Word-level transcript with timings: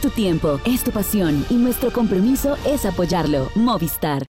Tu 0.00 0.08
tiempo, 0.08 0.58
es 0.64 0.82
tu 0.82 0.92
pasión 0.92 1.44
y 1.50 1.54
nuestro 1.56 1.92
compromiso 1.92 2.56
es 2.64 2.86
apoyarlo. 2.86 3.50
Movistar. 3.54 4.24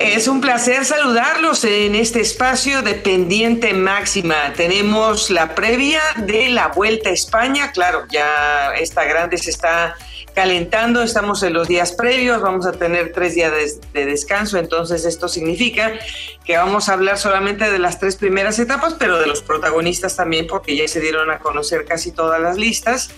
Es 0.00 0.26
un 0.26 0.40
placer 0.40 0.86
saludarlos 0.86 1.64
en 1.64 1.94
este 1.94 2.22
espacio 2.22 2.80
de 2.80 2.94
pendiente 2.94 3.74
máxima. 3.74 4.54
Tenemos 4.56 5.28
la 5.28 5.54
previa 5.54 6.00
de 6.16 6.48
la 6.48 6.68
Vuelta 6.68 7.10
a 7.10 7.12
España. 7.12 7.72
Claro, 7.72 8.06
ya 8.10 8.72
esta 8.78 9.04
grande 9.04 9.36
se 9.36 9.50
está 9.50 9.96
calentando, 10.36 11.02
estamos 11.02 11.42
en 11.44 11.54
los 11.54 11.66
días 11.66 11.92
previos, 11.92 12.42
vamos 12.42 12.66
a 12.66 12.72
tener 12.72 13.10
tres 13.14 13.34
días 13.34 13.50
de, 13.94 14.04
descanso, 14.04 14.58
entonces 14.58 15.06
esto 15.06 15.28
significa 15.28 15.94
que 16.44 16.58
vamos 16.58 16.90
a 16.90 16.92
hablar 16.92 17.16
solamente 17.16 17.70
de 17.70 17.78
las 17.78 17.98
tres 17.98 18.16
primeras 18.16 18.58
etapas, 18.58 18.96
pero 18.98 19.18
de 19.18 19.26
los 19.26 19.40
protagonistas 19.40 20.14
también, 20.14 20.46
porque 20.46 20.76
ya 20.76 20.86
se 20.88 21.00
dieron 21.00 21.30
a 21.30 21.38
conocer 21.38 21.86
casi 21.86 22.12
todas 22.12 22.38
las 22.38 22.58
listas. 22.58 23.08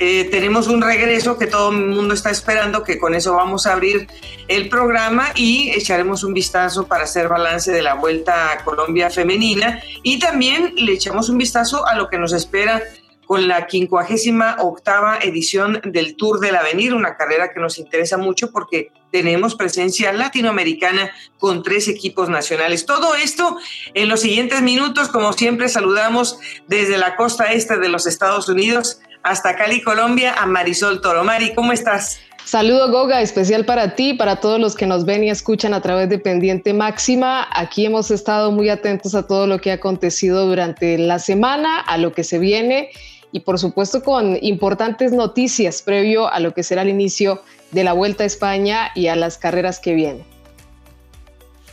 Eh, 0.00 0.28
tenemos 0.32 0.66
un 0.66 0.82
regreso 0.82 1.38
que 1.38 1.46
todo 1.46 1.70
el 1.70 1.78
mundo 1.78 2.12
está 2.12 2.30
esperando, 2.30 2.82
que 2.82 2.98
con 2.98 3.14
eso 3.14 3.34
vamos 3.34 3.66
a 3.68 3.74
abrir 3.74 4.08
el 4.48 4.68
programa 4.68 5.28
y 5.36 5.70
echaremos 5.70 6.24
un 6.24 6.34
vistazo 6.34 6.88
para 6.88 7.04
hacer 7.04 7.28
balance 7.28 7.70
de 7.70 7.82
la 7.82 7.94
vuelta 7.94 8.50
a 8.52 8.64
Colombia 8.64 9.10
femenina 9.10 9.80
y 10.02 10.18
también 10.18 10.74
le 10.76 10.92
echamos 10.92 11.28
un 11.28 11.38
vistazo 11.38 11.86
a 11.86 11.94
lo 11.94 12.08
que 12.08 12.18
nos 12.18 12.32
espera 12.32 12.82
con 13.28 13.46
la 13.46 13.68
58 13.68 14.56
octava 14.60 15.18
edición 15.18 15.82
del 15.84 16.16
Tour 16.16 16.40
del 16.40 16.56
Avenir, 16.56 16.94
una 16.94 17.14
carrera 17.14 17.52
que 17.52 17.60
nos 17.60 17.78
interesa 17.78 18.16
mucho 18.16 18.50
porque 18.50 18.90
tenemos 19.12 19.54
presencia 19.54 20.14
latinoamericana 20.14 21.10
con 21.36 21.62
tres 21.62 21.88
equipos 21.88 22.30
nacionales. 22.30 22.86
Todo 22.86 23.14
esto 23.14 23.58
en 23.92 24.08
los 24.08 24.20
siguientes 24.20 24.62
minutos, 24.62 25.08
como 25.08 25.34
siempre, 25.34 25.68
saludamos 25.68 26.38
desde 26.68 26.96
la 26.96 27.16
costa 27.16 27.52
este 27.52 27.78
de 27.78 27.90
los 27.90 28.06
Estados 28.06 28.48
Unidos 28.48 29.00
hasta 29.22 29.56
Cali, 29.56 29.82
Colombia, 29.82 30.32
a 30.32 30.46
Marisol 30.46 31.02
Toro. 31.02 31.22
Mari, 31.22 31.54
¿cómo 31.54 31.72
estás? 31.72 32.20
Saludo 32.46 32.90
Goga, 32.90 33.20
especial 33.20 33.66
para 33.66 33.94
ti, 33.94 34.14
para 34.14 34.36
todos 34.36 34.58
los 34.58 34.74
que 34.74 34.86
nos 34.86 35.04
ven 35.04 35.22
y 35.22 35.28
escuchan 35.28 35.74
a 35.74 35.82
través 35.82 36.08
de 36.08 36.18
Pendiente 36.18 36.72
Máxima. 36.72 37.46
Aquí 37.52 37.84
hemos 37.84 38.10
estado 38.10 38.52
muy 38.52 38.70
atentos 38.70 39.14
a 39.14 39.26
todo 39.26 39.46
lo 39.46 39.60
que 39.60 39.70
ha 39.70 39.74
acontecido 39.74 40.46
durante 40.46 40.96
la 40.96 41.18
semana, 41.18 41.78
a 41.80 41.98
lo 41.98 42.14
que 42.14 42.24
se 42.24 42.38
viene 42.38 42.88
y 43.32 43.40
por 43.40 43.58
supuesto 43.58 44.02
con 44.02 44.38
importantes 44.42 45.12
noticias 45.12 45.82
previo 45.82 46.32
a 46.32 46.40
lo 46.40 46.54
que 46.54 46.62
será 46.62 46.82
el 46.82 46.88
inicio 46.88 47.42
de 47.70 47.84
la 47.84 47.92
Vuelta 47.92 48.24
a 48.24 48.26
España 48.26 48.90
y 48.94 49.08
a 49.08 49.16
las 49.16 49.38
carreras 49.38 49.80
que 49.80 49.94
vienen. 49.94 50.24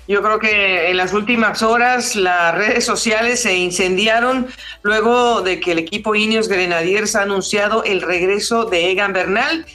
Yo 0.08 0.22
creo 0.22 0.38
que 0.38 0.92
en 0.92 0.98
las 0.98 1.14
últimas 1.14 1.64
horas 1.64 2.16
las 2.16 2.54
redes 2.54 2.86
sociales 2.86 3.42
se 3.42 3.58
incendiaron 3.58 4.48
luego 4.84 5.42
de 5.42 5.60
que 5.60 5.72
el 5.72 5.80
equipo 5.80 6.14
Ineos 6.14 6.48
Grenadiers 6.48 7.16
ha 7.16 7.24
anunciado 7.24 7.84
el 7.84 8.02
regreso 8.04 8.66
de 8.66 8.92
Egan 8.92 9.14
Bernal. 9.14 9.66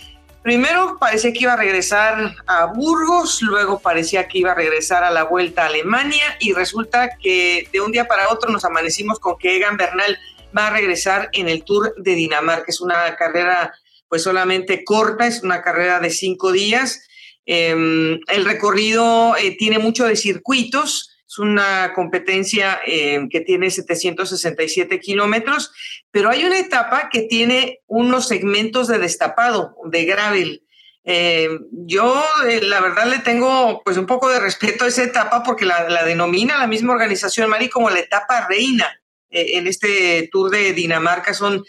Primero 0.43 0.99
parecía 1.01 1.33
que 1.33 1.41
iba 1.41 1.55
a 1.55 1.57
regresar 1.57 2.37
a 2.47 2.67
Burgos, 2.67 3.43
luego 3.43 3.81
parecía 3.81 4.29
que 4.29 4.39
iba 4.39 4.53
a 4.53 4.55
regresar 4.55 5.03
a 5.03 5.11
la 5.11 5.25
vuelta 5.25 5.65
a 5.65 5.67
Alemania 5.67 6.37
y 6.39 6.53
resulta 6.53 7.11
que 7.19 7.69
de 7.73 7.81
un 7.81 7.91
día 7.91 8.07
para 8.07 8.31
otro 8.31 8.51
nos 8.51 8.65
amanecimos 8.65 9.19
con 9.19 9.37
que 9.37 9.57
Egan 9.57 9.77
Bernal 9.77 10.17
va 10.57 10.69
a 10.69 10.71
regresar 10.71 11.29
en 11.33 11.49
el 11.49 11.65
Tour 11.65 11.95
de 11.97 12.15
Dinamarca. 12.15 12.67
Es 12.69 12.81
una 12.81 13.17
carrera 13.17 13.75
pues 14.09 14.23
solamente 14.25 14.85
corta, 14.85 15.27
es 15.27 15.43
una 15.43 15.63
carrera 15.63 16.01
de 16.01 16.11
cinco 16.11 16.53
días. 16.53 17.07
Em, 17.47 18.21
el 18.27 18.45
recorrido 18.45 19.37
eh, 19.37 19.57
tiene 19.57 19.79
mucho 19.79 20.05
de 20.05 20.17
circuitos, 20.17 21.17
es 21.27 21.39
una 21.39 21.93
competencia 21.95 22.81
em, 22.87 23.29
que 23.29 23.41
tiene 23.41 23.71
767 23.71 24.99
kilómetros, 24.99 25.73
pero 26.11 26.29
hay 26.29 26.45
una 26.45 26.59
etapa 26.59 27.09
que 27.11 27.23
tiene 27.23 27.81
unos 27.87 28.27
segmentos 28.27 28.89
de 28.89 28.99
destapado, 28.99 29.77
de 29.85 30.05
gravel. 30.05 30.65
Em, 31.05 31.67
yo 31.71 32.23
eh, 32.49 32.61
la 32.63 32.81
verdad 32.81 33.07
le 33.07 33.21
tengo 33.21 33.81
pues 33.85 33.97
un 33.97 34.07
poco 34.07 34.29
de 34.29 34.41
respeto 34.41 34.85
a 34.85 34.89
esa 34.89 35.05
etapa 35.05 35.43
porque 35.45 35.65
la, 35.65 35.89
la 35.89 36.05
denomina 36.05 36.59
la 36.59 36.67
misma 36.67 36.93
organización 36.93 37.49
Mari 37.49 37.71
como 37.71 37.89
la 37.89 38.01
etapa 38.01 38.47
reina 38.49 39.00
en 39.31 39.67
este 39.67 40.29
tour 40.31 40.51
de 40.51 40.73
Dinamarca 40.73 41.35
son 41.35 41.65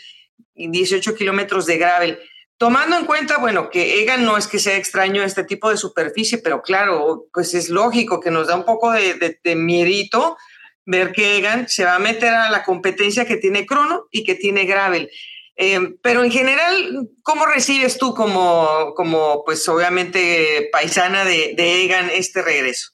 18 0.56 1.16
kilómetros 1.16 1.66
de 1.66 1.78
gravel. 1.78 2.20
Tomando 2.58 2.96
en 2.96 3.06
cuenta, 3.06 3.40
bueno, 3.40 3.72
que 3.72 4.02
Egan 4.02 4.24
no 4.24 4.38
es 4.38 4.48
que 4.48 4.60
sea 4.60 4.78
extraño 4.78 5.24
este 5.24 5.44
tipo 5.44 5.70
de 5.70 5.78
superficie, 5.78 6.38
pero 6.38 6.62
claro, 6.62 7.26
pues 7.34 7.56
es 7.56 7.70
lógico 7.70 8.20
que 8.20 8.30
nos 8.30 8.48
da 8.48 8.56
un 8.56 8.66
poco 8.66 8.92
de, 8.92 9.40
de, 9.44 9.56
miedito 9.56 10.38
ver 10.86 11.12
que 11.12 11.38
Egan 11.38 11.68
se 11.68 11.86
va 11.86 11.96
a 11.96 12.00
meter 12.00 12.34
a 12.34 12.52
la 12.52 12.64
competencia 12.64 13.26
que 13.26 13.38
tiene 13.38 13.66
crono 13.66 14.06
y 14.12 14.24
que 14.24 14.36
tiene 14.36 14.66
gravel. 14.66 15.10
Eh, 15.56 15.80
pero 16.04 16.24
en 16.24 16.32
general, 16.32 17.10
¿cómo 17.24 17.48
recibes 17.48 17.98
tú 17.98 18.14
como, 18.14 18.94
como 18.96 19.44
pues 19.44 19.68
obviamente 19.68 20.70
paisana 20.72 21.26
de 21.26 21.56
Egan 21.58 22.12
este 22.14 22.44
regreso? 22.44 22.92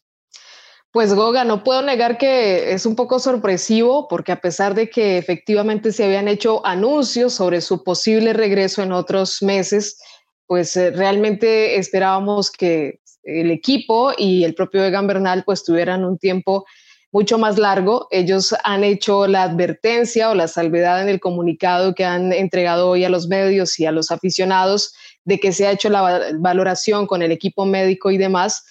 Pues 0.98 1.14
Goga, 1.14 1.44
no 1.44 1.64
puedo 1.64 1.84
negar 1.84 2.18
que 2.18 2.74
es 2.74 2.88
un 2.88 2.96
poco 2.96 3.20
sorpresivo 3.20 4.08
porque 4.08 4.32
a 4.32 4.42
pesar 4.42 4.74
de 4.74 4.90
que 4.90 5.20
efectivamente 5.20 5.92
se 5.92 6.04
habían 6.04 6.28
hecho 6.28 6.66
anuncios 6.66 7.34
sobre 7.34 7.62
su 7.62 7.84
posible 7.84 8.34
regreso 8.34 8.82
en 8.82 8.92
otros 8.92 9.44
meses, 9.44 10.00
pues 10.48 10.76
eh, 10.76 10.90
realmente 10.90 11.78
esperábamos 11.78 12.50
que 12.50 13.00
el 13.22 13.52
equipo 13.52 14.12
y 14.18 14.44
el 14.44 14.56
propio 14.56 14.84
Egan 14.84 15.06
Bernal 15.06 15.44
pues 15.46 15.64
tuvieran 15.64 16.04
un 16.04 16.18
tiempo 16.18 16.66
mucho 17.12 17.38
más 17.38 17.60
largo. 17.60 18.08
Ellos 18.10 18.56
han 18.64 18.84
hecho 18.84 19.28
la 19.28 19.44
advertencia 19.44 20.32
o 20.32 20.34
la 20.34 20.48
salvedad 20.48 21.04
en 21.04 21.10
el 21.10 21.20
comunicado 21.20 21.94
que 21.94 22.06
han 22.06 22.34
entregado 22.34 22.90
hoy 22.90 23.04
a 23.04 23.10
los 23.10 23.28
medios 23.28 23.80
y 23.80 23.86
a 23.86 23.92
los 23.92 24.10
aficionados 24.10 24.96
de 25.26 25.40
que 25.40 25.52
se 25.52 25.68
ha 25.68 25.72
hecho 25.74 25.92
la 25.92 26.32
valoración 26.40 27.06
con 27.06 27.22
el 27.22 27.32
equipo 27.32 27.66
médico 27.66 28.10
y 28.10 28.18
demás 28.18 28.64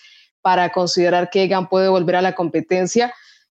para 0.46 0.70
considerar 0.70 1.28
que 1.28 1.42
Egan 1.42 1.68
puede 1.68 1.88
volver 1.88 2.14
a 2.14 2.22
la 2.22 2.36
competencia, 2.36 3.12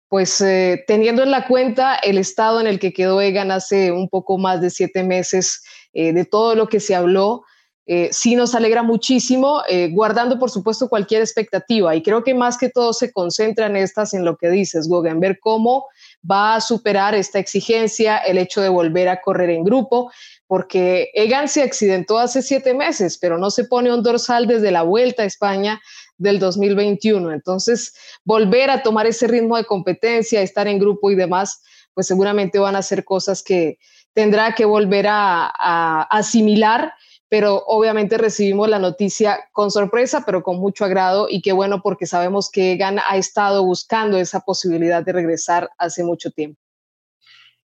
pues 0.07 0.39
eh, 0.39 0.85
teniendo 0.87 1.21
en 1.21 1.31
la 1.31 1.45
cuenta 1.45 1.95
el 1.95 2.17
estado 2.17 2.61
en 2.61 2.67
el 2.67 2.79
que 2.79 2.93
quedó 2.93 3.19
Egan 3.19 3.51
hace 3.51 3.91
un 3.91 4.07
poco 4.07 4.37
más 4.37 4.61
de 4.61 4.69
siete 4.69 5.03
meses, 5.03 5.61
eh, 5.91 6.13
de 6.13 6.23
todo 6.23 6.55
lo 6.55 6.69
que 6.69 6.79
se 6.79 6.95
habló, 6.95 7.43
eh, 7.87 8.07
sí 8.13 8.37
nos 8.37 8.55
alegra 8.55 8.83
muchísimo, 8.83 9.63
guardando 9.91 10.39
por 10.39 10.49
supuesto 10.49 10.87
cualquier 10.87 11.21
expectativa. 11.21 11.93
Y 11.93 12.01
creo 12.01 12.23
que 12.23 12.33
más 12.33 12.57
que 12.57 12.69
todo 12.69 12.93
se 12.93 13.11
concentran 13.11 13.75
estas 13.75 14.13
en 14.13 14.23
lo 14.23 14.37
que 14.37 14.49
dices, 14.49 14.87
Goga, 14.87 15.11
en 15.11 15.19
ver 15.19 15.39
cómo 15.41 15.87
va 16.29 16.55
a 16.55 16.61
superar 16.61 17.15
esta 17.15 17.39
exigencia, 17.39 18.17
el 18.17 18.37
hecho 18.37 18.61
de 18.61 18.69
volver 18.69 19.09
a 19.09 19.19
correr 19.19 19.49
en 19.49 19.65
grupo, 19.65 20.09
porque 20.47 21.11
Egan 21.13 21.49
se 21.49 21.63
accidentó 21.63 22.17
hace 22.17 22.41
siete 22.41 22.73
meses, 22.73 23.17
pero 23.17 23.37
no 23.37 23.51
se 23.51 23.65
pone 23.65 23.93
un 23.93 24.03
dorsal 24.03 24.47
desde 24.47 24.71
la 24.71 24.83
vuelta 24.83 25.23
a 25.23 25.25
España 25.25 25.81
del 26.17 26.39
2021. 26.39 27.31
Entonces, 27.31 27.93
volver 28.23 28.69
a 28.69 28.83
tomar 28.83 29.07
ese 29.07 29.27
ritmo 29.27 29.57
de 29.57 29.65
competencia, 29.65 30.41
estar 30.41 30.67
en 30.67 30.79
grupo 30.79 31.11
y 31.11 31.15
demás, 31.15 31.61
pues 31.93 32.07
seguramente 32.07 32.59
van 32.59 32.75
a 32.75 32.81
ser 32.81 33.03
cosas 33.03 33.43
que 33.43 33.77
tendrá 34.13 34.55
que 34.55 34.65
volver 34.65 35.05
a, 35.09 36.01
asimilar 36.09 36.93
pero 37.29 37.61
obviamente 37.67 38.17
recibimos 38.17 38.69
la 38.69 38.79
noticia 38.79 39.49
con 39.51 39.69
sorpresa, 39.69 40.23
pero 40.25 40.43
con 40.43 40.59
mucho 40.59 40.85
agrado 40.85 41.27
y 41.29 41.41
qué 41.41 41.51
bueno 41.51 41.81
porque 41.81 42.05
sabemos 42.05 42.49
que 42.49 42.71
Egan 42.71 42.99
ha 42.99 43.17
estado 43.17 43.65
buscando 43.65 44.17
esa 44.17 44.39
posibilidad 44.39 45.03
de 45.03 45.11
regresar 45.11 45.69
hace 45.77 46.05
mucho 46.05 46.31
tiempo. 46.31 46.61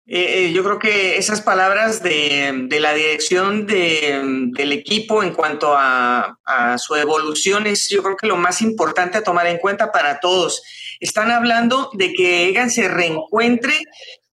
Eh, 0.04 0.46
eh, 0.46 0.52
yo 0.52 0.64
creo 0.64 0.80
que 0.80 1.16
esas 1.16 1.40
palabras 1.42 2.02
de, 2.02 2.66
la 2.80 2.92
dirección 2.92 3.66
del 3.66 4.72
equipo 4.72 5.22
en 5.22 5.32
cuanto 5.32 5.74
a, 5.76 6.36
su 6.78 6.96
evolución 6.96 7.66
es 7.66 7.88
yo 7.88 8.02
creo 8.02 8.16
que 8.16 8.26
lo 8.26 8.36
más 8.36 8.62
importante 8.62 9.18
a 9.18 9.22
tomar 9.22 9.46
en 9.46 9.58
cuenta 9.58 9.92
para 9.92 10.20
todos. 10.20 10.62
Están 11.00 11.30
hablando 11.30 11.90
de 11.94 12.12
que 12.12 12.48
Egan 12.48 12.70
se 12.70 12.88
reencuentre 12.88 13.74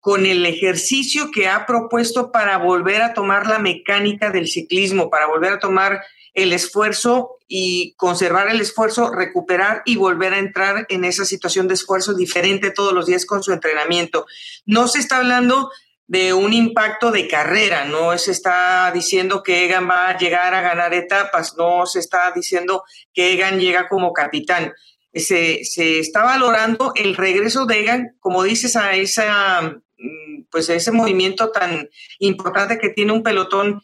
con 0.00 0.24
el 0.24 0.46
ejercicio 0.46 1.30
que 1.30 1.48
ha 1.48 1.66
propuesto 1.66 2.32
para 2.32 2.56
volver 2.58 3.02
a 3.02 3.12
tomar 3.12 3.46
la 3.46 3.58
mecánica 3.58 4.30
del 4.30 4.48
ciclismo, 4.48 5.10
para 5.10 5.26
volver 5.26 5.54
a 5.54 5.58
tomar 5.58 6.00
el 6.42 6.52
esfuerzo 6.52 7.38
y 7.48 7.94
conservar 7.96 8.48
el 8.48 8.60
esfuerzo, 8.60 9.10
recuperar 9.10 9.82
y 9.84 9.96
volver 9.96 10.34
a 10.34 10.38
entrar 10.38 10.86
en 10.88 11.04
esa 11.04 11.24
situación 11.24 11.66
de 11.66 11.74
esfuerzo 11.74 12.14
diferente 12.14 12.70
todos 12.70 12.92
los 12.92 13.06
días 13.06 13.26
con 13.26 13.42
su 13.42 13.52
entrenamiento. 13.52 14.26
No 14.64 14.86
se 14.86 15.00
está 15.00 15.16
hablando 15.16 15.70
de 16.06 16.32
un 16.32 16.52
impacto 16.52 17.10
de 17.10 17.26
carrera, 17.26 17.84
no 17.84 18.16
se 18.16 18.32
está 18.32 18.90
diciendo 18.92 19.42
que 19.42 19.64
Egan 19.64 19.88
va 19.88 20.08
a 20.08 20.16
llegar 20.16 20.54
a 20.54 20.62
ganar 20.62 20.94
etapas, 20.94 21.54
no 21.56 21.86
se 21.86 21.98
está 21.98 22.30
diciendo 22.34 22.84
que 23.12 23.32
Egan 23.32 23.58
llega 23.58 23.88
como 23.88 24.12
capitán. 24.12 24.72
Se, 25.12 25.64
se 25.64 25.98
está 25.98 26.22
valorando 26.22 26.92
el 26.94 27.16
regreso 27.16 27.66
de 27.66 27.80
Egan, 27.80 28.16
como 28.20 28.42
dices, 28.42 28.76
a 28.76 28.94
esa 28.94 29.62
mm, 29.98 30.44
pues 30.50 30.70
a 30.70 30.74
ese 30.74 30.92
movimiento 30.92 31.50
tan 31.50 31.88
importante 32.20 32.78
que 32.78 32.90
tiene 32.90 33.12
un 33.12 33.22
pelotón 33.22 33.82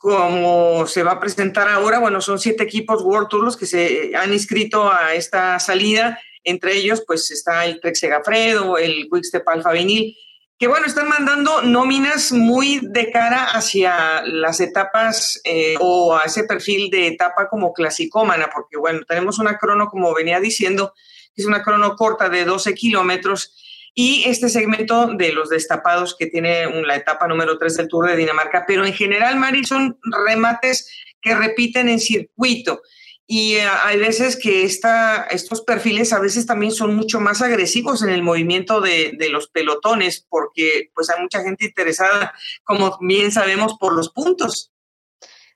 como 0.00 0.86
se 0.86 1.02
va 1.02 1.12
a 1.12 1.20
presentar 1.20 1.68
ahora, 1.68 1.98
bueno, 1.98 2.22
son 2.22 2.38
siete 2.38 2.62
equipos 2.62 3.02
World 3.02 3.28
Tour 3.28 3.44
los 3.44 3.58
que 3.58 3.66
se 3.66 4.12
han 4.16 4.32
inscrito 4.32 4.90
a 4.90 5.12
esta 5.12 5.58
salida. 5.58 6.18
Entre 6.42 6.74
ellos, 6.74 7.04
pues 7.06 7.30
está 7.30 7.66
el 7.66 7.82
Trek 7.82 7.96
Segafredo, 7.96 8.78
el 8.78 9.10
Quickstep 9.12 9.46
Alfa 9.46 9.72
Vinil, 9.72 10.16
que 10.58 10.68
bueno, 10.68 10.86
están 10.86 11.06
mandando 11.06 11.60
nóminas 11.60 12.32
muy 12.32 12.80
de 12.82 13.10
cara 13.10 13.44
hacia 13.50 14.22
las 14.24 14.60
etapas 14.60 15.38
eh, 15.44 15.74
o 15.80 16.16
a 16.16 16.22
ese 16.22 16.44
perfil 16.44 16.88
de 16.88 17.08
etapa 17.08 17.50
como 17.50 17.74
clasicómana, 17.74 18.48
porque 18.50 18.78
bueno, 18.78 19.00
tenemos 19.06 19.38
una 19.38 19.58
crono, 19.58 19.88
como 19.88 20.14
venía 20.14 20.40
diciendo, 20.40 20.94
es 21.36 21.44
una 21.44 21.62
crono 21.62 21.94
corta 21.94 22.30
de 22.30 22.46
12 22.46 22.72
kilómetros 22.72 23.54
y 23.94 24.24
este 24.26 24.48
segmento 24.48 25.08
de 25.14 25.32
los 25.32 25.48
destapados 25.48 26.16
que 26.18 26.26
tiene 26.26 26.66
la 26.84 26.96
etapa 26.96 27.26
número 27.26 27.58
3 27.58 27.76
del 27.76 27.88
Tour 27.88 28.08
de 28.08 28.16
Dinamarca, 28.16 28.64
pero 28.66 28.84
en 28.84 28.92
general, 28.92 29.36
Mari, 29.36 29.64
son 29.64 29.98
remates 30.26 30.90
que 31.20 31.34
repiten 31.34 31.88
en 31.88 32.00
circuito. 32.00 32.82
Y 33.26 33.54
eh, 33.54 33.62
hay 33.84 33.96
veces 33.98 34.36
que 34.36 34.64
esta, 34.64 35.22
estos 35.30 35.60
perfiles 35.60 36.12
a 36.12 36.18
veces 36.18 36.46
también 36.46 36.72
son 36.72 36.96
mucho 36.96 37.20
más 37.20 37.42
agresivos 37.42 38.02
en 38.02 38.08
el 38.08 38.24
movimiento 38.24 38.80
de, 38.80 39.12
de, 39.16 39.28
los 39.28 39.46
pelotones, 39.46 40.26
porque 40.28 40.90
pues 40.94 41.10
hay 41.10 41.22
mucha 41.22 41.40
gente 41.42 41.66
interesada, 41.66 42.34
como 42.64 42.98
bien 43.00 43.30
sabemos, 43.30 43.76
por 43.78 43.94
los 43.94 44.10
puntos. 44.10 44.72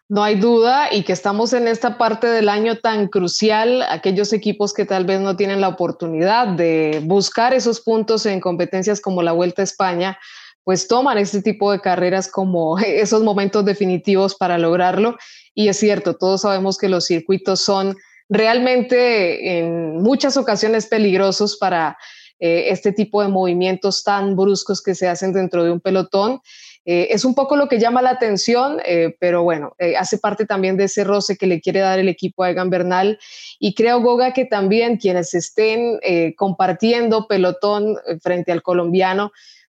No 0.09 0.23
hay 0.23 0.35
duda 0.35 0.93
y 0.93 1.03
que 1.03 1.15
estamos 1.15 1.55
en 1.55 1.67
esta 1.67 1.97
parte 1.97 2.27
del 2.27 2.51
año 2.51 2.77
tan 2.77 3.09
crucial, 3.09 3.83
aquellos 3.89 4.35
equipos 4.35 4.75
que 4.75 4.85
tal 4.85 5.07
vez 5.07 5.21
no 5.21 5.35
tienen 5.35 5.63
la 5.63 5.69
oportunidad 5.69 6.49
de 6.49 7.01
buscar 7.05 7.55
esos 7.55 7.81
puntos 7.81 8.27
en 8.27 8.41
competencias 8.41 9.01
como 9.01 9.23
la 9.23 9.33
Vuelta 9.33 9.63
a 9.63 9.65
España, 9.65 10.19
pues 10.63 10.89
toman 10.89 11.17
este 11.17 11.41
tipo 11.41 11.73
de 11.73 11.81
carreras 11.81 12.31
como 12.31 12.79
esos 12.81 13.23
momentos 13.23 13.65
definitivos 13.65 14.35
para 14.35 14.59
lograrlo. 14.59 15.17
Y 15.55 15.69
es 15.69 15.79
cierto, 15.79 16.15
todos 16.15 16.43
sabemos 16.43 16.77
que 16.77 16.89
los 16.89 17.07
circuitos 17.07 17.61
son 17.61 17.97
realmente 18.29 19.59
en 19.59 20.03
muchas 20.03 20.37
ocasiones 20.37 20.87
peligrosos 20.87 21.57
para 21.57 21.97
eh, 22.41 22.67
este 22.69 22.93
tipo 22.93 23.23
de 23.23 23.29
movimientos 23.29 24.03
tan 24.03 24.37
bruscos 24.37 24.83
que 24.83 24.95
se 24.95 25.09
hacen 25.09 25.33
dentro 25.33 25.65
de 25.65 25.71
un 25.71 25.81
pelotón. 25.81 26.41
Eh, 26.85 27.09
es 27.11 27.25
un 27.25 27.35
poco 27.35 27.57
lo 27.57 27.69
que 27.69 27.79
llama 27.79 28.03
la 28.03 28.11
atención, 28.11 28.79
eh, 28.85 29.17
pero 29.19 29.43
bueno, 29.43 29.75
hace 29.99 30.19
parte 30.19 30.45
también 30.45 30.77
de 30.77 30.85
ese 30.85 31.05
roce 31.05 31.37
que 31.37 31.47
le 31.47 31.61
quiere 31.61 31.81
dar 31.81 31.99
el 31.99 32.09
equipo 32.09 32.43
a 32.43 32.51
Egan 32.51 32.71
Bernal. 32.71 33.19
Y 33.59 33.75
creo, 33.75 34.01
Goga, 34.01 34.33
que 34.33 34.45
también 34.45 34.97
quienes 34.99 35.35
estén 35.35 35.99
compartiendo 36.37 37.27
pelotón 37.27 37.97
frente 38.21 38.53
al 38.53 38.63
colombiano, 38.63 39.33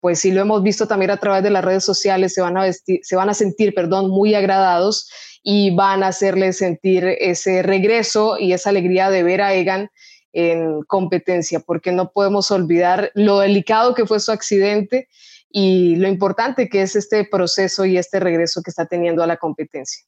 pues 0.05 0.19
sí 0.19 0.31
lo 0.31 0.41
hemos 0.41 0.61
visto 0.61 0.87
también 0.87 1.09
a 1.09 1.17
través 1.17 1.41
de 1.41 1.49
las 1.49 1.65
redes 1.65 1.83
sociales, 1.83 2.31
se 2.31 2.41
van 2.41 2.57
a, 2.57 2.71
se 2.71 3.15
van 3.15 3.29
a 3.29 3.33
sentir, 3.33 3.73
perdón, 3.73 4.11
muy 4.11 4.35
agradados 4.35 5.09
y 5.41 5.75
van 5.75 6.03
a 6.03 6.09
hacerle 6.09 6.53
sentir 6.53 7.05
ese 7.05 7.63
regreso 7.63 8.37
y 8.37 8.53
esa 8.53 8.69
alegría 8.69 9.09
de 9.09 9.23
ver 9.23 9.41
a 9.41 9.53
Egan 9.53 9.89
en 10.31 10.83
competencia, 10.83 11.59
porque 11.59 11.91
no 11.91 12.11
podemos 12.11 12.51
olvidar 12.51 13.09
lo 13.15 13.39
delicado 13.39 13.95
que 13.95 14.05
fue 14.05 14.19
su 14.19 14.31
accidente 14.31 15.07
y 15.57 15.95
lo 15.95 16.09
importante 16.09 16.67
que 16.67 16.81
es 16.81 16.97
este 16.97 17.23
proceso 17.23 17.85
y 17.85 17.97
este 17.97 18.19
regreso 18.19 18.61
que 18.61 18.71
está 18.71 18.87
teniendo 18.87 19.23
a 19.23 19.27
la 19.27 19.37
competencia. 19.37 20.03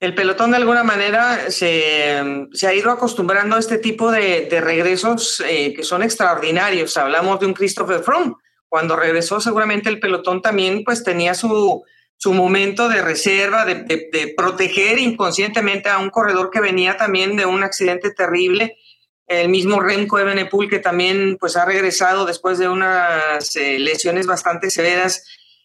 El 0.00 0.14
pelotón 0.14 0.52
de 0.52 0.56
alguna 0.56 0.82
manera 0.82 1.50
se, 1.50 2.16
ha 2.18 2.74
ido 2.74 2.90
acostumbrando 2.90 3.56
a 3.56 3.58
este 3.58 3.76
tipo 3.76 4.10
de, 4.10 4.48
regresos 4.62 5.42
eh, 5.46 5.74
que 5.74 5.82
son 5.82 6.02
extraordinarios. 6.02 6.96
Hablamos 6.96 7.40
de 7.40 7.46
un 7.46 7.52
Christopher 7.52 8.02
Froome, 8.02 8.32
cuando 8.70 8.96
regresó 8.96 9.38
seguramente 9.38 9.90
el 9.90 10.00
pelotón 10.00 10.40
también 10.40 10.82
pues 10.82 11.04
tenía 11.04 11.34
su, 11.34 11.84
su 12.16 12.32
momento 12.32 12.88
de 12.88 13.02
reserva, 13.02 13.66
de, 13.66 13.84
de, 13.84 14.32
proteger 14.34 14.98
inconscientemente 14.98 15.90
a 15.90 15.98
un 15.98 16.08
corredor 16.08 16.48
que 16.50 16.62
venía 16.62 16.96
también 16.96 17.36
de 17.36 17.44
un 17.44 17.62
accidente 17.62 18.12
terrible. 18.12 18.78
El 19.26 19.48
mismo 19.48 19.80
Remco 19.80 20.18
Evenepoel 20.18 20.68
que 20.68 20.78
también 20.78 21.36
pues 21.38 21.56
ha 21.56 21.64
regresado 21.64 22.26
después 22.26 22.58
de 22.58 22.68
unas 22.68 23.54
eh, 23.56 23.78
lesiones 23.78 24.26
bastante 24.26 24.70
severas, 24.70 25.24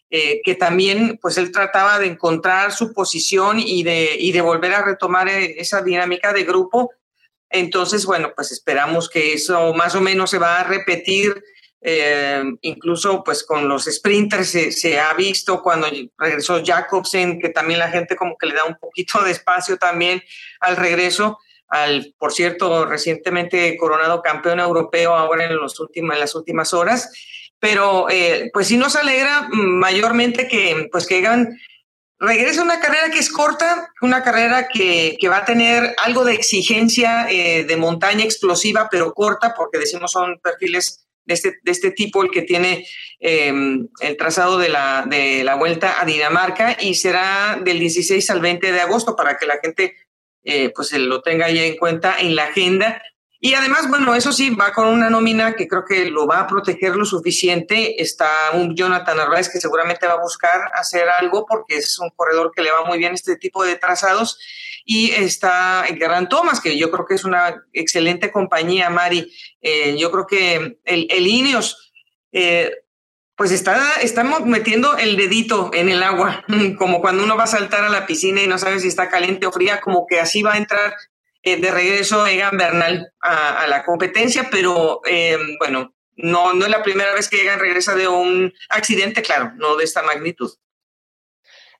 eh, 0.10 0.42
que 0.44 0.56
también 0.56 1.20
pues 1.22 1.38
él 1.38 1.52
trataba 1.52 2.00
de 2.00 2.08
encontrar 2.08 2.72
su 2.72 2.94
posición 2.94 3.60
y 3.60 3.84
de, 3.84 4.16
y 4.18 4.32
de 4.32 4.42
volver 4.42 4.74
a 4.74 4.84
retomar 4.84 5.28
eh, 5.28 5.56
esa 5.60 5.82
dinámica 5.82 6.32
de 6.34 6.44
grupo. 6.44 6.92
Entonces, 7.50 8.06
bueno, 8.06 8.34
pues 8.36 8.52
esperamos 8.52 9.10
que 9.10 9.34
eso 9.34 9.74
más 9.74 9.96
o 9.96 10.02
menos 10.02 10.30
se 10.30 10.38
va 10.38 10.60
a 10.60 10.64
repetir 10.64 11.44
eh, 11.82 12.44
incluso 12.62 13.24
pues 13.24 13.44
con 13.44 13.70
los 13.70 13.86
sprinters 13.86 14.50
se, 14.50 15.00
ha 15.00 15.14
visto 15.14 15.62
cuando 15.62 15.88
regresó 16.18 16.62
Jacobsen, 16.64 17.40
que 17.40 17.50
también 17.50 17.80
la 17.80 17.90
gente 17.90 18.16
como 18.16 18.36
que 18.38 18.48
le 18.48 18.56
da 18.56 18.66
un 18.66 18.78
poquito 18.78 19.24
de 19.24 19.32
espacio 19.32 19.78
también 19.78 20.22
al 20.60 20.76
regreso, 20.76 21.40
al, 21.68 22.14
por 22.18 22.34
cierto, 22.34 22.86
recientemente 22.86 23.78
coronado 23.78 24.22
campeón 24.22 24.60
europeo 24.60 25.14
ahora 25.14 25.46
en, 25.46 25.56
los 25.56 25.80
últimos, 25.80 26.18
las 26.18 26.36
últimas 26.36 26.74
horas. 26.74 27.12
Pero 27.60 28.08
eh, 28.10 28.50
pues 28.54 28.68
sí 28.68 28.78
nos 28.78 28.96
alegra 28.96 29.50
mayormente 29.52 30.48
que 30.48 30.88
pues 30.92 31.08
que 31.08 31.18
hagan 31.18 31.58
una 32.20 32.80
carrera 32.80 33.10
que 33.12 33.20
es 33.20 33.30
corta, 33.30 33.94
una 34.02 34.24
carrera 34.24 34.68
que, 34.68 35.18
que 35.20 35.30
va 35.30 35.38
a 35.38 35.46
tener 35.46 35.96
algo 36.04 36.24
de 36.24 36.34
exigencia 36.34 37.28
eh, 37.30 37.64
de 37.64 37.78
montaña 37.78 38.24
explosiva, 38.24 38.88
pero 38.90 39.14
corta, 39.14 39.54
porque 39.56 39.78
decimos 39.78 40.12
son 40.12 40.40
perfiles 40.40 41.08
de 41.26 41.34
este, 41.34 41.60
de 41.62 41.72
este 41.72 41.92
tipo 41.92 42.24
el 42.24 42.32
que 42.32 42.42
tiene 42.42 42.88
em, 43.20 43.88
el 44.00 44.18
trazado 44.18 44.58
de 44.58 44.70
la, 44.70 45.06
de 45.08 45.44
la 45.44 45.56
vuelta 45.56 46.02
a 46.02 46.06
Dinamarca 46.06 46.78
y 46.80 46.96
será 46.96 47.60
del 47.62 47.80
16 47.80 48.30
al 48.30 48.40
20 48.40 48.72
de 48.72 48.82
agosto 48.82 49.16
para 49.16 49.38
que 49.38 49.46
la 49.46 49.60
gente 49.62 49.96
eh, 50.44 50.72
pues 50.76 50.92
lo 50.94 51.22
tenga 51.22 51.50
ya 51.50 51.64
en 51.64 51.78
cuenta 51.78 52.20
en 52.20 52.36
la 52.36 52.46
agenda. 52.46 53.02
Y 53.40 53.54
además, 53.54 53.88
bueno, 53.88 54.16
eso 54.16 54.32
sí, 54.32 54.50
va 54.50 54.74
con 54.74 54.88
una 54.88 55.10
nómina 55.10 55.54
que 55.54 55.68
creo 55.68 55.86
que 55.86 56.10
lo 56.10 56.26
va 56.26 56.40
a 56.40 56.48
proteger 56.48 56.96
lo 56.96 57.06
suficiente. 57.06 58.02
Está 58.02 58.30
un 58.54 58.76
Jonathan 58.76 59.20
Arraez 59.20 59.50
que 59.50 59.60
seguramente 59.60 60.08
va 60.08 60.14
a 60.14 60.22
buscar 60.22 60.72
hacer 60.74 61.08
algo 61.08 61.46
porque 61.46 61.78
es 61.78 62.00
un 62.00 62.10
corredor 62.16 62.52
que 62.56 62.64
le 62.64 62.72
va 62.72 62.86
muy 62.86 62.98
bien 62.98 63.14
este 63.14 63.36
tipo 63.36 63.64
de 63.64 63.76
trazados 63.76 64.40
y 64.90 65.12
está 65.12 65.86
Gran 66.00 66.30
Thomas, 66.30 66.62
que 66.62 66.78
yo 66.78 66.90
creo 66.90 67.06
que 67.06 67.16
es 67.16 67.26
una 67.26 67.62
excelente 67.74 68.32
compañía, 68.32 68.90
Mari. 68.90 69.32
Eh, 69.62 69.98
yo 69.98 70.10
creo 70.12 70.26
que 70.26 70.80
el, 70.86 71.08
el 71.10 71.28
Ineos, 71.28 71.92
eh, 72.32 72.72
pues 73.38 73.52
está, 73.52 74.02
estamos 74.02 74.46
metiendo 74.46 74.98
el 74.98 75.16
dedito 75.16 75.72
en 75.74 75.88
el 75.88 76.04
agua, 76.04 76.44
como 76.78 77.00
cuando 77.00 77.24
uno 77.24 77.38
va 77.38 77.44
a 77.44 77.48
saltar 77.48 77.86
a 77.86 77.90
la 77.90 78.06
piscina 78.06 78.42
y 78.42 78.48
no 78.48 78.58
sabe 78.58 78.80
si 78.80 78.90
está 78.90 79.10
caliente 79.10 79.46
o 79.46 79.52
fría, 79.52 79.80
como 79.80 80.06
que 80.08 80.20
así 80.20 80.42
va 80.42 80.56
a 80.56 80.58
entrar 80.58 80.94
eh, 81.44 81.62
de 81.62 81.72
regreso 81.72 82.28
Egan 82.28 82.58
Bernal 82.58 83.14
a, 83.22 83.68
la 83.68 83.86
competencia, 83.86 84.50
pero 84.52 85.02
bueno, 85.60 85.94
no, 86.16 86.54
no 86.54 86.66
es 86.66 86.72
la 86.72 86.84
primera 86.84 87.14
vez 87.14 87.30
que 87.30 87.42
Egan 87.42 87.60
regresa 87.60 87.96
de 87.96 88.08
un 88.08 88.52
accidente, 88.70 89.22
claro, 89.22 89.54
no 89.56 89.78
de 89.78 89.84
esta 89.84 90.02
magnitud. 90.02 90.52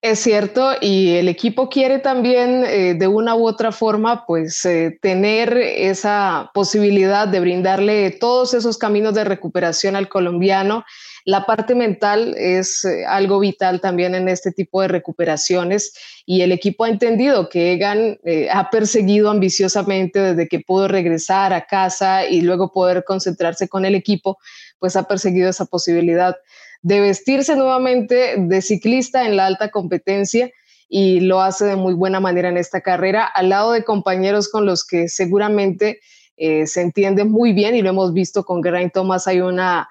Es 0.02 0.20
cierto, 0.20 0.74
y 0.80 1.16
el 1.16 1.28
equipo 1.28 1.70
quiere 1.70 1.98
también 1.98 2.64
eh, 2.66 2.94
de 2.94 3.08
una 3.08 3.36
u 3.36 3.48
otra 3.48 3.72
forma, 3.72 4.28
pues 4.28 4.64
eh, 4.64 5.00
tener 5.02 5.58
esa 5.58 6.52
posibilidad 6.54 7.28
de 7.28 7.40
brindarle 7.40 8.12
todos 8.12 8.54
esos 8.54 8.78
caminos 8.78 9.16
de 9.16 9.24
recuperación 9.24 9.96
al 9.96 10.08
colombiano. 10.08 10.86
La 11.28 11.46
parte 11.46 11.76
mental 11.76 12.36
es 12.38 12.86
eh, 12.86 13.04
algo 13.06 13.40
vital 13.42 13.82
también 13.82 14.16
en 14.16 14.30
este 14.30 14.54
tipo 14.54 14.82
de 14.82 14.88
recuperaciones 14.88 15.94
y 16.26 16.40
el 16.40 16.54
equipo 16.54 16.86
ha 16.86 16.90
entendido 16.90 17.50
que 17.50 17.74
Egan 17.74 18.18
ha 18.50 18.70
perseguido 18.70 19.30
ambiciosamente 19.30 20.20
desde 20.20 20.48
que 20.48 20.62
pudo 20.62 20.88
regresar 20.88 21.52
a 21.52 21.66
casa 21.66 22.26
y 22.26 22.40
luego 22.40 22.72
poder 22.72 23.04
concentrarse 23.04 23.68
con 23.68 23.84
el 23.84 23.94
equipo, 23.94 24.38
pues 24.80 24.96
ha 24.96 25.04
perseguido 25.04 25.50
esa 25.50 25.66
posibilidad 25.66 26.38
de 26.82 27.02
vestirse 27.02 27.58
nuevamente 27.58 28.36
de 28.38 28.62
ciclista 28.62 29.26
en 29.26 29.36
la 29.36 29.48
alta 29.48 29.70
competencia 29.70 30.50
y 30.88 31.20
lo 31.20 31.42
hace 31.42 31.66
de 31.66 31.76
muy 31.76 31.94
buena 31.94 32.22
manera 32.22 32.48
en 32.48 32.56
esta 32.56 32.80
carrera, 32.80 33.26
al 33.26 33.50
lado 33.50 33.74
de 33.74 33.84
compañeros 33.84 34.48
con 34.48 34.66
los 34.66 34.86
que 34.86 35.10
seguramente 35.10 36.00
eh, 36.38 36.68
se 36.68 36.82
entiende 36.82 37.26
muy 37.26 37.52
bien 37.52 37.76
y 37.76 37.82
lo 37.82 37.90
hemos 37.90 38.14
visto 38.14 38.46
con 38.46 38.64
Geraint 38.64 38.94
Thomas, 38.94 39.28
hay 39.28 39.42
una, 39.42 39.90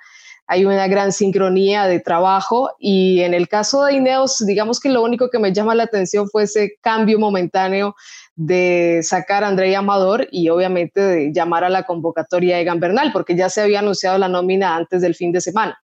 hay 0.48 0.64
una 0.64 0.86
gran 0.86 1.12
sincronía 1.12 1.86
de 1.86 1.98
trabajo 1.98 2.70
y 2.78 3.20
en 3.22 3.34
el 3.34 3.48
caso 3.48 3.84
de 3.84 3.94
Ineos, 3.94 4.44
digamos 4.46 4.78
que 4.78 4.88
lo 4.88 5.02
único 5.02 5.28
que 5.28 5.40
me 5.40 5.52
llama 5.52 5.74
la 5.74 5.84
atención 5.84 6.28
fue 6.30 6.44
ese 6.44 6.78
cambio 6.80 7.18
momentáneo 7.18 7.96
de 8.36 9.00
sacar 9.02 9.42
a 9.42 9.48
André 9.48 9.74
Amador 9.74 10.28
y 10.30 10.48
obviamente 10.48 11.00
de 11.00 11.32
llamar 11.32 11.64
a 11.64 11.68
la 11.68 11.84
convocatoria 11.84 12.60
Egan 12.60 12.78
Bernal, 12.78 13.10
porque 13.12 13.34
ya 13.34 13.48
se 13.48 13.60
había 13.60 13.80
anunciado 13.80 14.18
la 14.18 14.28
nómina 14.28 14.76
antes 14.76 15.02
del 15.02 15.16
fin 15.16 15.32
de 15.32 15.40
semana. 15.40 15.82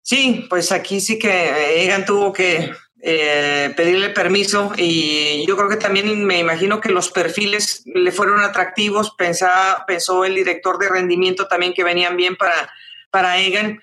Sí, 0.00 0.46
pues 0.48 0.72
aquí 0.72 1.00
sí 1.00 1.18
que 1.18 1.84
Egan 1.84 2.04
tuvo 2.06 2.32
que 2.32 2.72
eh, 3.02 3.72
pedirle 3.76 4.10
permiso 4.10 4.72
y 4.78 5.44
yo 5.46 5.56
creo 5.56 5.68
que 5.68 5.76
también 5.76 6.24
me 6.24 6.38
imagino 6.38 6.80
que 6.80 6.90
los 6.90 7.10
perfiles 7.10 7.82
le 7.84 8.12
fueron 8.12 8.40
atractivos, 8.40 9.14
pensaba, 9.16 9.84
pensó 9.86 10.24
el 10.24 10.34
director 10.34 10.78
de 10.78 10.88
rendimiento 10.88 11.46
también 11.46 11.74
que 11.74 11.84
venían 11.84 12.16
bien 12.16 12.36
para, 12.36 12.70
para 13.14 13.38
Egan. 13.38 13.80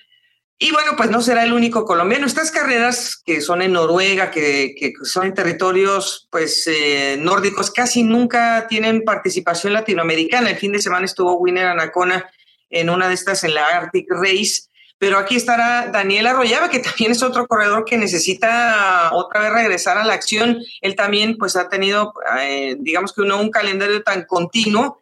Y 0.59 0.71
bueno, 0.71 0.91
pues 0.97 1.09
no 1.09 1.21
será 1.21 1.45
el 1.45 1.53
único 1.53 1.85
colombiano. 1.85 2.27
Estas 2.27 2.51
carreras 2.51 3.15
que 3.25 3.39
son 3.39 3.61
en 3.61 3.71
Noruega, 3.71 4.29
que, 4.29 4.75
que 4.77 4.91
son 5.03 5.27
en 5.27 5.33
territorios 5.33 6.27
pues 6.29 6.67
eh, 6.67 7.15
nórdicos, 7.17 7.71
casi 7.71 8.03
nunca 8.03 8.67
tienen 8.67 9.03
participación 9.05 9.71
latinoamericana. 9.71 10.49
El 10.49 10.57
fin 10.57 10.73
de 10.73 10.81
semana 10.81 11.05
estuvo 11.05 11.37
Winner 11.37 11.67
Anacona 11.67 12.29
en 12.69 12.89
una 12.89 13.07
de 13.07 13.13
estas 13.13 13.45
en 13.45 13.53
la 13.53 13.65
Arctic 13.65 14.07
Race 14.09 14.63
pero 15.01 15.17
aquí 15.17 15.35
estará 15.35 15.87
Daniel 15.87 16.27
Arroyaba, 16.27 16.69
que 16.69 16.77
también 16.77 17.13
es 17.13 17.23
otro 17.23 17.47
corredor 17.47 17.85
que 17.85 17.97
necesita 17.97 19.09
otra 19.13 19.41
vez 19.41 19.51
regresar 19.51 19.97
a 19.97 20.05
la 20.05 20.13
acción. 20.13 20.59
Él 20.79 20.95
también 20.95 21.39
pues 21.39 21.55
ha 21.55 21.69
tenido, 21.69 22.13
eh, 22.39 22.75
digamos 22.79 23.11
que 23.11 23.21
uno, 23.21 23.41
un 23.41 23.49
calendario 23.49 24.03
tan 24.03 24.25
continuo, 24.25 25.00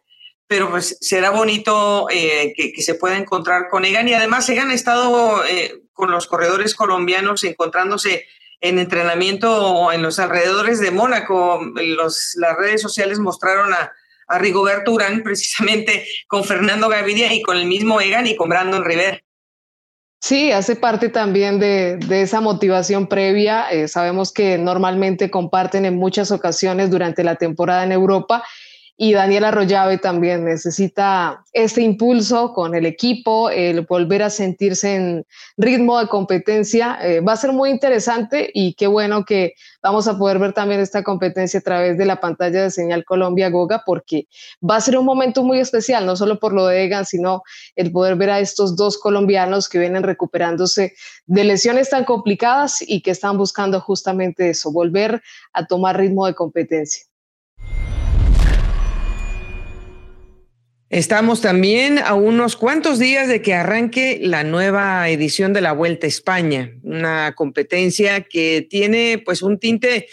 pero 0.50 0.68
pues 0.68 0.98
será 1.00 1.30
bonito 1.30 2.08
eh, 2.10 2.52
que, 2.56 2.82
se 2.82 2.96
pueda 2.96 3.16
encontrar 3.16 3.68
con 3.68 3.84
Egan. 3.84 4.08
Y 4.08 4.14
además 4.14 4.48
Egan 4.48 4.70
ha 4.70 4.74
estado 4.74 5.44
eh, 5.44 5.82
con 5.92 6.10
los 6.10 6.26
corredores 6.26 6.74
colombianos 6.74 7.44
encontrándose 7.44 8.26
en 8.60 8.80
entrenamiento 8.80 9.92
en 9.92 10.02
los 10.02 10.18
alrededores 10.18 10.80
de 10.80 10.90
Mónaco. 10.90 11.60
Las 11.76 12.56
redes 12.58 12.82
sociales 12.82 13.20
mostraron 13.20 13.72
a, 13.72 13.92
a 14.26 14.38
Rigoberto 14.40 14.90
Urán 14.90 15.22
precisamente 15.24 16.04
con 16.26 16.42
Fernando 16.42 16.88
Gaviria 16.88 17.32
y 17.32 17.42
con 17.42 17.56
el 17.56 17.66
mismo 17.66 18.00
Egan 18.00 18.26
y 18.26 18.34
con 18.34 18.48
Brandon 18.48 18.84
Rivera. 18.84 19.22
Sí, 20.20 20.50
hace 20.50 20.74
parte 20.74 21.10
también 21.10 21.60
de, 21.60 22.00
esa 22.10 22.40
motivación 22.40 23.06
previa. 23.06 23.70
Eh, 23.70 23.86
sabemos 23.86 24.32
que 24.32 24.58
normalmente 24.58 25.30
comparten 25.30 25.84
en 25.84 25.94
muchas 25.94 26.32
ocasiones 26.32 26.90
durante 26.90 27.22
la 27.22 27.36
temporada 27.36 27.84
en 27.84 27.92
Europa 27.92 28.42
y 29.02 29.14
Daniel 29.14 29.44
Arroyave 29.44 29.96
también 29.96 30.44
necesita 30.44 31.42
este 31.54 31.80
impulso 31.80 32.52
con 32.52 32.74
el 32.74 32.84
equipo, 32.84 33.48
el 33.48 33.80
volver 33.86 34.22
a 34.22 34.28
sentirse 34.28 34.94
en 34.94 35.26
ritmo 35.56 35.98
de 35.98 36.06
competencia. 36.06 36.98
Eh, 37.00 37.20
va 37.20 37.32
a 37.32 37.36
ser 37.38 37.52
muy 37.52 37.70
interesante 37.70 38.50
y 38.52 38.74
qué 38.74 38.88
bueno 38.88 39.24
que 39.24 39.54
vamos 39.82 40.06
a 40.06 40.18
poder 40.18 40.38
ver 40.38 40.52
también 40.52 40.82
esta 40.82 41.02
competencia 41.02 41.60
a 41.60 41.62
través 41.62 41.96
de 41.96 42.04
la 42.04 42.20
pantalla 42.20 42.64
de 42.64 42.70
Señal 42.70 43.06
Colombia 43.06 43.48
Goga, 43.48 43.84
porque 43.86 44.28
va 44.62 44.76
a 44.76 44.82
ser 44.82 44.98
un 44.98 45.06
momento 45.06 45.44
muy 45.44 45.60
especial, 45.60 46.04
no 46.04 46.14
solo 46.14 46.38
por 46.38 46.52
lo 46.52 46.66
de 46.66 46.84
Egan, 46.84 47.06
sino 47.06 47.42
el 47.76 47.92
poder 47.92 48.16
ver 48.16 48.28
a 48.28 48.40
estos 48.40 48.76
dos 48.76 48.98
colombianos 48.98 49.70
que 49.70 49.78
vienen 49.78 50.02
recuperándose 50.02 50.92
de 51.24 51.44
lesiones 51.44 51.88
tan 51.88 52.04
complicadas 52.04 52.82
y 52.86 53.00
que 53.00 53.12
están 53.12 53.38
buscando 53.38 53.80
justamente 53.80 54.50
eso, 54.50 54.70
volver 54.70 55.22
a 55.54 55.64
tomar 55.64 55.96
ritmo 55.96 56.26
de 56.26 56.34
competencia. 56.34 57.09
Estamos 60.90 61.40
también 61.40 62.00
a 62.00 62.14
unos 62.14 62.56
cuantos 62.56 62.98
días 62.98 63.28
de 63.28 63.40
que 63.42 63.54
arranque 63.54 64.18
la 64.20 64.42
nueva 64.42 65.08
edición 65.08 65.52
de 65.52 65.60
la 65.60 65.70
Vuelta 65.70 66.06
a 66.06 66.08
España, 66.08 66.72
una 66.82 67.32
competencia 67.36 68.22
que 68.22 68.66
tiene 68.68 69.22
pues 69.24 69.40
un 69.42 69.60
tinte 69.60 70.08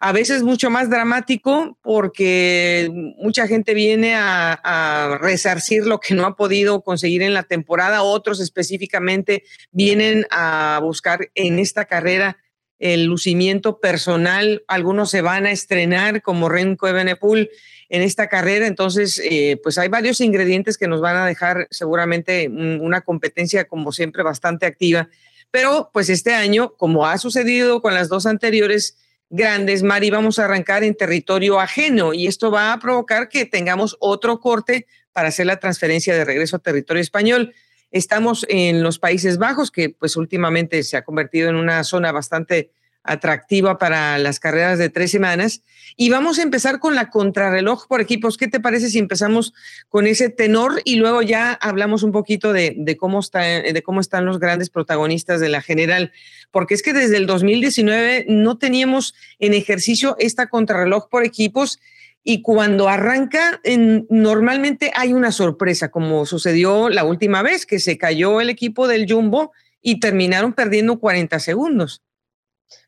a 0.00 0.10
veces 0.12 0.42
mucho 0.42 0.70
más 0.70 0.88
dramático 0.88 1.78
porque 1.82 2.90
mucha 3.18 3.46
gente 3.46 3.74
viene 3.74 4.14
a, 4.16 5.18
resarcir 5.20 5.84
lo 5.84 6.00
que 6.00 6.14
no 6.14 6.24
ha 6.24 6.34
podido 6.34 6.80
conseguir 6.80 7.20
en 7.20 7.34
la 7.34 7.42
temporada, 7.42 8.02
otros 8.02 8.40
específicamente 8.40 9.44
vienen 9.70 10.24
a 10.30 10.80
buscar 10.82 11.28
en 11.34 11.58
esta 11.58 11.84
carrera 11.84 12.38
el 12.78 13.04
lucimiento 13.04 13.80
personal, 13.80 14.64
algunos 14.66 15.10
se 15.10 15.20
van 15.20 15.44
a 15.44 15.52
estrenar 15.52 16.22
como 16.22 16.48
Renko 16.48 16.88
Ebenepul 16.88 17.50
en 17.92 18.00
esta 18.00 18.26
carrera. 18.26 18.66
Entonces, 18.66 19.20
eh, 19.22 19.60
pues 19.62 19.76
hay 19.76 19.88
varios 19.88 20.22
ingredientes 20.22 20.78
que 20.78 20.88
nos 20.88 21.02
van 21.02 21.14
a 21.14 21.26
dejar 21.26 21.68
seguramente 21.70 22.48
una 22.48 23.02
competencia, 23.02 23.66
como 23.66 23.92
siempre, 23.92 24.22
bastante 24.22 24.64
activa. 24.64 25.10
Pero, 25.50 25.90
pues 25.92 26.08
este 26.08 26.32
año, 26.32 26.72
como 26.78 27.06
ha 27.06 27.18
sucedido 27.18 27.82
con 27.82 27.92
las 27.92 28.08
dos 28.08 28.24
anteriores 28.24 28.96
grandes, 29.28 29.82
Mari, 29.82 30.08
vamos 30.08 30.38
a 30.38 30.46
arrancar 30.46 30.84
en 30.84 30.94
territorio 30.94 31.60
ajeno 31.60 32.14
y 32.14 32.28
esto 32.28 32.50
va 32.50 32.72
a 32.72 32.80
provocar 32.80 33.28
que 33.28 33.44
tengamos 33.44 33.98
otro 34.00 34.40
corte 34.40 34.86
para 35.12 35.28
hacer 35.28 35.44
la 35.44 35.60
transferencia 35.60 36.14
de 36.14 36.24
regreso 36.24 36.56
a 36.56 36.60
territorio 36.60 37.02
español. 37.02 37.54
Estamos 37.90 38.46
en 38.48 38.82
los 38.82 38.98
Países 38.98 39.36
Bajos, 39.36 39.70
que 39.70 39.90
pues 39.90 40.16
últimamente 40.16 40.82
se 40.82 40.96
ha 40.96 41.04
convertido 41.04 41.50
en 41.50 41.56
una 41.56 41.84
zona 41.84 42.10
bastante 42.10 42.70
atractiva 43.04 43.78
para 43.78 44.18
las 44.18 44.38
carreras 44.38 44.78
de 44.78 44.88
tres 44.88 45.10
semanas. 45.10 45.62
Y 45.96 46.10
vamos 46.10 46.38
a 46.38 46.42
empezar 46.42 46.78
con 46.78 46.94
la 46.94 47.10
contrarreloj 47.10 47.86
por 47.86 48.00
equipos. 48.00 48.36
¿Qué 48.36 48.48
te 48.48 48.60
parece 48.60 48.88
si 48.88 48.98
empezamos 48.98 49.52
con 49.88 50.06
ese 50.06 50.30
tenor 50.30 50.80
y 50.84 50.96
luego 50.96 51.22
ya 51.22 51.52
hablamos 51.52 52.02
un 52.02 52.12
poquito 52.12 52.52
de, 52.52 52.96
cómo, 52.98 53.20
está, 53.20 53.40
de 53.40 53.82
cómo 53.82 54.00
están 54.00 54.24
los 54.24 54.38
grandes 54.38 54.70
protagonistas 54.70 55.40
de 55.40 55.48
la 55.48 55.60
general? 55.60 56.12
Porque 56.50 56.74
es 56.74 56.82
que 56.82 56.92
desde 56.92 57.16
el 57.16 57.26
2019 57.26 58.26
no 58.28 58.56
teníamos 58.58 59.14
en 59.38 59.54
ejercicio 59.54 60.16
esta 60.18 60.48
contrarreloj 60.48 61.08
por 61.08 61.24
equipos 61.24 61.78
y 62.24 62.40
cuando 62.40 62.88
arranca, 62.88 63.60
normalmente 64.08 64.92
hay 64.94 65.12
una 65.12 65.32
sorpresa, 65.32 65.90
como 65.90 66.24
sucedió 66.24 66.88
la 66.88 67.02
última 67.04 67.42
vez 67.42 67.66
que 67.66 67.80
se 67.80 67.98
cayó 67.98 68.40
el 68.40 68.48
equipo 68.48 68.86
del 68.86 69.12
Jumbo 69.12 69.50
y 69.82 69.98
terminaron 69.98 70.52
perdiendo 70.52 71.00
40 71.00 71.40
segundos. 71.40 72.00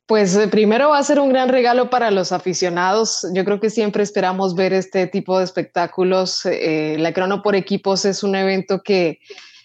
Pues 0.07 0.37
eh, 0.37 0.49
primero 0.49 0.91
va 0.91 0.99
a 0.99 1.03
ser 1.03 1.19
un 1.19 1.31
gran 1.31 1.49
regalo 1.49 1.89
para 1.89 2.11
los 2.11 2.31
aficionados. 2.31 3.27
Yo 3.33 3.43
creo 3.47 3.59
que 3.59 3.71
siempre 3.71 4.03
esperamos 4.03 4.55
ver 4.55 4.75
este 4.75 5.07
tipo 5.07 5.39
de 5.39 5.45
espectáculos. 5.45 6.45
Eh, 6.45 6.97
la 6.99 7.15
crono 7.15 7.43
por 7.43 7.55
equipos 7.55 8.05
es 8.05 8.23
un 8.23 8.35
evento 8.35 8.83
que 8.83 9.19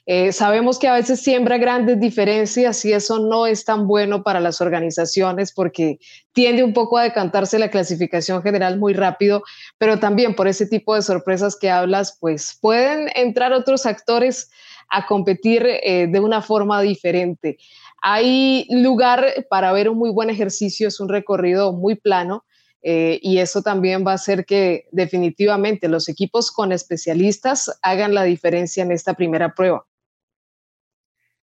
eh, 0.06 0.32
sabemos 0.32 0.80
que 0.80 0.88
a 0.88 0.94
veces 0.94 1.20
siembra 1.22 1.58
grandes 1.58 2.00
diferencias 2.00 2.86
y 2.86 2.94
eso 2.94 3.20
no 3.20 3.48
es 3.48 3.66
tan 3.66 3.86
bueno 3.86 4.24
para 4.24 4.40
las 4.40 4.62
organizaciones 4.62 5.52
porque 5.52 6.00
tiende 6.32 6.64
un 6.64 6.72
poco 6.72 6.98
a 6.98 7.04
decantarse 7.04 7.60
la 7.60 7.70
clasificación 7.70 8.42
general 8.42 8.80
muy 8.80 8.94
rápido, 8.94 9.44
pero 9.78 10.00
también 10.00 10.36
por 10.36 10.48
ese 10.48 10.66
tipo 10.66 10.96
de 10.96 11.02
sorpresas 11.02 11.58
que 11.58 11.70
hablas, 11.70 12.18
pues 12.18 12.58
pueden 12.62 13.10
entrar 13.14 13.52
otros 13.52 13.86
actores 13.86 14.50
a 14.90 15.06
competir 15.06 15.62
de 15.64 16.20
una 16.20 16.42
forma 16.42 16.82
diferente. 16.82 17.60
Hay 18.02 18.68
lugar 18.70 19.46
para 19.50 19.72
ver 19.72 19.90
un 19.90 19.98
muy 19.98 20.12
buen 20.12 20.30
ejercicio, 20.30 20.88
es 20.88 21.00
un 21.00 21.10
recorrido 21.10 21.74
muy 21.74 21.96
plano. 21.96 22.46
Eh, 22.82 23.20
y 23.22 23.40
eso 23.40 23.62
también 23.62 24.06
va 24.08 24.12
a 24.12 24.16
hacer 24.16 24.46
que 24.46 24.86
definitivamente 24.92 25.90
los 25.90 26.08
equipos 26.08 26.50
con 26.50 26.72
especialistas 26.72 27.78
hagan 27.82 28.14
la 28.14 28.24
diferencia 28.24 28.84
en 28.84 28.94
esta 28.94 29.16
primera 29.16 29.54
prueba. 29.54 29.86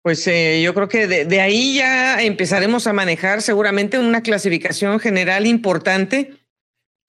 Pues 0.01 0.25
eh, 0.27 0.61
yo 0.63 0.73
creo 0.73 0.87
que 0.87 1.07
de, 1.07 1.41
ahí 1.41 1.75
ya 1.75 2.21
empezaremos 2.21 2.87
a 2.87 2.93
manejar 2.93 3.41
seguramente 3.41 3.99
una 3.99 4.23
clasificación 4.23 4.99
general 4.99 5.45
importante 5.45 6.38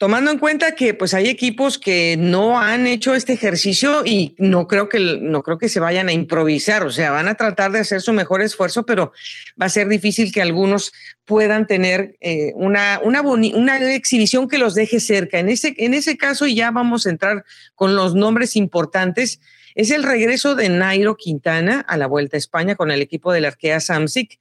tomando 0.01 0.31
en 0.31 0.39
cuenta 0.39 0.75
que 0.75 0.95
pues 0.95 1.13
hay 1.13 1.29
equipos 1.29 1.77
que 1.77 2.17
no 2.19 2.59
han 2.59 2.87
hecho 2.87 3.15
este 3.15 3.35
ejercicio 3.35 4.03
y 4.07 4.35
no 4.39 4.67
creo 4.67 4.89
que 4.89 4.99
no 5.21 5.43
creo 5.43 5.59
que 5.59 5.69
se 5.69 5.79
vayan 5.79 6.09
a 6.09 6.15
improvisar, 6.15 6.85
o 6.85 6.91
sea, 6.91 7.11
van 7.11 7.29
a 7.29 7.35
tratar 7.35 7.71
de 7.71 7.81
hacer 7.81 8.01
su 8.01 8.15
mejor 8.15 8.41
esfuerzo, 8.41 8.87
pero 8.87 9.13
va 9.61 9.67
a 9.67 9.69
ser 9.69 9.89
difícil 9.89 10.33
que 10.33 10.41
algunos 10.41 10.91
puedan 11.27 11.67
tener 11.67 12.17
eh, 12.23 12.53
una, 12.55 12.99
una, 13.05 13.95
exhibición 13.95 14.49
que 14.49 14.57
los 14.57 14.75
deje 14.75 15.01
cerca. 15.01 15.39
En 15.39 15.51
ese, 15.51 15.75
en 15.77 15.93
ese 15.93 16.17
caso, 16.17 16.47
ya 16.47 16.71
vamos 16.71 17.07
a 17.07 17.11
entrar 17.11 17.45
con 17.75 17.95
los 17.95 18.15
nombres 18.15 18.57
importantes, 18.57 19.39
es 19.75 19.91
el 19.91 20.03
regreso 20.03 20.55
de 20.55 20.71
Nairo 20.71 21.19
Quintana 21.19 21.81
a 21.87 21.99
la 21.99 22.07
Vuelta 22.07 22.39
a 22.39 22.39
España 22.39 22.75
con 22.75 22.91
el 22.91 23.03
equipo 23.03 23.35
del 23.35 23.45
Arkea 23.45 23.81
Samsic. 23.81 24.41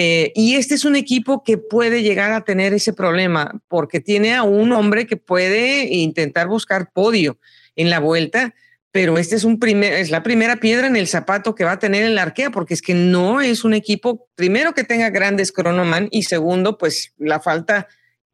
Eh, 0.00 0.30
y 0.36 0.54
este 0.54 0.76
es 0.76 0.84
un 0.84 0.94
equipo 0.94 1.42
que 1.42 1.58
puede 1.58 2.04
llegar 2.04 2.30
a 2.30 2.44
tener 2.44 2.72
ese 2.72 2.92
problema 2.92 3.60
porque 3.66 3.98
tiene 3.98 4.32
a 4.32 4.44
un 4.44 4.70
hombre 4.70 5.08
que 5.08 5.16
puede 5.16 5.92
intentar 5.92 6.46
buscar 6.46 6.92
podio 6.92 7.40
en 7.74 7.90
la 7.90 7.98
vuelta, 7.98 8.54
pero 8.92 9.18
este 9.18 9.34
es, 9.34 9.42
un 9.42 9.58
primer, 9.58 9.94
es 9.94 10.10
la 10.10 10.22
primera 10.22 10.58
piedra 10.58 10.86
en 10.86 10.94
el 10.94 11.08
zapato 11.08 11.56
que 11.56 11.64
va 11.64 11.72
a 11.72 11.78
tener 11.80 12.04
el 12.04 12.16
Arkea 12.16 12.50
porque 12.52 12.74
es 12.74 12.80
que 12.80 12.94
no 12.94 13.40
es 13.40 13.64
un 13.64 13.74
equipo, 13.74 14.28
primero 14.36 14.72
que 14.72 14.84
tenga 14.84 15.10
grandes 15.10 15.50
cronoman 15.50 16.06
y 16.12 16.22
segundo, 16.22 16.78
pues 16.78 17.12
la 17.18 17.40
falta 17.40 17.88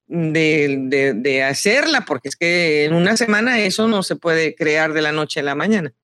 de 0.07 1.47
hacerla, 1.49 2.03
porque 2.03 2.29
es 2.29 2.37
que 2.37 2.85
en 2.85 2.93
una 2.93 3.17
semana 3.17 3.59
eso 3.59 3.89
no 3.89 4.03
se 4.03 4.17
puede 4.17 4.55
crear 4.55 4.93
de 4.93 5.01
la 5.01 5.13
noche 5.13 5.41
a 5.41 5.43
la 5.45 5.55
mañana. 5.55 5.95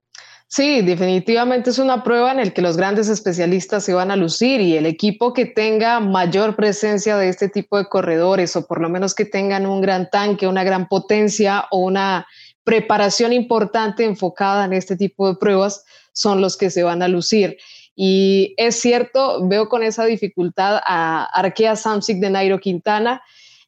Sí, 0.52 0.82
definitivamente 0.82 1.70
es 1.70 1.78
una 1.78 2.02
prueba 2.02 2.32
en 2.32 2.38
la 2.38 2.50
que 2.50 2.60
los 2.60 2.76
grandes 2.76 3.08
especialistas 3.08 3.84
se 3.84 3.94
van 3.94 4.10
a 4.10 4.16
lucir 4.16 4.60
y 4.60 4.76
el 4.76 4.84
equipo 4.84 5.32
que 5.32 5.46
tenga 5.46 6.00
mayor 6.00 6.56
presencia 6.56 7.16
de 7.16 7.28
este 7.28 7.48
tipo 7.48 7.78
de 7.78 7.86
corredores 7.86 8.56
o 8.56 8.66
por 8.66 8.80
lo 8.80 8.88
menos 8.88 9.14
que 9.14 9.24
tengan 9.24 9.64
un 9.64 9.80
gran 9.80 10.10
tanque, 10.10 10.48
una 10.48 10.64
gran 10.64 10.88
potencia 10.88 11.66
o 11.70 11.78
una 11.78 12.26
preparación 12.64 13.32
importante 13.32 14.04
enfocada 14.04 14.64
en 14.64 14.72
este 14.72 14.96
tipo 14.96 15.28
de 15.28 15.38
pruebas 15.38 15.84
son 16.12 16.40
los 16.40 16.56
que 16.56 16.70
se 16.70 16.82
van 16.82 17.02
a 17.02 17.06
lucir. 17.06 17.56
Y 17.94 18.52
es 18.56 18.80
cierto, 18.80 19.46
veo 19.46 19.68
con 19.68 19.84
esa 19.84 20.04
dificultad 20.04 20.80
a 20.84 21.28
Arkea 21.32 21.76
Samsic 21.76 22.18
de 22.18 22.28
Nairo 22.28 22.58
Quintana, 22.58 23.22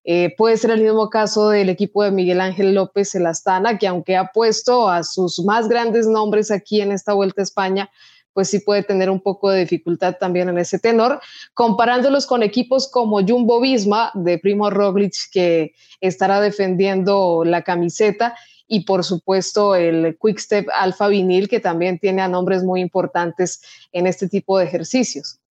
eh, 0.04 0.35
puede 0.37 0.56
ser 0.56 0.71
el 0.73 0.82
mismo 0.82 1.09
caso 1.11 1.50
del 1.50 1.68
equipo 1.68 2.02
de 2.02 2.11
Miguel 2.11 2.40
Ángel 2.40 2.75
López 2.75 3.14
el 3.14 3.26
Astana, 3.26 3.78
que 3.78 3.87
aunque 3.87 4.16
ha 4.16 4.32
puesto 4.32 4.88
a 4.88 5.04
sus 5.04 5.44
más 5.44 5.68
grandes 5.68 6.06
nombres 6.06 6.50
aquí 6.50 6.80
en 6.80 6.92
esta 6.92 7.12
Vuelta 7.12 7.40
a 7.40 7.44
España, 7.44 7.90
pues 8.32 8.49
sí 8.49 8.61
puede 8.61 8.82
tener 8.82 9.11
un 9.11 9.21
poco 9.21 9.50
de 9.50 9.61
dificultad 9.61 10.16
también 10.18 10.49
en 10.49 10.59
ese 10.59 10.78
tenor, 10.78 11.21
comparándolos 11.54 12.26
con 12.26 12.42
equipos 12.42 12.90
como 12.90 13.21
Jumbo 13.26 13.61
Visma 13.61 14.11
de 14.14 14.38
Primo 14.38 14.71
Roglic, 14.71 15.14
que 15.30 15.75
estará 16.00 16.40
defendiendo 16.40 17.44
la 17.44 17.62
camiseta, 17.62 18.35
y 18.66 18.87
por 18.87 19.04
supuesto 19.04 19.75
el 19.75 20.16
Quickstep 20.18 20.66
Alpha 20.75 21.09
Vinil, 21.09 21.47
que 21.47 21.61
también 21.61 21.99
tiene 21.99 22.23
a 22.23 22.28
nombres 22.28 22.64
muy 22.64 22.80
importantes 22.80 23.61
en 23.92 24.06
este 24.06 24.30
tipo 24.30 24.59
de 24.59 24.64
ejercicios. 24.64 25.41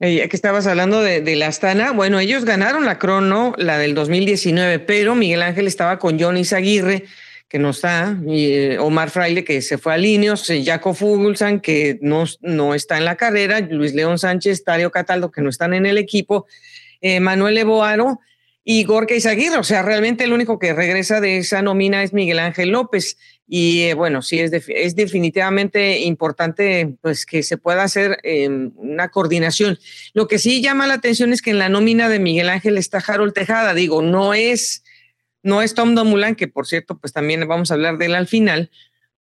Ya 0.00 0.28
que 0.28 0.36
estabas 0.36 0.66
hablando 0.66 1.02
de, 1.02 1.36
la 1.36 1.48
Astana, 1.48 1.92
bueno, 1.92 2.18
ellos 2.20 2.46
ganaron 2.46 2.86
la 2.86 2.98
crono, 2.98 3.52
la 3.58 3.76
del 3.76 3.94
2019, 3.94 4.78
pero 4.78 5.14
Miguel 5.14 5.42
Ángel 5.42 5.66
estaba 5.66 5.98
con 5.98 6.18
Johnny 6.18 6.42
Aguirre, 6.50 7.04
que 7.50 7.58
no 7.58 7.68
está, 7.68 8.16
y 8.26 8.52
eh, 8.52 8.78
Omar 8.78 9.10
Fraile, 9.10 9.44
que 9.44 9.60
se 9.60 9.76
fue 9.76 9.92
a 9.92 9.98
Linios, 9.98 10.48
eh, 10.48 10.62
Jaco 10.64 10.94
Fuglsang, 10.94 11.60
que 11.60 11.98
no, 12.00 12.24
no 12.40 12.74
está 12.74 12.96
en 12.96 13.04
la 13.04 13.16
carrera, 13.16 13.60
Luis 13.60 13.92
León 13.92 14.18
Sánchez, 14.18 14.64
Tario 14.64 14.90
Cataldo, 14.90 15.30
que 15.30 15.42
no 15.42 15.50
están 15.50 15.74
en 15.74 15.84
el 15.84 15.98
equipo, 15.98 16.46
eh, 17.02 17.20
Manuel 17.20 17.58
Eboaro 17.58 18.20
y 18.64 18.84
Gorka 18.84 19.14
Izaguirre. 19.14 19.58
O 19.58 19.64
sea, 19.64 19.82
realmente 19.82 20.24
el 20.24 20.32
único 20.32 20.58
que 20.58 20.72
regresa 20.72 21.20
de 21.20 21.38
esa 21.38 21.60
nómina 21.60 22.02
es 22.02 22.12
Miguel 22.14 22.38
Ángel 22.38 22.70
López. 22.70 23.18
Y 23.52 23.92
bueno, 23.94 24.22
sí, 24.22 24.38
es, 24.38 24.52
es 24.68 24.94
definitivamente 24.94 25.98
importante 26.02 26.94
pues 27.00 27.26
que 27.26 27.42
se 27.42 27.58
pueda 27.58 27.82
hacer 27.82 28.20
em, 28.22 28.70
una 28.76 29.08
coordinación. 29.08 29.76
Lo 30.14 30.28
que 30.28 30.38
sí 30.38 30.62
llama 30.62 30.86
la 30.86 30.94
atención 30.94 31.32
es 31.32 31.42
que 31.42 31.50
en 31.50 31.58
la 31.58 31.68
nómina 31.68 32.08
de 32.08 32.20
Miguel 32.20 32.48
Ángel 32.48 32.78
está 32.78 33.02
Harold 33.04 33.32
Tejada. 33.32 33.74
Digo, 33.74 34.02
no 34.02 34.34
es, 34.34 34.84
no 35.42 35.62
es 35.62 35.74
Tom 35.74 35.96
Domulan, 35.96 36.36
que 36.36 36.46
por 36.46 36.68
cierto, 36.68 36.96
pues 36.98 37.12
también 37.12 37.48
vamos 37.48 37.72
a 37.72 37.74
hablar 37.74 37.98
de 37.98 38.06
él 38.06 38.14
al 38.14 38.28
final, 38.28 38.70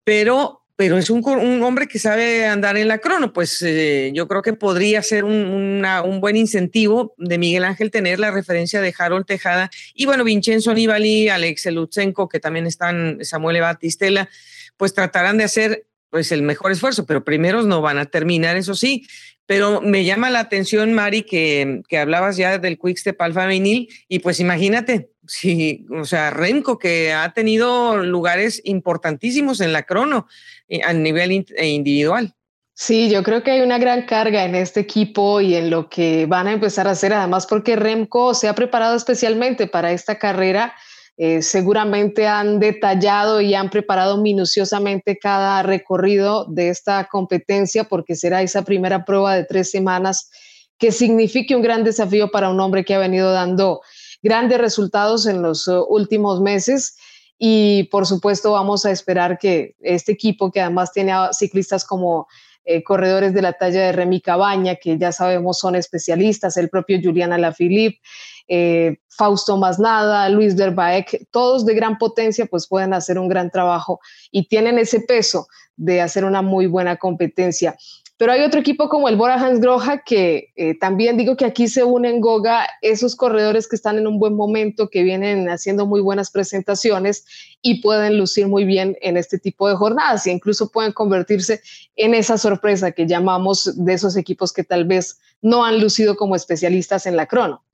pero 0.05 0.63
pero 0.79 0.97
es 0.97 1.11
un, 1.11 1.25
hombre 1.65 1.89
que 1.89 1.99
sabe 1.99 2.47
andar 2.47 2.77
en 2.77 2.87
la 2.87 2.99
crono, 2.99 3.33
pues 3.33 3.61
eh, 3.63 4.13
yo 4.15 4.29
creo 4.29 4.43
que 4.43 4.53
podría 4.53 5.03
ser 5.03 5.25
un, 5.25 5.83
buen 6.21 6.37
incentivo 6.37 7.17
de 7.19 7.37
Miguel 7.37 7.65
Ángel 7.65 7.91
tener 7.91 8.21
la 8.21 8.31
referencia 8.31 8.81
de 8.81 8.95
Harold 8.97 9.27
Tejada 9.27 9.71
y 9.93 10.07
bueno, 10.07 10.23
Vincenzo 10.23 10.73
Nibali, 10.73 11.31
Alex 11.31 11.67
Lutsenko, 11.67 12.29
que 12.29 12.39
también 12.39 12.69
están, 12.69 13.19
Samuel 13.25 13.61
Batistela, 13.61 14.29
pues 14.77 14.95
tratarán 14.95 15.37
de 15.37 15.43
hacer 15.43 15.88
pues 16.11 16.33
el 16.33 16.43
mejor 16.43 16.73
esfuerzo, 16.73 17.07
pero 17.07 17.25
primeros 17.25 17.67
no 17.67 17.81
van 17.81 17.99
a 17.99 18.07
terminar, 18.07 18.57
eso 18.57 18.75
sí, 18.75 19.07
pero 19.47 19.81
me 19.81 20.05
llama 20.05 20.31
la 20.31 20.41
atención, 20.41 20.93
Mari, 20.93 21.23
que, 21.23 21.83
que 21.89 21.99
hablabas 21.99 22.37
ya 22.37 22.59
del 22.59 22.79
Quickstep 22.79 23.21
Alfa 23.21 23.47
Vinil 23.47 23.89
y 24.09 24.19
pues 24.19 24.41
imagínate, 24.41 25.11
Sí, 25.29 25.87
o 25.91 26.05
sea, 26.05 26.31
Remco 26.31 26.79
que 26.79 27.13
ha 27.13 27.33
tenido 27.35 27.99
lugares 27.99 28.63
importantísimos 28.65 29.61
en 29.61 29.75
la 29.75 29.83
crono 29.83 30.27
eh, 30.69 30.81
a 30.83 30.95
nivel 30.95 31.45
eh, 31.55 31.69
individual. 31.69 32.35
Sí, 32.73 33.11
yo 33.11 33.23
creo 33.23 33.43
que 33.43 33.51
hay 33.51 33.61
una 33.61 33.79
gran 33.79 34.07
carga 34.07 34.45
en 34.45 34.55
este 34.55 34.81
equipo 34.81 35.41
y 35.41 35.55
en 35.55 35.69
lo 35.69 35.91
que 35.91 36.27
van 36.27 36.47
a 36.47 36.53
empezar 36.53 36.89
a 36.89 36.93
hacer, 36.93 37.13
además 37.13 37.47
porque 37.47 37.77
Remco 37.77 38.33
se 38.35 38.49
ha 38.49 38.55
preparado 38.55 38.97
especialmente 38.97 39.67
para 39.67 39.93
esta 39.93 40.19
carrera. 40.19 40.75
Eh, 41.21 41.43
seguramente 41.43 42.29
han 42.29 42.61
detallado 42.61 43.41
y 43.41 43.53
han 43.53 43.71
preparado 43.71 44.19
minuciosamente 44.19 45.19
cada 45.19 45.65
recorrido 45.65 46.45
de 46.45 46.69
esta 46.69 47.09
competencia 47.09 47.83
porque 47.83 48.15
será 48.15 48.41
esa 48.41 48.63
primera 48.63 49.05
prueba 49.05 49.35
de 49.35 49.43
tres 49.43 49.69
semanas 49.69 50.31
que 50.79 50.93
signifique 50.93 51.57
un 51.57 51.63
gran 51.63 51.83
desafío 51.83 52.31
para 52.31 52.51
un 52.51 52.61
hombre 52.61 52.85
que 52.85 52.95
ha 52.95 53.01
venido 53.01 53.33
dando 53.33 53.81
grandes 54.23 54.59
resultados 54.59 55.27
en 55.27 55.43
los 55.43 55.67
uh, 55.67 55.85
últimos 55.89 56.41
meses. 56.41 56.97
Y 57.37 57.89
por 57.91 58.07
supuesto 58.07 58.53
vamos 58.53 58.87
a 58.87 58.93
esperar 58.93 59.39
que 59.39 59.75
este 59.81 60.13
equipo 60.13 60.53
que 60.53 60.61
además 60.61 60.93
tiene 60.93 61.13
ciclistas 61.33 61.85
como 61.85 62.29
eh, 62.71 62.83
corredores 62.83 63.33
de 63.33 63.41
la 63.41 63.55
talla 63.55 63.87
de 63.87 63.93
Remy 63.93 64.21
Cabaña, 64.21 64.77
que 64.77 64.99
ya 64.99 65.11
sabemos 65.11 65.59
son 65.59 65.75
especialistas, 65.75 66.59
el 66.59 66.69
propio 66.69 67.01
Juliana 67.03 67.37
Alaphilippe, 67.37 67.99
eh, 68.47 68.99
Fausto 69.09 69.57
Masnada, 69.57 70.29
Luis 70.29 70.55
Derbaek, 70.55 71.29
todos 71.31 71.65
de 71.65 71.73
gran 71.73 71.97
potencia, 71.97 72.45
pues 72.45 72.69
pueden 72.69 72.93
hacer 72.93 73.19
un 73.19 73.27
gran 73.27 73.51
trabajo 73.51 74.01
y 74.31 74.49
tienen 74.49 74.79
ese 74.79 75.01
peso 75.01 75.47
de 75.77 76.03
hacer 76.03 76.27
una 76.27 76.43
muy 76.43 76.67
buena 76.67 76.97
competencia. 76.97 77.75
Pero 78.19 78.33
hay 78.33 78.43
otro 78.43 78.59
equipo 78.59 78.89
como 78.89 79.09
el 79.09 79.15
Bora 79.15 79.35
Hans 79.35 79.61
Groja 79.61 80.03
que 80.03 80.53
eh, 80.57 80.77
también 80.77 81.17
digo 81.17 81.37
que 81.37 81.45
aquí 81.45 81.69
se 81.69 81.85
unen 81.85 82.21
Goga 82.21 82.69
esos 82.83 83.15
corredores 83.15 83.69
que 83.69 83.77
están 83.77 83.97
en 83.97 84.09
un 84.09 84.19
buen 84.19 84.35
momento, 84.35 84.91
que 84.91 85.05
vienen 85.05 85.49
haciendo 85.49 85.87
muy 85.87 86.01
buenas 86.01 86.33
presentaciones 86.33 87.25
y 87.63 87.81
pueden 87.81 88.19
lucir 88.19 88.49
muy 88.49 88.65
bien 88.65 88.97
en 89.03 89.17
este 89.17 89.39
tipo 89.39 89.69
de 89.69 89.77
jornadas 89.77 90.27
e 90.27 90.33
incluso 90.33 90.73
pueden 90.73 90.91
convertirse 90.91 91.63
en 91.95 92.13
esa 92.13 92.39
sorpresa 92.39 92.91
que 92.91 93.07
llamamos 93.07 93.85
de 93.85 93.93
esos 93.93 94.17
equipos 94.17 94.53
que 94.53 94.65
tal 94.65 94.85
vez 94.85 95.21
no 95.41 95.65
han 95.65 95.81
lucido 95.81 96.17
como 96.17 96.35
especialistas 96.35 97.07
en 97.07 97.15
la 97.15 97.27
crono. 97.27 97.65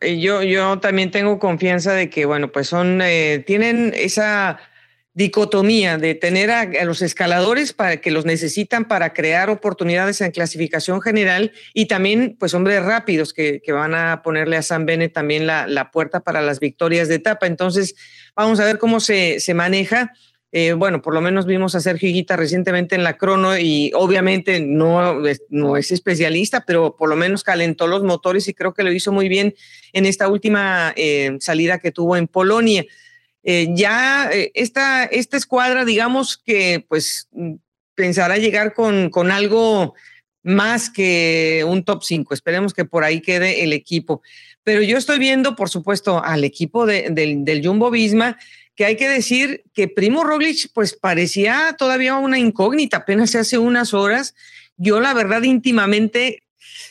Eh, 0.00 0.20
yo, 0.20 0.44
yo 0.44 0.78
también 0.78 1.10
tengo 1.10 1.40
confianza 1.40 1.92
de 1.92 2.08
que, 2.08 2.24
bueno, 2.24 2.52
pues 2.52 2.68
son, 2.68 3.00
eh, 3.02 3.42
tienen 3.44 3.92
esa 3.96 4.60
dicotomía 5.18 5.98
de 5.98 6.14
tener 6.14 6.48
a, 6.52 6.84
los 6.84 7.02
escaladores 7.02 7.72
para 7.72 7.96
que 7.96 8.12
los 8.12 8.24
necesitan 8.24 8.84
para 8.86 9.12
crear 9.12 9.50
oportunidades 9.50 10.20
en 10.20 10.30
clasificación 10.30 11.02
general 11.02 11.50
y 11.74 11.86
también 11.86 12.36
pues 12.38 12.54
hombres 12.54 12.84
rápidos 12.84 13.34
que, 13.34 13.60
van 13.66 13.96
a 13.96 14.22
ponerle 14.22 14.56
a 14.56 14.62
San 14.62 14.86
Bene 14.86 15.08
también 15.08 15.44
la, 15.44 15.90
puerta 15.92 16.20
para 16.20 16.40
las 16.40 16.60
victorias 16.60 17.08
de 17.08 17.16
etapa. 17.16 17.48
Entonces 17.48 17.96
vamos 18.36 18.60
a 18.60 18.64
ver 18.64 18.78
cómo 18.78 19.00
se, 19.00 19.42
maneja. 19.56 20.12
Eh, 20.52 20.74
bueno, 20.74 21.02
por 21.02 21.14
lo 21.14 21.20
menos 21.20 21.46
vimos 21.46 21.74
a 21.74 21.80
Sergio 21.80 22.08
Higuita 22.08 22.36
recientemente 22.36 22.94
en 22.94 23.02
la 23.02 23.16
crono 23.16 23.58
y 23.58 23.90
obviamente 23.96 24.60
no, 24.60 25.20
no 25.48 25.76
es 25.76 25.90
especialista, 25.90 26.62
pero 26.64 26.94
por 26.96 27.08
lo 27.08 27.16
menos 27.16 27.42
calentó 27.42 27.88
los 27.88 28.04
motores 28.04 28.46
y 28.46 28.54
creo 28.54 28.72
que 28.72 28.84
lo 28.84 28.92
hizo 28.92 29.10
muy 29.10 29.28
bien 29.28 29.56
en 29.92 30.06
esta 30.06 30.28
última 30.28 30.92
eh, 30.94 31.36
salida 31.40 31.80
que 31.80 31.90
tuvo 31.90 32.16
en 32.16 32.28
Polonia. 32.28 32.86
Eh, 33.50 33.70
ya 33.72 34.28
eh, 34.30 34.50
esta, 34.52 35.04
esta 35.04 35.38
escuadra, 35.38 35.86
digamos 35.86 36.36
que 36.36 36.84
pues 36.86 37.28
mm, 37.32 37.54
pensará 37.94 38.36
llegar 38.36 38.74
con, 38.74 39.08
con 39.08 39.30
algo 39.30 39.94
más 40.42 40.90
que 40.90 41.64
un 41.66 41.82
top 41.82 42.02
5. 42.04 42.34
Esperemos 42.34 42.74
que 42.74 42.84
por 42.84 43.04
ahí 43.04 43.22
quede 43.22 43.64
el 43.64 43.72
equipo. 43.72 44.20
Pero 44.64 44.82
yo 44.82 44.98
estoy 44.98 45.18
viendo, 45.18 45.56
por 45.56 45.70
supuesto, 45.70 46.22
al 46.22 46.44
equipo 46.44 46.84
del, 46.84 47.14
del 47.14 47.66
Jumbo 47.66 47.90
Visma, 47.90 48.36
que 48.74 48.84
hay 48.84 48.96
que 48.96 49.08
decir 49.08 49.64
que 49.72 49.88
Primo 49.88 50.24
Roglic, 50.24 50.70
pues 50.74 50.92
parecía 50.92 51.74
todavía 51.78 52.16
una 52.16 52.38
incógnita, 52.38 52.98
apenas 52.98 53.34
hace 53.34 53.56
unas 53.56 53.94
horas. 53.94 54.34
Yo, 54.76 55.00
la 55.00 55.14
verdad, 55.14 55.42
íntimamente 55.42 56.42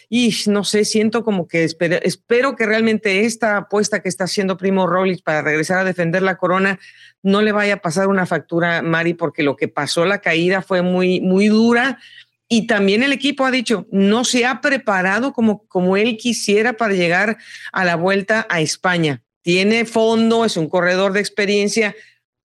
y 0.09 0.33
no 0.47 0.63
sé, 0.63 0.85
siento 0.85 1.23
como 1.23 1.47
que 1.47 1.63
espero, 1.63 1.97
espero 2.01 2.55
que 2.55 2.65
realmente 2.65 3.25
esta 3.25 3.57
apuesta 3.57 4.01
que 4.01 4.09
está 4.09 4.23
haciendo 4.23 4.57
Primo 4.57 4.87
Roglic 4.87 5.23
para 5.23 5.41
regresar 5.41 5.79
a 5.79 5.83
defender 5.83 6.21
la 6.21 6.37
corona 6.37 6.79
no 7.23 7.41
le 7.41 7.51
vaya 7.51 7.75
a 7.75 7.81
pasar 7.81 8.07
una 8.07 8.25
factura, 8.25 8.81
Mari, 8.81 9.13
porque 9.13 9.43
lo 9.43 9.57
que 9.57 9.67
pasó 9.67 10.05
la 10.05 10.21
caída 10.21 10.61
fue 10.61 10.81
muy, 10.81 11.19
muy 11.19 11.47
dura. 11.47 11.99
Y 12.47 12.67
también 12.67 13.03
el 13.03 13.11
equipo 13.11 13.45
ha 13.45 13.51
dicho, 13.51 13.85
no 13.91 14.23
se 14.23 14.45
ha 14.45 14.61
preparado 14.61 15.33
como, 15.33 15.67
como 15.67 15.97
él 15.97 16.15
quisiera 16.15 16.73
para 16.73 16.93
llegar 16.93 17.37
a 17.73 17.83
la 17.83 17.97
vuelta 17.97 18.47
a 18.49 18.61
España. 18.61 19.23
Tiene 19.41 19.83
fondo, 19.83 20.45
es 20.45 20.55
un 20.55 20.69
corredor 20.69 21.11
de 21.11 21.19
experiencia, 21.19 21.93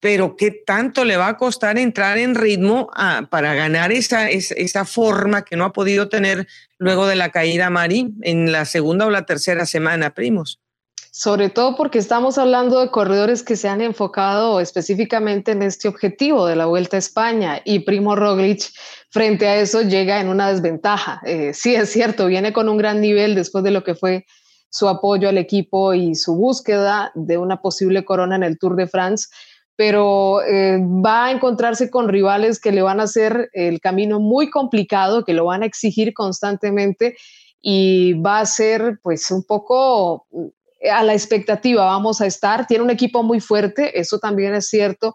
pero 0.07 0.37
¿qué 0.37 0.53
tanto 0.53 1.05
le 1.05 1.17
va 1.17 1.27
a 1.27 1.37
costar 1.37 1.79
entrar 1.79 2.17
en 2.17 2.37
ritmo 2.37 2.89
para 3.29 3.55
ganar 3.55 3.91
esa, 3.91 4.31
esa, 4.31 4.85
forma 4.85 5.45
que 5.45 5.57
no 5.57 5.65
ha 5.65 5.73
podido 5.73 6.09
tener 6.09 6.47
luego 6.79 7.09
de 7.09 7.17
la 7.17 7.33
caída 7.33 7.71
Mari 7.71 8.15
en 8.23 8.53
la 8.53 8.67
segunda 8.67 9.07
o 9.07 9.11
la 9.11 9.27
tercera 9.27 9.67
semana, 9.67 10.15
primos? 10.15 10.61
Sobre 11.11 11.51
todo 11.51 11.75
porque 11.75 11.99
estamos 11.99 12.39
hablando 12.39 12.79
de 12.79 12.93
corredores 12.93 13.43
que 13.43 13.57
se 13.57 13.67
han 13.67 13.81
enfocado 13.81 14.61
específicamente 14.61 15.51
en 15.51 15.63
este 15.63 15.89
objetivo 15.89 16.47
de 16.47 16.55
la 16.55 16.67
Vuelta 16.67 16.95
a 16.95 17.01
España 17.01 17.61
y 17.65 17.81
Primo 17.81 18.15
Roglic 18.15 18.63
frente 19.11 19.49
a 19.49 19.57
eso 19.57 19.83
llega 19.83 20.21
en 20.21 20.29
una 20.29 20.53
desventaja. 20.53 21.21
Eh, 21.27 21.53
sí, 21.53 21.75
es 21.75 21.91
cierto, 21.91 22.29
viene 22.29 22.53
con 22.53 22.69
un 22.69 22.77
gran 22.77 23.01
nivel 23.01 23.35
después 23.35 23.65
de 23.65 23.73
lo 23.73 23.83
que 23.83 23.97
fue 23.97 24.25
su 24.71 24.89
apoyo 24.89 25.29
al 25.29 25.39
equipo 25.39 25.95
y 25.95 26.15
su 26.15 26.37
búsqueda 26.37 27.11
de 27.17 27.39
una 27.39 27.61
posible 27.61 28.05
corona 28.05 28.37
en 28.37 28.45
el 28.45 28.57
Tour 28.57 28.77
de 28.77 28.87
France, 28.87 29.27
pero 29.77 30.43
eh, 30.43 30.79
va 30.81 31.27
a 31.27 31.31
encontrarse 31.31 31.91
con 31.91 32.09
rivales 32.09 32.59
que 32.59 32.73
le 32.73 32.83
van 32.83 32.99
a 32.99 33.05
hacer 33.05 33.51
el 33.53 33.81
camino 33.81 34.19
muy 34.19 34.51
complicado, 34.51 35.25
que 35.25 35.35
lo 35.35 35.45
van 35.45 35.63
a 35.63 35.67
exigir 35.67 36.15
constantemente 36.15 37.17
y 37.61 38.15
va 38.15 38.41
a 38.41 38.47
ser 38.47 38.99
pues 39.03 39.31
un 39.31 39.45
poco 39.45 40.27
eh, 40.81 40.91
a 40.91 41.03
la 41.03 41.13
expectativa 41.13 41.85
vamos 41.85 42.21
a 42.21 42.27
estar. 42.27 42.67
Tiene 42.67 42.85
un 42.85 42.91
equipo 42.91 43.23
muy 43.23 43.41
fuerte, 43.41 44.01
eso 44.01 44.19
también 44.19 44.55
es 44.55 44.69
cierto, 44.69 45.15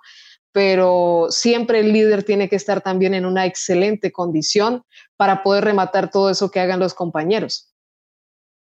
pero 0.51 1.27
siempre 1.29 1.79
el 1.79 1.91
líder 1.91 2.23
tiene 2.23 2.47
que 2.47 2.55
estar 2.55 2.81
también 2.81 3.15
en 3.15 3.25
una 3.25 3.45
excelente 3.47 4.11
condición 4.11 4.83
para 5.17 5.41
poder 5.41 5.63
rematar 5.63 6.11
todo 6.11 6.29
eso 6.29 6.51
que 6.51 6.59
hagan 6.59 6.79
los 6.79 6.93
compañeros. 6.93 7.70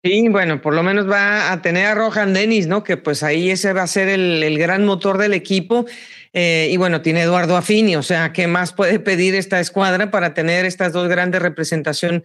Sí, 0.07 0.29
bueno, 0.29 0.61
por 0.61 0.73
lo 0.73 0.85
menos 0.85 1.11
va 1.11 1.51
a 1.51 1.63
tener 1.63 1.87
a 1.87 1.95
Rohan 1.97 2.33
Dennis, 2.33 2.69
¿no? 2.69 2.85
Que 2.85 2.97
pues 2.97 3.25
ahí 3.25 3.51
ese 3.51 3.73
va 3.73 3.83
a 3.83 3.87
ser 3.89 4.09
el, 4.09 4.57
gran 4.57 4.85
motor 4.85 5.19
del 5.19 5.35
equipo. 5.35 5.85
Eh, 6.33 6.69
y 6.71 6.77
bueno, 6.77 7.03
tiene 7.03 7.23
Eduardo 7.23 7.57
Afini, 7.57 7.97
o 7.97 8.05
sea, 8.05 8.33
¿qué 8.33 8.47
más 8.47 8.73
puede 8.73 9.01
pedir 9.01 9.35
esta 9.35 9.59
escuadra 9.59 10.13
para 10.13 10.33
tener 10.33 10.65
estas 10.65 10.93
dos 10.93 11.09
grandes 11.09 11.43
representación, 11.43 12.23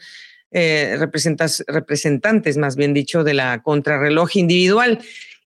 eh, 0.51 0.95
representantes, 1.67 2.57
más 2.57 2.75
bien 2.75 2.93
dicho, 2.93 3.23
de 3.23 3.33
la 3.33 3.63
contrarreloj 3.63 4.35
individual? 4.35 4.99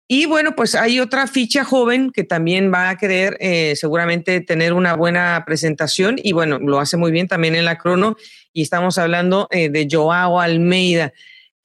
Y 0.10 0.26
bueno, 0.26 0.58
pues 0.58 0.76
hay 0.76 1.00
otra 1.00 1.28
ficha 1.28 1.64
joven 1.64 2.12
que 2.12 2.26
también 2.26 2.70
va 2.74 2.90
a 2.90 2.98
querer 2.98 3.38
eh, 3.40 3.78
seguramente 3.78 4.42
tener 4.42 4.74
una 4.74 4.94
buena 4.94 5.42
presentación 5.46 6.18
y 6.22 6.34
bueno, 6.34 6.60
lo 6.60 6.82
hace 6.82 6.98
muy 6.98 7.14
bien 7.14 7.30
también 7.30 7.56
en 7.56 7.64
la 7.64 7.78
crono 7.78 8.18
y 8.52 8.62
estamos 8.62 8.98
hablando 8.98 9.48
de 9.52 9.88
Joao 9.90 10.42
Almeida 10.42 11.14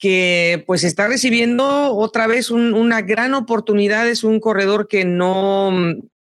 que 0.01 0.63
pues 0.65 0.83
está 0.83 1.07
recibiendo 1.07 1.95
otra 1.95 2.25
vez 2.25 2.49
una 2.49 3.03
gran 3.03 3.35
oportunidad, 3.35 4.09
es 4.09 4.23
un 4.23 4.39
corredor 4.39 4.87
que 4.87 5.05
no, 5.05 5.71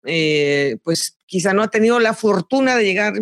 eh, 0.04 0.76
pues 0.84 1.16
quizá 1.24 1.54
no 1.54 1.62
ha 1.62 1.70
tenido 1.70 1.98
la 1.98 2.12
fortuna 2.12 2.76
de 2.76 2.84
llegar 2.84 3.14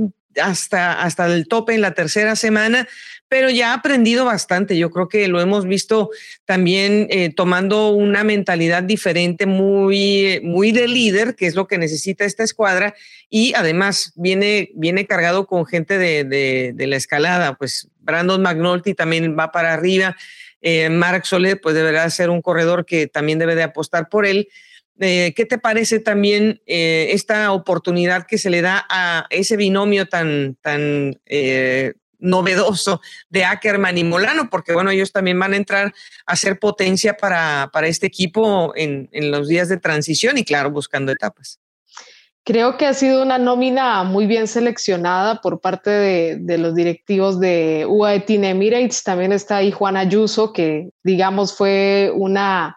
hasta, 0.43 1.03
hasta 1.03 1.27
el 1.27 1.47
tope 1.47 1.75
en 1.75 1.83
la 1.83 1.95
tercera 1.95 2.35
semana, 2.35 2.89
pero 3.29 3.49
ya 3.49 3.71
ha 3.71 3.75
aprendido 3.75 4.25
bastante. 4.25 4.77
Yo 4.77 4.91
creo 4.91 5.09
que 5.09 5.29
lo 5.29 5.41
hemos 5.41 5.67
visto 5.67 6.11
también 6.47 7.07
eh, 7.11 7.33
tomando 7.33 7.91
una 7.91 8.25
mentalidad 8.25 8.83
diferente, 8.83 9.47
muy, 9.47 10.41
muy 10.43 10.73
de 10.73 10.89
líder, 10.89 11.37
que 11.37 11.47
es 11.47 11.55
lo 11.55 11.69
que 11.69 11.79
necesita 11.79 12.25
esta 12.25 12.43
escuadra, 12.43 12.97
y 13.29 13.55
además 13.55 14.13
viene, 14.17 14.71
viene 14.75 15.07
cargado 15.07 15.47
con 15.47 15.65
gente 15.65 15.97
de, 15.97 16.25
de, 16.25 16.87
la 16.89 16.97
escalada, 16.97 17.55
pues 17.55 17.87
Brandon 18.01 18.43
McNulty 18.43 18.95
también 18.95 19.37
va 19.39 19.53
para 19.53 19.73
arriba, 19.73 20.17
eh, 20.61 20.89
Mark 20.91 21.27
Soler, 21.27 21.61
pues 21.61 21.75
deberá 21.75 22.09
ser 22.11 22.31
un 22.31 22.43
corredor 22.43 22.87
que 22.87 23.07
también 23.07 23.39
debe 23.39 23.55
de 23.55 23.63
apostar 23.63 24.09
por 24.09 24.27
él. 24.27 24.49
Eh, 24.99 25.33
¿Qué 25.35 25.47
te 25.47 25.59
parece 25.59 25.99
también 25.99 26.61
esta 26.67 27.53
oportunidad 27.53 28.27
que 28.27 28.37
se 28.37 28.51
le 28.51 28.61
da 28.61 28.87
a 28.91 29.27
ese 29.31 29.57
binomio 29.57 30.07
tan, 30.07 30.57
tan 30.61 31.17
novedoso 32.21 33.01
de 33.29 33.45
Ackerman 33.45 33.97
y 33.97 34.05
Molano, 34.05 34.51
porque 34.51 34.73
bueno, 34.73 34.91
ellos 34.91 35.13
también 35.13 35.39
van 35.39 35.55
a 35.55 35.57
entrar 35.57 35.95
a 36.27 36.37
ser 36.37 36.59
potencia 36.59 37.17
para, 37.17 37.71
para 37.73 37.87
este 37.87 38.07
equipo 38.07 38.73
en, 38.77 39.09
en 39.13 39.31
los 39.31 39.49
días 39.49 39.69
de 39.69 39.79
transición 39.79 40.39
y 40.39 40.45
claro, 40.45 40.71
buscando 40.71 41.13
etapas. 41.13 41.60
Creo 42.45 42.77
que 42.77 42.87
ha 42.87 42.95
sido 42.95 43.23
una 43.23 43.39
nómina 43.39 44.03
muy 44.03 44.27
bien 44.27 44.47
seleccionada 44.47 45.41
por 45.41 45.61
parte 45.61 45.91
de, 45.91 46.37
de 46.41 46.59
los 46.59 46.75
directivos 46.75 47.39
de 47.39 47.87
UAE 47.89 48.21
Team 48.21 48.45
Emirates. 48.45 49.05
También 49.05 49.33
está 49.33 49.59
ahí 49.59 49.71
Juan 49.71 49.97
Ayuso, 49.97 50.53
que 50.53 50.91
digamos 51.05 51.55
fue 51.55 52.11
una, 52.15 52.77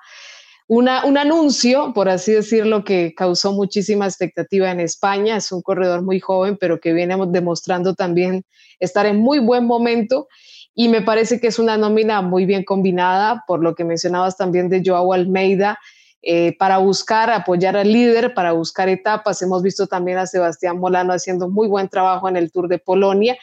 una, 0.67 1.05
un 1.05 1.17
anuncio, 1.17 1.93
por 1.93 2.09
así 2.09 2.33
decirlo, 2.33 2.83
que 2.83 3.13
causó 3.15 3.53
muchísima 3.53 4.05
expectativa 4.05 4.69
en 4.69 4.81
España. 4.81 5.37
Es 5.37 5.51
un 5.51 5.61
corredor 5.61 6.01
muy 6.01 6.19
joven, 6.19 6.57
pero 6.59 6.79
que 6.79 6.93
viene 6.93 7.15
demostrando 7.27 7.95
también 7.95 8.43
estar 8.79 9.05
en 9.05 9.19
muy 9.19 9.39
buen 9.39 9.65
momento 9.65 10.27
y 10.75 10.87
me 10.87 11.01
parece 11.01 11.39
que 11.39 11.47
es 11.47 11.59
una 11.59 11.77
nómina 11.77 12.21
muy 12.21 12.45
bien 12.45 12.63
combinada, 12.63 13.43
por 13.47 13.61
lo 13.61 13.75
que 13.75 13.83
mencionabas 13.83 14.37
también 14.37 14.69
de 14.69 14.81
Joao 14.83 15.13
Almeida, 15.13 15.79
eh, 16.23 16.55
para 16.57 16.77
buscar 16.77 17.29
apoyar 17.29 17.75
al 17.77 17.91
líder, 17.91 18.33
para 18.33 18.53
buscar 18.53 18.89
etapas. 18.89 19.41
Hemos 19.41 19.61
visto 19.61 19.87
también 19.87 20.17
a 20.17 20.25
Sebastián 20.25 20.79
Molano 20.79 21.13
haciendo 21.13 21.49
muy 21.49 21.67
buen 21.67 21.89
trabajo 21.89 22.29
en 22.29 22.37
el 22.37 22.51
Tour 22.51 22.69
de 22.69 22.79
Polonia 22.79 23.37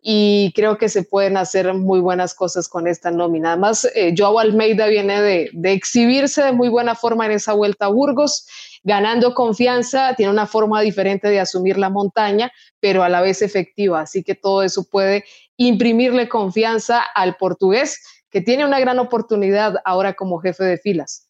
y 0.00 0.52
creo 0.56 0.78
que 0.78 0.88
se 0.88 1.04
pueden 1.04 1.36
hacer 1.36 1.72
muy 1.74 2.00
buenas 2.00 2.34
cosas 2.34 2.68
con 2.68 2.88
esta 2.88 3.10
nómina. 3.10 3.52
Además, 3.52 3.86
eh, 3.94 4.14
Joao 4.16 4.38
Almeida 4.38 4.86
viene 4.86 5.20
de, 5.20 5.50
de 5.52 5.72
exhibirse 5.72 6.42
de 6.42 6.52
muy 6.52 6.68
buena 6.68 6.94
forma 6.94 7.26
en 7.26 7.32
esa 7.32 7.52
vuelta 7.52 7.86
a 7.86 7.90
Burgos 7.90 8.46
ganando 8.82 9.34
confianza, 9.34 10.14
tiene 10.16 10.32
una 10.32 10.46
forma 10.46 10.80
diferente 10.80 11.28
de 11.28 11.40
asumir 11.40 11.78
la 11.78 11.90
montaña, 11.90 12.50
pero 12.80 13.02
a 13.02 13.08
la 13.08 13.20
vez 13.20 13.42
efectiva. 13.42 14.00
Así 14.00 14.24
que 14.24 14.34
todo 14.34 14.62
eso 14.62 14.84
puede 14.90 15.24
imprimirle 15.56 16.28
confianza 16.28 17.00
al 17.14 17.36
portugués, 17.36 18.02
que 18.30 18.40
tiene 18.40 18.64
una 18.64 18.80
gran 18.80 18.98
oportunidad 18.98 19.76
ahora 19.84 20.14
como 20.14 20.38
jefe 20.38 20.64
de 20.64 20.78
filas. 20.78 21.28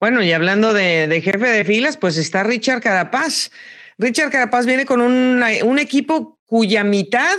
Bueno, 0.00 0.22
y 0.22 0.32
hablando 0.32 0.72
de, 0.72 1.20
jefe 1.22 1.46
de 1.46 1.64
filas, 1.64 1.96
pues 1.96 2.16
está 2.16 2.42
Richard 2.42 2.80
Carapaz. 2.80 3.50
Richard 3.98 4.30
Carapaz 4.30 4.64
viene 4.66 4.86
con 4.86 5.02
un 5.02 5.78
equipo 5.78 6.40
cuya 6.46 6.82
mitad, 6.82 7.38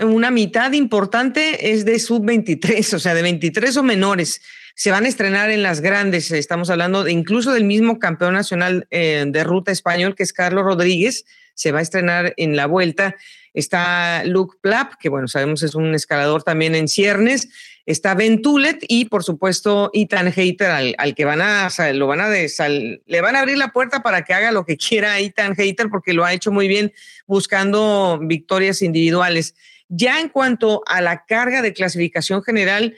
una 0.00 0.30
mitad 0.30 0.72
importante 0.72 1.72
es 1.72 1.84
de 1.84 1.98
sub-23, 1.98 2.94
o 2.94 2.98
sea, 2.98 3.14
de 3.14 3.22
23 3.22 3.76
o 3.76 3.82
menores 3.84 4.40
se 4.80 4.90
van 4.90 5.04
a 5.04 5.08
estrenar 5.08 5.50
en 5.50 5.62
las 5.62 5.82
grandes. 5.82 6.30
Estamos 6.30 6.70
hablando 6.70 7.04
de, 7.04 7.12
incluso 7.12 7.52
del 7.52 7.64
mismo 7.64 7.98
campeón 7.98 8.32
nacional 8.32 8.86
eh, 8.90 9.26
de 9.28 9.44
ruta 9.44 9.70
español, 9.72 10.14
que 10.14 10.22
es 10.22 10.32
Carlos 10.32 10.64
Rodríguez. 10.64 11.26
Se 11.52 11.70
va 11.70 11.80
a 11.80 11.82
estrenar 11.82 12.32
en 12.38 12.56
la 12.56 12.64
vuelta. 12.64 13.14
Está 13.52 14.24
Luke 14.24 14.56
Plapp, 14.62 14.94
que 14.98 15.10
bueno, 15.10 15.28
sabemos 15.28 15.62
es 15.62 15.74
un 15.74 15.94
escalador 15.94 16.44
también 16.44 16.74
en 16.74 16.88
ciernes. 16.88 17.50
Está 17.86 18.14
Ben 18.14 18.42
Tulet 18.42 18.84
y 18.88 19.06
por 19.06 19.24
supuesto 19.24 19.90
Ethan 19.92 20.32
Hater, 20.32 20.94
al, 20.96 21.14
que 21.14 21.24
van 21.24 21.40
a, 21.40 21.68
lo 21.92 22.06
van 22.06 22.20
a 22.20 22.28
le 22.28 23.20
van 23.20 23.36
a 23.36 23.40
abrir 23.40 23.58
la 23.58 23.72
puerta 23.72 24.02
para 24.02 24.22
que 24.22 24.34
haga 24.34 24.52
lo 24.52 24.64
que 24.64 24.76
quiera 24.88 25.18
Ethan 25.18 25.54
Hater 25.56 25.88
porque 25.88 26.12
lo 26.12 26.24
ha 26.24 26.32
hecho 26.32 26.52
muy 26.52 26.68
bien 26.68 26.92
buscando 27.26 28.18
victorias 28.22 28.82
individuales. 28.82 29.54
Ya 29.88 30.20
en 30.20 30.28
cuanto 30.28 30.82
a 30.86 31.00
la 31.00 31.24
carga 31.26 31.62
de 31.62 31.72
clasificación 31.72 32.42
general, 32.42 32.94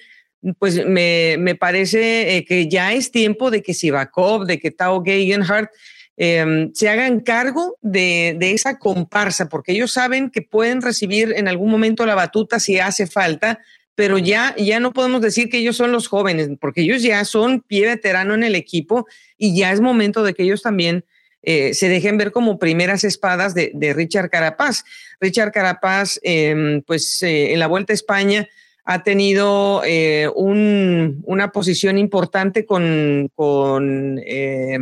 pues 0.58 0.84
me, 0.84 1.36
me 1.38 1.54
parece 1.54 2.36
eh, 2.36 2.44
que 2.44 2.68
ya 2.68 2.92
es 2.92 3.10
tiempo 3.10 3.50
de 3.50 3.62
que 3.62 3.74
Sivakov, 3.74 4.44
de 4.44 4.58
que 4.58 4.70
Tao 4.70 5.02
Gegenhardt 5.02 5.70
em, 6.16 6.72
se 6.74 6.88
hagan 6.88 7.20
cargo 7.20 7.78
de, 7.80 8.36
de, 8.38 8.52
esa 8.52 8.78
comparsa, 8.78 9.48
porque 9.48 9.72
ellos 9.72 9.92
saben 9.92 10.30
que 10.30 10.42
pueden 10.42 10.82
recibir 10.82 11.32
en 11.36 11.48
algún 11.48 11.70
momento 11.70 12.04
la 12.04 12.16
batuta 12.16 12.58
si 12.58 12.78
hace 12.80 13.06
falta, 13.06 13.60
pero 13.94 14.18
ya, 14.18 14.54
ya 14.56 14.80
no 14.80 14.92
podemos 14.92 15.20
decir 15.20 15.48
que 15.48 15.58
ellos 15.58 15.76
son 15.76 15.92
los 15.92 16.08
jóvenes, 16.08 16.48
porque 16.60 16.82
ellos 16.82 17.02
ya 17.02 17.24
son 17.24 17.60
pie 17.60 17.86
veterano 17.86 18.34
en 18.34 18.44
el 18.44 18.54
equipo 18.54 19.06
y 19.38 19.56
ya 19.56 19.72
es 19.72 19.80
momento 19.80 20.22
de 20.22 20.34
que 20.34 20.44
ellos 20.44 20.62
también 20.62 21.04
eh, 21.42 21.74
se 21.74 21.88
dejen 21.88 22.18
ver 22.18 22.32
como 22.32 22.58
primeras 22.58 23.04
espadas 23.04 23.54
de, 23.54 23.72
Richard 23.94 24.30
Carapaz. 24.30 24.84
Richard 25.20 25.52
Carapaz, 25.52 26.20
em, 26.22 26.82
pues 26.82 27.22
eh, 27.22 27.52
en 27.52 27.58
la 27.58 27.66
Vuelta 27.66 27.92
a 27.92 27.94
España, 27.94 28.48
ha 28.84 29.02
tenido 29.02 29.82
eh, 29.84 30.28
una 30.34 31.52
posición 31.52 31.98
importante 31.98 32.66
con, 32.66 33.30
con 33.34 34.20
eh, 34.24 34.78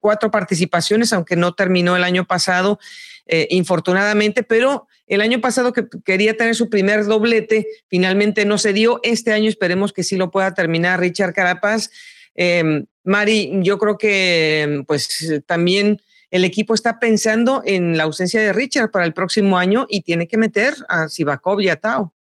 cuatro 0.00 0.30
participaciones, 0.30 1.12
aunque 1.12 1.36
no 1.36 1.54
terminó 1.54 1.96
el 1.96 2.04
año 2.04 2.26
pasado, 2.26 2.78
eh, 3.26 3.48
infortunadamente, 3.50 4.42
pero 4.42 4.86
el 5.06 5.20
año 5.20 5.40
pasado 5.40 5.72
que 5.72 5.86
quería 6.04 6.36
tener 6.36 6.54
su 6.54 6.68
primer 6.68 7.04
doblete, 7.04 7.66
finalmente 7.88 8.44
no 8.44 8.58
se 8.58 8.72
dio. 8.72 9.00
Este 9.02 9.32
año 9.32 9.48
esperemos 9.48 9.92
que 9.92 10.02
sí 10.02 10.16
lo 10.16 10.30
pueda 10.30 10.54
terminar 10.54 11.00
Richard 11.00 11.32
Carapaz. 11.32 11.90
Mari, 13.04 13.50
yo 13.62 13.78
creo 13.78 13.98
que 13.98 14.82
pues 14.86 15.42
también 15.46 16.00
el 16.30 16.44
equipo 16.44 16.74
está 16.74 16.98
pensando 16.98 17.62
en 17.64 17.96
la 17.96 18.02
ausencia 18.02 18.40
de 18.40 18.52
Richard 18.52 18.90
para 18.90 19.04
el 19.04 19.14
próximo 19.14 19.56
año 19.56 19.86
y 19.88 20.00
tiene 20.00 20.26
que 20.26 20.36
meter 20.36 20.74
a 20.88 21.08
Sivakov 21.08 21.60
y 21.60 21.68
a 21.68 21.76
Tao. 21.76 22.12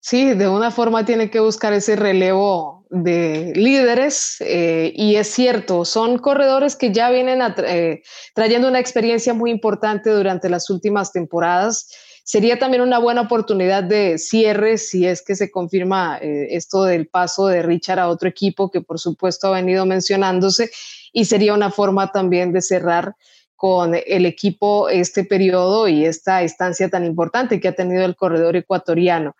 Sí, 0.00 0.34
de 0.34 0.46
una 0.46 0.70
forma 0.70 1.06
tiene 1.06 1.30
que 1.30 1.40
buscar 1.40 1.72
ese 1.72 1.96
relevo 1.96 2.83
de 2.94 3.52
líderes 3.56 4.36
eh, 4.40 4.92
y 4.94 5.16
es 5.16 5.26
cierto, 5.26 5.84
son 5.84 6.18
corredores 6.18 6.76
que 6.76 6.92
ya 6.92 7.10
vienen 7.10 7.40
eh, 7.58 8.02
trayendo 8.34 8.68
una 8.68 8.78
experiencia 8.78 9.34
muy 9.34 9.50
importante 9.50 10.10
durante 10.10 10.48
las 10.48 10.70
últimas 10.70 11.10
temporadas. 11.10 11.88
Sería 12.22 12.58
también 12.58 12.82
una 12.82 12.98
buena 12.98 13.22
oportunidad 13.22 13.82
de 13.82 14.16
cierre 14.18 14.78
si 14.78 15.06
es 15.06 15.22
que 15.22 15.34
se 15.34 15.50
confirma 15.50 16.18
eh, 16.22 16.48
esto 16.50 16.84
del 16.84 17.08
paso 17.08 17.48
de 17.48 17.62
Richard 17.62 17.98
a 17.98 18.08
otro 18.08 18.28
equipo 18.28 18.70
que 18.70 18.80
por 18.80 19.00
supuesto 19.00 19.48
ha 19.48 19.56
venido 19.56 19.84
mencionándose 19.86 20.70
y 21.12 21.24
sería 21.24 21.52
una 21.52 21.70
forma 21.70 22.12
también 22.12 22.52
de 22.52 22.62
cerrar 22.62 23.16
con 23.56 23.94
el 23.94 24.26
equipo 24.26 24.88
este 24.88 25.24
periodo 25.24 25.88
y 25.88 26.04
esta 26.04 26.42
estancia 26.42 26.88
tan 26.88 27.04
importante 27.04 27.60
que 27.60 27.68
ha 27.68 27.74
tenido 27.74 28.04
el 28.04 28.14
corredor 28.14 28.56
ecuatoriano. 28.56 29.34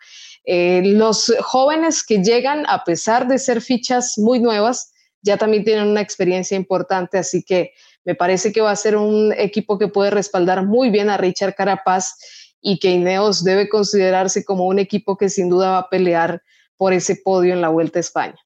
Eh, 0.45 0.81
los 0.85 1.33
jóvenes 1.41 2.03
que 2.03 2.23
llegan, 2.23 2.65
a 2.67 2.83
pesar 2.83 3.27
de 3.27 3.39
ser 3.39 3.61
fichas 3.61 4.17
muy 4.17 4.39
nuevas, 4.39 4.91
ya 5.21 5.37
también 5.37 5.63
tienen 5.63 5.87
una 5.87 6.01
experiencia 6.01 6.55
importante, 6.55 7.17
así 7.17 7.43
que 7.43 7.73
me 8.03 8.13
parece 8.13 8.53
que 8.53 8.61
va 8.61 8.71
a 8.71 8.75
ser 8.75 8.95
un 8.95 9.33
equipo 9.35 9.79
que 9.79 9.87
puede 9.87 10.11
respaldar 10.11 10.65
muy 10.65 10.91
bien 10.91 11.09
a 11.09 11.17
Richard 11.17 11.55
Carapaz 11.55 12.15
y 12.61 12.77
que 12.77 12.91
Ineos 12.91 13.43
debe 13.43 13.67
considerarse 13.67 14.45
como 14.45 14.67
un 14.67 14.77
equipo 14.77 15.17
que 15.17 15.29
sin 15.29 15.49
duda 15.49 15.71
va 15.71 15.77
a 15.79 15.89
pelear 15.89 16.43
por 16.77 16.93
ese 16.93 17.15
podio 17.15 17.53
en 17.53 17.61
la 17.61 17.69
Vuelta 17.69 17.97
a 17.99 18.01
España. 18.01 18.44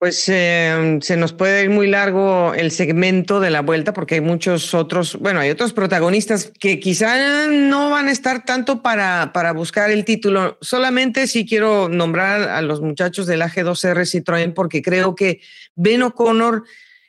Pues 0.00 0.26
em, 0.30 1.02
se 1.02 1.18
nos 1.18 1.34
puede 1.34 1.64
ir 1.64 1.68
muy 1.68 1.86
largo 1.86 2.54
el 2.54 2.70
segmento 2.70 3.38
de 3.38 3.50
la 3.50 3.60
vuelta 3.60 3.92
porque 3.92 4.14
hay 4.14 4.22
muchos 4.22 4.72
otros, 4.72 5.16
bueno, 5.16 5.40
hay 5.40 5.50
otros 5.50 5.74
protagonistas 5.74 6.50
que 6.58 6.80
quizá 6.80 7.48
no 7.48 7.90
van 7.90 8.08
a 8.08 8.10
estar 8.10 8.46
tanto 8.46 8.80
para, 8.80 9.30
para 9.34 9.52
buscar 9.52 9.90
el 9.90 10.06
título. 10.06 10.56
Solamente 10.62 11.26
si 11.26 11.44
quiero 11.44 11.90
nombrar 11.90 12.48
a 12.48 12.62
los 12.62 12.80
muchachos 12.80 13.26
del 13.26 13.42
AG2R 13.42 14.06
Citroën 14.06 14.54
porque 14.54 14.80
creo 14.80 15.14
que 15.14 15.42
Ben 15.74 16.02
O'Connor 16.02 16.64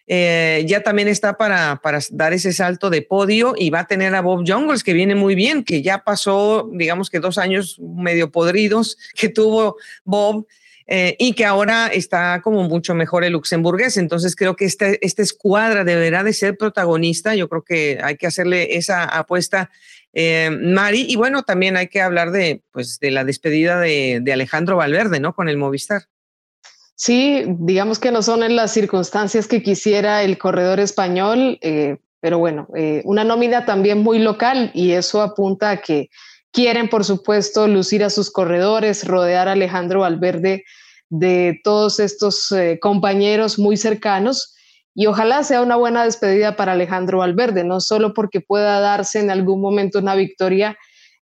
eh, 0.08 0.66
ya 0.68 0.84
también 0.84 1.08
está 1.08 1.38
para, 1.38 1.80
para 1.82 2.00
dar 2.10 2.34
ese 2.34 2.52
salto 2.52 2.90
de 2.90 3.04
podio 3.04 3.54
y 3.58 3.70
va 3.70 3.80
a 3.80 3.88
tener 3.88 4.14
a 4.16 4.22
Bob 4.22 4.44
Jungles 4.46 4.84
que 4.84 4.92
viene 4.92 5.16
muy 5.16 5.34
bien, 5.34 5.64
que 5.64 5.82
ya 5.82 6.04
pasó, 6.04 6.70
digamos 6.74 7.10
que 7.10 7.22
dos 7.22 7.38
años 7.38 7.80
medio 7.80 8.30
podridos 8.32 8.98
que 9.16 9.30
tuvo 9.30 9.78
Bob 10.04 10.46
eh, 10.88 11.16
y 11.20 11.34
que 11.34 11.46
ahora 11.46 11.88
está 11.88 12.42
como 12.42 12.64
mucho 12.64 12.94
mejor 12.94 13.24
el 13.24 13.34
luxemburgués. 13.34 13.98
Entonces 13.98 14.36
creo 14.36 14.56
que 14.56 14.66
esta, 14.66 14.88
esta 15.02 15.22
escuadra 15.22 15.84
deberá 15.84 16.24
de 16.24 16.34
ser 16.34 16.58
protagonista. 16.58 17.36
Yo 17.36 17.48
creo 17.50 17.64
que 17.64 18.00
hay 18.04 18.18
que 18.18 18.28
hacerle 18.28 18.78
esa 18.78 19.04
apuesta, 19.04 19.70
eh, 20.14 20.50
Mari. 20.52 21.06
Y 21.08 21.16
bueno, 21.16 21.44
también 21.44 21.78
hay 21.78 21.88
que 21.88 22.02
hablar 22.02 22.32
de, 22.32 22.62
pues, 22.72 23.00
de 23.00 23.12
la 23.12 23.24
despedida 23.24 23.80
de, 23.80 24.24
Alejandro 24.32 24.78
Valverde, 24.78 25.20
¿no? 25.20 25.34
Con 25.34 25.50
el 25.50 25.58
Movistar. 25.58 26.04
Sí, 26.96 27.46
digamos 27.48 27.98
que 27.98 28.12
no 28.12 28.22
son 28.22 28.44
en 28.44 28.56
las 28.56 28.74
circunstancias 28.74 29.48
que 29.48 29.64
quisiera 29.64 30.24
el 30.24 30.38
corredor 30.38 30.80
español, 30.80 31.58
eh, 31.62 31.98
pero 32.20 32.38
bueno, 32.38 32.68
una 33.04 33.24
nómina 33.24 33.66
también 33.66 33.98
muy 33.98 34.20
local 34.20 34.70
y 34.76 34.92
eso 34.92 35.24
apunta 35.24 35.72
a 35.72 35.82
que 35.82 36.12
quieren, 36.52 36.90
por 36.90 37.06
supuesto, 37.06 37.68
lucir 37.68 38.04
a 38.04 38.10
sus 38.10 38.32
corredores, 38.32 39.06
rodear 39.06 39.48
a 39.48 39.54
Alejandro 39.54 40.02
Valverde 40.02 40.64
de 41.10 41.60
todos 41.64 42.00
estos 42.00 42.52
eh, 42.52 42.80
compañeros 42.82 43.60
muy 43.60 43.78
cercanos 43.78 44.56
y 44.94 45.06
ojalá 45.08 45.44
sea 45.44 45.62
una 45.62 45.76
buena 45.76 46.04
despedida 46.04 46.56
para 46.56 46.74
Alejandro 46.74 47.20
Valverde, 47.20 47.64
no 47.64 47.80
solo 47.80 48.14
porque 48.14 48.42
pueda 48.42 48.80
darse 48.80 49.20
en 49.20 49.32
algún 49.32 49.62
momento 49.62 50.00
una 50.00 50.16
victoria 50.16 50.78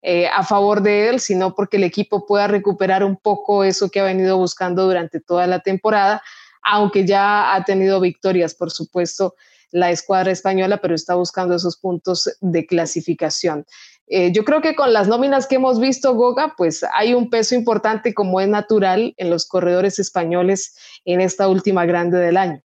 eh, 0.01 0.27
a 0.27 0.43
favor 0.43 0.81
de 0.81 1.09
él, 1.09 1.19
sino 1.19 1.55
porque 1.55 1.77
el 1.77 1.83
equipo 1.83 2.27
pueda 2.27 2.47
recuperar 2.47 3.03
un 3.03 3.17
poco 3.17 3.63
eso 3.63 3.89
que 3.89 3.99
ha 3.99 4.03
venido 4.03 4.37
buscando 4.37 4.83
durante 4.85 5.19
toda 5.19 5.47
la 5.47 5.59
temporada, 5.61 6.21
aunque 6.61 7.07
ya 7.07 7.55
ha 7.55 7.63
tenido 7.63 7.99
victorias, 7.99 8.53
por 8.53 8.69
supuesto, 8.69 9.33
la 9.71 9.89
escuadra 9.89 10.31
española, 10.31 10.77
pero 10.77 10.93
está 10.93 11.15
buscando 11.15 11.55
esos 11.55 11.77
puntos 11.77 12.29
de 12.39 12.67
clasificación. 12.67 13.65
Eh, 14.07 14.31
yo 14.31 14.45
creo 14.45 14.61
que 14.61 14.75
con 14.75 14.93
las 14.93 15.07
nóminas 15.07 15.47
que 15.47 15.55
hemos 15.55 15.79
visto, 15.79 16.13
Goga, 16.13 16.53
pues 16.57 16.85
hay 16.93 17.13
un 17.13 17.29
peso 17.29 17.55
importante 17.55 18.13
como 18.13 18.39
es 18.39 18.47
natural 18.47 19.13
en 19.17 19.29
los 19.29 19.47
corredores 19.47 19.97
españoles 19.97 20.75
en 21.05 21.21
esta 21.21 21.47
última 21.47 21.85
grande 21.85 22.19
del 22.19 22.37
año. 22.37 22.61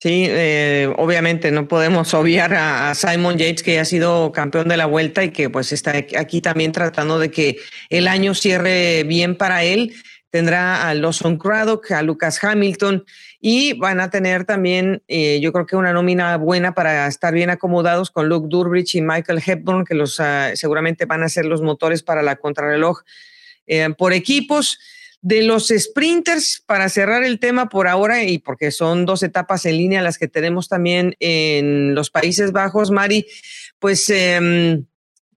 Sí, 0.00 0.26
eh, 0.28 0.92
obviamente 0.96 1.50
no 1.50 1.66
podemos 1.66 2.14
obviar 2.14 2.54
a, 2.54 2.94
Simon 2.94 3.36
Yates, 3.36 3.64
que 3.64 3.74
ya 3.74 3.80
ha 3.80 3.84
sido 3.84 4.30
campeón 4.30 4.68
de 4.68 4.76
la 4.76 4.86
vuelta 4.86 5.24
y 5.24 5.32
que 5.32 5.50
pues 5.50 5.72
está 5.72 5.90
aquí 5.90 6.40
también 6.40 6.70
tratando 6.70 7.18
de 7.18 7.32
que 7.32 7.56
el 7.90 8.06
año 8.06 8.32
cierre 8.34 9.02
bien 9.02 9.36
para 9.36 9.64
él. 9.64 9.92
Tendrá 10.30 10.88
a 10.88 10.94
Lawson 10.94 11.38
Craddock, 11.38 11.90
a 11.92 12.02
Lucas 12.02 12.42
Hamilton 12.44 13.04
y 13.40 13.72
van 13.74 13.98
a 14.00 14.10
tener 14.10 14.44
también, 14.44 15.02
eh, 15.08 15.40
yo 15.40 15.52
creo 15.52 15.64
que 15.64 15.76
una 15.76 15.92
nómina 15.92 16.36
buena 16.36 16.74
para 16.74 17.06
estar 17.06 17.32
bien 17.32 17.48
acomodados 17.48 18.10
con 18.10 18.28
Luke 18.28 18.48
Durbridge 18.50 18.96
y 18.96 19.00
Michael 19.00 19.42
Hepburn, 19.44 19.86
que 19.86 19.94
los 19.94 20.18
uh, 20.18 20.54
seguramente 20.54 21.06
van 21.06 21.22
a 21.22 21.28
ser 21.28 21.46
los 21.46 21.62
motores 21.62 22.02
para 22.02 22.22
la 22.22 22.36
contrarreloj 22.36 23.00
eh, 23.66 23.88
por 23.96 24.12
equipos. 24.12 24.78
De 25.20 25.42
los 25.42 25.72
sprinters, 25.76 26.62
para 26.64 26.88
cerrar 26.88 27.24
el 27.24 27.40
tema 27.40 27.68
por 27.68 27.88
ahora, 27.88 28.22
y 28.22 28.38
porque 28.38 28.70
son 28.70 29.04
dos 29.04 29.24
etapas 29.24 29.66
en 29.66 29.76
línea 29.76 30.00
las 30.00 30.16
que 30.16 30.28
tenemos 30.28 30.68
también 30.68 31.16
en 31.18 31.96
los 31.96 32.08
Países 32.08 32.52
Bajos, 32.52 32.92
Mari, 32.92 33.26
pues, 33.80 34.08
eh, 34.10 34.80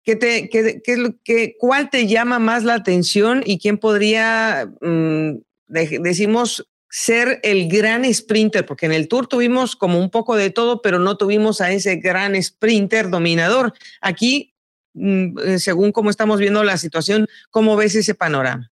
¿qué 0.03 0.15
te, 0.15 0.49
qué, 0.49 0.81
qué, 1.23 1.55
¿cuál 1.59 1.89
te 1.89 2.07
llama 2.07 2.39
más 2.39 2.63
la 2.63 2.75
atención 2.75 3.43
y 3.45 3.59
quién 3.59 3.77
podría, 3.77 4.71
mm, 4.81 5.37
decimos, 5.67 6.67
ser 6.89 7.39
el 7.43 7.69
gran 7.69 8.11
sprinter? 8.13 8.65
Porque 8.65 8.85
en 8.85 8.93
el 8.93 9.07
Tour 9.07 9.27
tuvimos 9.27 9.75
como 9.75 9.99
un 9.99 10.09
poco 10.09 10.35
de 10.35 10.49
todo, 10.49 10.81
pero 10.81 10.99
no 10.99 11.17
tuvimos 11.17 11.61
a 11.61 11.71
ese 11.71 11.97
gran 11.97 12.41
sprinter 12.41 13.09
dominador. 13.09 13.73
Aquí, 14.01 14.53
mm, 14.93 15.39
eh, 15.39 15.59
según 15.59 15.91
cómo 15.91 16.09
estamos 16.09 16.39
viendo 16.39 16.63
la 16.63 16.77
situación, 16.77 17.27
¿cómo 17.49 17.75
ves 17.75 17.95
ese 17.95 18.15
panorama? 18.15 18.71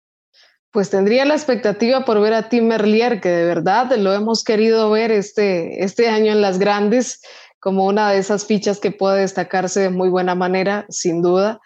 Pues 0.72 0.88
tendría 0.88 1.26
la 1.26 1.34
expectativa 1.34 2.06
por 2.06 2.18
ver 2.22 2.32
a 2.32 2.48
Tim 2.48 2.66
Merlier, 2.66 3.20
que 3.20 3.28
de 3.28 3.44
verdad 3.44 3.94
lo 3.96 4.14
hemos 4.14 4.42
querido 4.42 4.90
ver 4.90 5.12
este, 5.12 5.84
este 5.84 6.08
año 6.08 6.32
en 6.32 6.40
las 6.40 6.58
grandes, 6.58 7.20
como 7.62 7.86
una 7.86 8.10
de 8.10 8.18
esas 8.18 8.44
fichas 8.44 8.80
que 8.80 8.90
puede 8.90 9.20
destacarse 9.20 9.78
de 9.78 9.90
muy 9.90 10.08
buena 10.08 10.34
manera, 10.34 10.84
sin 10.88 11.22
duda. 11.22 11.60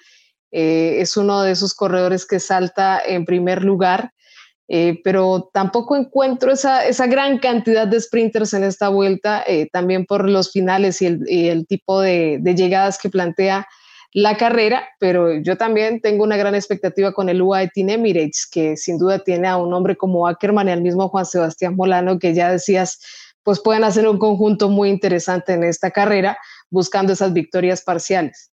Eh, 0.53 1.01
es 1.01 1.17
uno 1.17 1.43
de 1.43 1.53
esos 1.53 1.73
corredores 1.73 2.27
que 2.27 2.39
salta 2.39 3.01
en 3.01 3.25
primer 3.25 3.65
lugar, 3.65 4.13
eh, 4.69 5.01
pero 5.03 5.49
tampoco 5.55 5.97
encuentro 5.97 6.53
esa, 6.53 6.85
esa, 6.85 7.07
gran 7.07 7.39
cantidad 7.39 7.87
de 7.87 7.99
sprinters 7.99 8.53
en 8.53 8.65
esta 8.65 8.91
vuelta, 8.91 9.43
eh, 9.47 9.71
también 9.73 10.05
por 10.05 10.29
los 10.29 10.53
finales 10.53 11.01
y 11.01 11.07
el, 11.49 11.67
tipo 11.67 12.03
de, 12.03 12.41
de 12.43 12.55
llegadas 12.55 12.99
que 12.99 13.09
plantea 13.09 13.67
la 14.13 14.37
carrera, 14.37 14.87
pero 15.01 15.41
yo 15.41 15.57
también 15.57 16.03
tengo 16.03 16.25
una 16.25 16.37
gran 16.37 16.55
expectativa 16.55 17.13
con 17.13 17.31
el 17.31 17.41
UAE 17.41 17.71
Team 17.75 17.89
Emirates, 17.89 18.47
que 18.51 18.77
sin 18.77 18.99
duda 18.99 19.19
tiene 19.21 19.49
a 19.49 19.57
un 19.57 19.73
hombre 19.73 19.97
como 19.97 20.27
Ackerman 20.27 20.69
y 20.69 20.73
al 20.73 20.83
mismo 20.83 21.09
Juan 21.09 21.25
Sebastián 21.25 21.75
Molano, 21.75 22.19
que 22.19 22.35
ya 22.35 22.51
decías, 22.51 22.99
pues 23.47 23.61
pueden 23.61 23.85
hacer 23.85 24.09
un 24.09 24.19
conjunto 24.19 24.69
muy 24.69 24.89
interesante 24.89 25.53
en 25.53 25.63
esta 25.63 25.93
carrera, 25.93 26.37
buscando 26.69 27.13
esas 27.13 27.33
victorias 27.33 27.81
parciales. 27.81 28.51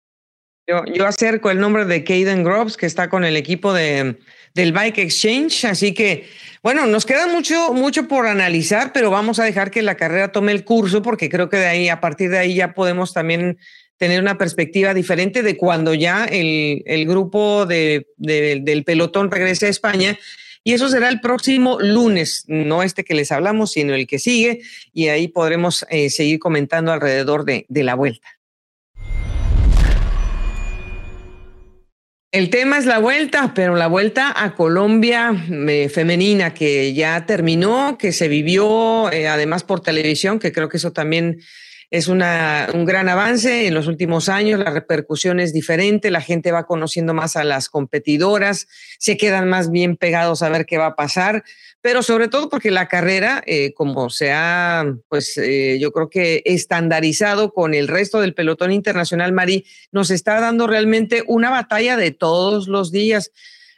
Yo, 0.67 0.85
yo 0.85 1.07
acerco 1.07 1.51
el 1.51 1.59
nombre 1.59 1.87
de 1.87 2.05
Caden 2.05 2.45
Groves, 2.45 2.77
que 2.77 2.85
está 2.85 3.09
con 3.09 3.25
el 3.25 3.39
equipo 3.39 3.73
de, 3.73 4.19
del 4.55 4.73
Bike 4.75 4.99
Exchange, 4.99 5.65
así 5.65 5.95
que, 5.95 6.29
bueno, 6.63 6.87
nos 6.87 7.07
queda 7.07 7.27
mucho, 7.27 7.73
mucho 7.73 8.07
por 8.07 8.27
analizar, 8.27 8.93
pero 8.93 9.11
vamos 9.11 9.39
a 9.39 9.45
dejar 9.45 9.71
que 9.71 9.81
la 9.81 9.97
carrera 9.97 10.31
tome 10.31 10.53
el 10.53 10.63
curso, 10.63 11.01
porque 11.01 11.31
creo 11.31 11.49
que 11.49 11.57
de 11.57 11.69
ahí, 11.69 11.89
a 11.89 12.03
partir 12.03 12.29
de 12.29 12.41
ahí 12.41 12.57
ya 12.57 12.75
podemos 12.75 13.15
también 13.15 13.57
tener 13.97 14.21
una 14.21 14.37
perspectiva 14.37 14.93
diferente 14.93 15.43
de 15.43 15.57
cuando 15.57 15.95
ya 15.95 16.27
el, 16.27 16.83
el 16.85 17.07
grupo 17.07 17.65
de, 17.65 18.09
de, 18.19 18.61
del 18.61 18.85
pelotón 18.85 19.31
regrese 19.31 19.69
a 19.69 19.71
España. 19.71 20.19
Y 20.65 20.75
eso 20.75 20.89
será 20.89 21.09
el 21.09 21.21
próximo 21.21 21.79
lunes, 21.81 22.45
no 22.47 22.85
este 22.85 23.05
que 23.05 23.15
les 23.15 23.33
hablamos, 23.33 23.73
sino 23.73 23.95
el 23.95 24.07
que 24.07 24.21
sigue, 24.21 24.61
y 24.93 25.09
ahí 25.09 25.27
podremos 25.27 25.85
eh, 25.91 26.09
seguir 26.09 26.39
comentando 26.39 26.93
alrededor 26.93 27.45
de, 27.45 27.67
la 27.69 27.97
vuelta. 27.97 28.29
El 32.31 32.49
tema 32.49 32.79
es 32.79 32.87
la 32.87 32.99
vuelta, 32.99 33.53
pero 33.55 33.75
la 33.75 33.89
vuelta 33.89 34.33
a 34.35 34.55
Colombia 34.55 35.35
eh, 35.51 35.91
femenina 35.93 36.55
que 36.55 36.95
ya 36.95 37.27
terminó, 37.27 37.99
que 37.99 38.13
se 38.13 38.29
vivió 38.29 39.11
eh, 39.11 39.27
además 39.27 39.65
por 39.65 39.81
televisión, 39.81 40.39
que 40.39 40.53
creo 40.53 40.69
que 40.69 40.77
eso 40.77 40.93
también 40.93 41.41
es 41.93 42.09
una, 42.09 42.71
un 42.73 42.87
gran 42.87 43.11
avance 43.11 43.67
en 43.67 43.75
los 43.75 43.87
últimos 43.87 44.31
años, 44.31 44.59
la 44.59 44.71
repercusión 44.71 45.41
es 45.41 45.53
diferente, 45.53 46.11
la 46.11 46.23
gente 46.23 46.51
va 46.51 46.67
conociendo 46.67 47.13
más 47.13 47.37
a 47.37 47.45
las 47.45 47.69
competidoras, 47.69 48.67
se 48.99 49.19
quedan 49.19 49.47
más 49.47 49.71
bien 49.71 49.99
pegados 49.99 50.43
a 50.43 50.49
ver 50.49 50.65
qué 50.65 50.79
va 50.79 50.87
a 50.87 50.97
pasar, 50.97 51.45
pero 51.83 52.03
sobre 52.03 52.29
todo 52.29 52.49
porque 52.49 52.71
la 52.71 52.89
carrera, 52.89 53.43
eh, 53.45 53.75
como 53.75 54.09
se 54.09 54.33
ha, 54.33 54.87
pues 55.11 55.37
eh, 55.37 55.77
yo 55.79 55.93
creo 55.93 56.09
que 56.09 56.41
estandarizado 56.47 57.53
con 57.53 57.75
el 57.75 57.89
resto 57.89 58.23
del 58.23 58.33
pelotón 58.33 58.73
internacional, 58.73 59.33
Mari, 59.35 59.67
nos 59.91 60.11
está 60.11 60.41
dando 60.41 60.67
realmente 60.67 61.23
una 61.27 61.51
batalla 61.51 61.99
de 61.99 62.11
todos 62.11 62.69
los 62.69 62.91
días. 62.91 63.33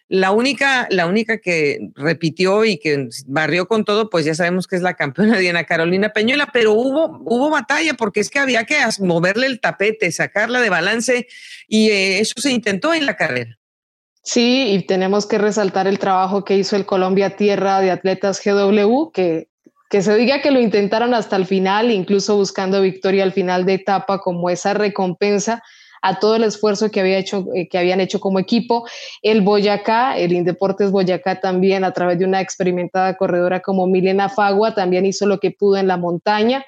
La 0.08 0.32
única, 0.32 0.86
la 0.90 1.06
única 1.06 1.38
que 1.38 1.88
repitió 1.94 2.64
y 2.64 2.78
que 2.78 3.08
barrió 3.26 3.66
con 3.66 3.84
todo, 3.84 4.10
pues 4.10 4.26
ya 4.26 4.34
sabemos 4.34 4.66
que 4.66 4.76
es 4.76 4.82
la 4.82 4.94
campeona 4.94 5.38
Diana 5.38 5.64
Carolina 5.64 6.10
Peñuela, 6.10 6.50
pero 6.52 6.72
hubo, 6.72 7.22
hubo 7.24 7.50
batalla 7.50 7.94
porque 7.94 8.20
es 8.20 8.28
que 8.28 8.38
había 8.38 8.64
que 8.64 8.76
moverle 9.00 9.46
el 9.46 9.60
tapete, 9.60 10.12
sacarla 10.12 10.60
de 10.60 10.70
balance 10.70 11.26
y 11.68 11.88
eh, 11.88 12.20
eso 12.20 12.34
se 12.36 12.52
intentó 12.52 12.92
en 12.92 13.06
la 13.06 13.16
carrera. 13.16 13.58
Sí, 14.22 14.68
y 14.72 14.86
tenemos 14.86 15.26
que 15.26 15.38
resaltar 15.38 15.86
el 15.86 15.98
trabajo 15.98 16.44
que 16.44 16.56
hizo 16.56 16.76
el 16.76 16.86
Colombia 16.86 17.36
Tierra 17.36 17.80
de 17.80 17.90
Atletas 17.90 18.40
GW, 18.42 19.10
que, 19.12 19.48
que 19.90 20.02
se 20.02 20.16
diga 20.16 20.40
que 20.40 20.50
lo 20.50 20.60
intentaron 20.60 21.12
hasta 21.12 21.36
el 21.36 21.46
final, 21.46 21.90
incluso 21.90 22.36
buscando 22.36 22.80
victoria 22.80 23.22
al 23.22 23.32
final 23.32 23.66
de 23.66 23.74
etapa 23.74 24.18
como 24.18 24.48
esa 24.48 24.74
recompensa 24.74 25.62
a 26.04 26.18
todo 26.18 26.36
el 26.36 26.44
esfuerzo 26.44 26.90
que, 26.90 27.00
había 27.00 27.16
hecho, 27.16 27.46
eh, 27.54 27.66
que 27.66 27.78
habían 27.78 27.98
hecho 27.98 28.20
como 28.20 28.38
equipo. 28.38 28.86
El 29.22 29.40
Boyacá, 29.40 30.18
el 30.18 30.34
Indeportes 30.34 30.90
Boyacá 30.90 31.40
también, 31.40 31.82
a 31.82 31.92
través 31.92 32.18
de 32.18 32.26
una 32.26 32.42
experimentada 32.42 33.16
corredora 33.16 33.60
como 33.60 33.86
Milena 33.86 34.28
Fagua, 34.28 34.74
también 34.74 35.06
hizo 35.06 35.24
lo 35.24 35.40
que 35.40 35.50
pudo 35.50 35.78
en 35.78 35.88
la 35.88 35.96
montaña. 35.96 36.62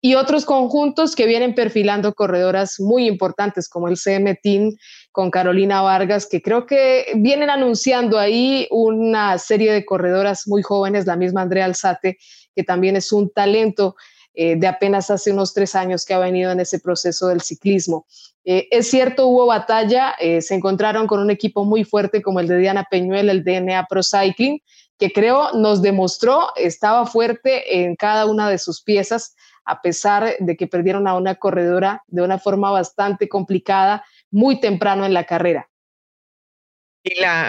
Y 0.00 0.14
otros 0.14 0.44
conjuntos 0.44 1.16
que 1.16 1.26
vienen 1.26 1.56
perfilando 1.56 2.14
corredoras 2.14 2.78
muy 2.78 3.08
importantes, 3.08 3.68
como 3.68 3.88
el 3.88 3.96
CM 3.96 4.36
Team 4.36 4.76
con 5.10 5.32
Carolina 5.32 5.82
Vargas, 5.82 6.28
que 6.30 6.40
creo 6.40 6.64
que 6.64 7.06
vienen 7.16 7.50
anunciando 7.50 8.16
ahí 8.16 8.68
una 8.70 9.38
serie 9.38 9.72
de 9.72 9.84
corredoras 9.84 10.46
muy 10.46 10.62
jóvenes, 10.62 11.04
la 11.04 11.16
misma 11.16 11.42
Andrea 11.42 11.64
Alzate, 11.64 12.16
que 12.54 12.62
también 12.62 12.94
es 12.94 13.10
un 13.10 13.28
talento 13.28 13.96
eh, 14.40 14.54
de 14.54 14.68
apenas 14.68 15.10
hace 15.10 15.32
unos 15.32 15.52
tres 15.52 15.74
años 15.74 16.06
que 16.06 16.14
ha 16.14 16.18
venido 16.20 16.52
en 16.52 16.60
ese 16.60 16.78
proceso 16.78 17.26
del 17.26 17.40
ciclismo. 17.40 18.06
Eh, 18.44 18.68
es 18.70 18.88
cierto, 18.88 19.26
hubo 19.26 19.46
batalla, 19.46 20.14
eh, 20.20 20.42
se 20.42 20.54
encontraron 20.54 21.08
con 21.08 21.18
un 21.18 21.32
equipo 21.32 21.64
muy 21.64 21.82
fuerte 21.82 22.22
como 22.22 22.38
el 22.38 22.46
de 22.46 22.58
Diana 22.58 22.86
Peñuel, 22.88 23.30
el 23.30 23.42
DNA 23.42 23.88
Pro 23.88 24.00
Cycling, 24.00 24.60
que 24.96 25.10
creo 25.10 25.54
nos 25.54 25.82
demostró 25.82 26.50
estaba 26.54 27.04
fuerte 27.04 27.82
en 27.82 27.96
cada 27.96 28.26
una 28.26 28.48
de 28.48 28.58
sus 28.58 28.80
piezas, 28.80 29.34
a 29.64 29.82
pesar 29.82 30.36
de 30.38 30.56
que 30.56 30.68
perdieron 30.68 31.08
a 31.08 31.16
una 31.16 31.34
corredora 31.34 32.04
de 32.06 32.22
una 32.22 32.38
forma 32.38 32.70
bastante 32.70 33.28
complicada 33.28 34.04
muy 34.30 34.60
temprano 34.60 35.04
en 35.04 35.14
la 35.14 35.24
carrera. 35.24 35.67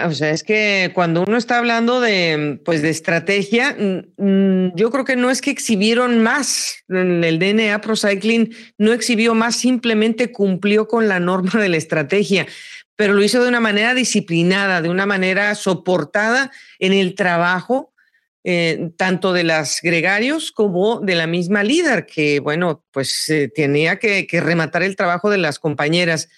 O 0.06 0.12
sea, 0.12 0.30
es 0.30 0.42
que 0.42 0.90
cuando 0.94 1.24
uno 1.26 1.36
está 1.36 1.58
hablando 1.58 2.00
de, 2.00 2.60
pues, 2.64 2.82
de 2.82 2.90
estrategia, 2.90 3.76
yo 3.76 4.90
creo 4.90 5.04
que 5.04 5.16
no 5.16 5.30
es 5.30 5.40
que 5.40 5.50
exhibieron 5.50 6.22
más. 6.22 6.84
El 6.88 7.38
DNA 7.38 7.80
Pro 7.80 7.96
Cycling 7.96 8.54
no 8.78 8.92
exhibió 8.92 9.34
más, 9.34 9.56
simplemente 9.56 10.32
cumplió 10.32 10.88
con 10.88 11.08
la 11.08 11.20
norma 11.20 11.60
de 11.60 11.68
la 11.68 11.76
estrategia, 11.76 12.46
pero 12.96 13.14
lo 13.14 13.22
hizo 13.22 13.42
de 13.42 13.48
una 13.48 13.60
manera 13.60 13.94
disciplinada, 13.94 14.82
de 14.82 14.88
una 14.88 15.06
manera 15.06 15.54
soportada 15.54 16.50
en 16.78 16.92
el 16.92 17.14
trabajo, 17.14 17.92
eh, 18.44 18.90
tanto 18.96 19.32
de 19.32 19.44
las 19.44 19.80
gregarios 19.82 20.52
como 20.52 21.00
de 21.00 21.14
la 21.14 21.26
misma 21.26 21.62
líder, 21.62 22.06
que, 22.06 22.40
bueno, 22.40 22.84
pues 22.90 23.28
eh, 23.28 23.50
tenía 23.54 23.98
que 23.98 24.26
rematar 24.40 24.82
el 24.82 24.96
trabajo 24.96 25.30
de 25.30 25.38
las 25.38 25.58
compañeras. 25.58 26.28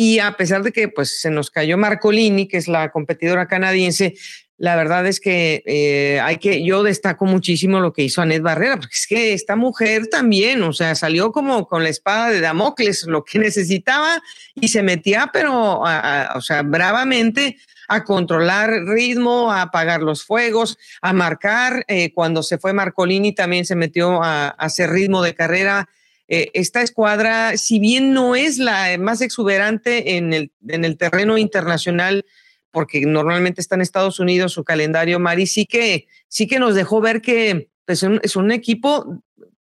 Y 0.00 0.20
a 0.20 0.36
pesar 0.36 0.62
de 0.62 0.70
que 0.70 0.86
pues, 0.86 1.20
se 1.20 1.28
nos 1.28 1.50
cayó 1.50 1.76
Marcolini, 1.76 2.46
que 2.46 2.56
es 2.56 2.68
la 2.68 2.92
competidora 2.92 3.48
canadiense, 3.48 4.14
la 4.56 4.76
verdad 4.76 5.04
es 5.08 5.18
que 5.18 5.64
eh, 5.66 6.20
hay 6.20 6.36
que, 6.36 6.64
yo 6.64 6.84
destaco 6.84 7.24
muchísimo 7.24 7.80
lo 7.80 7.92
que 7.92 8.02
hizo 8.02 8.22
Anet 8.22 8.40
Barrera, 8.40 8.76
porque 8.76 8.94
es 8.94 9.08
que 9.08 9.32
esta 9.32 9.56
mujer 9.56 10.06
también, 10.06 10.62
o 10.62 10.72
sea, 10.72 10.94
salió 10.94 11.32
como 11.32 11.66
con 11.66 11.82
la 11.82 11.88
espada 11.88 12.30
de 12.30 12.40
Damocles, 12.40 13.08
lo 13.08 13.24
que 13.24 13.38
necesitaba 13.40 14.22
y 14.54 14.68
se 14.68 14.84
metía, 14.84 15.30
pero, 15.32 15.80
o 15.80 16.40
sea, 16.42 16.62
bravamente 16.62 17.56
a 17.88 18.04
controlar 18.04 18.70
ritmo, 18.86 19.50
a 19.50 19.62
apagar 19.62 20.00
los 20.02 20.22
fuegos, 20.22 20.78
a 21.02 21.12
marcar. 21.12 21.84
Eh, 21.88 22.12
cuando 22.14 22.44
se 22.44 22.58
fue 22.58 22.72
Marcolini 22.72 23.34
también 23.34 23.64
se 23.64 23.74
metió 23.74 24.22
a 24.22 24.50
hacer 24.50 24.90
ritmo 24.90 25.22
de 25.22 25.34
carrera 25.34 25.88
eh, 26.28 26.50
esta 26.54 26.82
escuadra, 26.82 27.56
si 27.56 27.78
bien 27.78 28.12
no 28.12 28.36
es 28.36 28.58
la 28.58 28.96
más 28.98 29.20
exuberante 29.20 30.16
en 30.16 30.32
el, 30.32 30.52
en 30.68 30.84
el 30.84 30.96
terreno 30.96 31.38
internacional, 31.38 32.24
porque 32.70 33.00
normalmente 33.00 33.60
está 33.60 33.74
en 33.74 33.80
Estados 33.80 34.20
Unidos 34.20 34.52
su 34.52 34.64
calendario, 34.64 35.18
Mari, 35.18 35.46
sí 35.46 35.66
que, 35.66 36.06
sí 36.28 36.46
que 36.46 36.58
nos 36.58 36.74
dejó 36.74 37.00
ver 37.00 37.20
que 37.20 37.70
pues, 37.86 38.04
es 38.22 38.36
un 38.36 38.52
equipo 38.52 39.22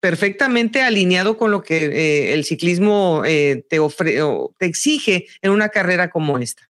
perfectamente 0.02 0.82
alineado 0.82 1.38
con 1.38 1.52
lo 1.52 1.62
que 1.62 1.76
eh, 1.76 2.34
el 2.34 2.44
ciclismo 2.44 3.22
eh, 3.24 3.64
te, 3.70 3.78
te 4.58 4.66
exige 4.66 5.26
en 5.40 5.52
una 5.52 5.68
carrera 5.68 6.10
como 6.10 6.38
esta. 6.38 6.68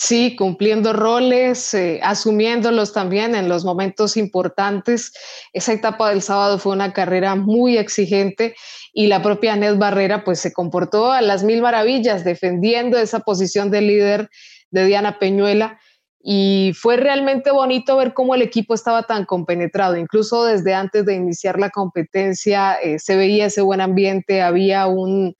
Sí, 0.00 0.36
cumpliendo 0.36 0.92
roles, 0.92 1.74
eh, 1.74 1.98
asumiéndolos 2.04 2.92
también 2.92 3.34
en 3.34 3.48
los 3.48 3.64
momentos 3.64 4.16
importantes. 4.16 5.12
Esa 5.52 5.72
etapa 5.72 6.10
del 6.10 6.22
sábado 6.22 6.60
fue 6.60 6.72
una 6.72 6.92
carrera 6.92 7.34
muy 7.34 7.76
exigente 7.76 8.54
y 8.98 9.06
la 9.06 9.22
propia 9.22 9.52
Anet 9.52 9.78
Barrera 9.78 10.24
pues 10.24 10.40
se 10.40 10.52
comportó 10.52 11.12
a 11.12 11.22
las 11.22 11.44
mil 11.44 11.62
maravillas 11.62 12.24
defendiendo 12.24 12.98
esa 12.98 13.20
posición 13.20 13.70
de 13.70 13.80
líder 13.80 14.28
de 14.72 14.86
Diana 14.86 15.20
Peñuela 15.20 15.78
y 16.20 16.72
fue 16.74 16.96
realmente 16.96 17.52
bonito 17.52 17.96
ver 17.96 18.12
cómo 18.12 18.34
el 18.34 18.42
equipo 18.42 18.74
estaba 18.74 19.04
tan 19.04 19.24
compenetrado, 19.24 19.96
incluso 19.96 20.44
desde 20.44 20.74
antes 20.74 21.06
de 21.06 21.14
iniciar 21.14 21.60
la 21.60 21.70
competencia 21.70 22.74
eh, 22.74 22.98
se 22.98 23.14
veía 23.14 23.46
ese 23.46 23.62
buen 23.62 23.80
ambiente, 23.80 24.42
había 24.42 24.88
un 24.88 25.36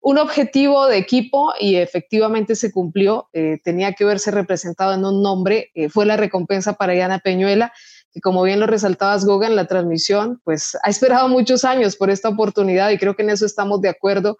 un 0.00 0.18
objetivo 0.18 0.86
de 0.86 0.96
equipo 0.96 1.52
y 1.58 1.76
efectivamente 1.76 2.54
se 2.54 2.70
cumplió. 2.70 3.28
Eh, 3.32 3.58
tenía 3.64 3.92
que 3.92 4.04
verse 4.04 4.30
representado 4.30 4.94
en 4.94 5.04
un 5.04 5.22
nombre. 5.22 5.70
Eh, 5.74 5.88
fue 5.88 6.06
la 6.06 6.16
recompensa 6.16 6.74
para 6.74 6.92
Diana 6.92 7.18
Peñuela, 7.18 7.72
que 8.12 8.20
como 8.20 8.42
bien 8.42 8.60
lo 8.60 8.66
resaltabas, 8.66 9.24
Goga, 9.24 9.46
en 9.46 9.56
la 9.56 9.66
transmisión, 9.66 10.40
pues 10.44 10.76
ha 10.82 10.90
esperado 10.90 11.28
muchos 11.28 11.64
años 11.64 11.96
por 11.96 12.10
esta 12.10 12.28
oportunidad 12.28 12.90
y 12.90 12.98
creo 12.98 13.14
que 13.14 13.22
en 13.22 13.30
eso 13.30 13.46
estamos 13.46 13.80
de 13.80 13.88
acuerdo. 13.88 14.38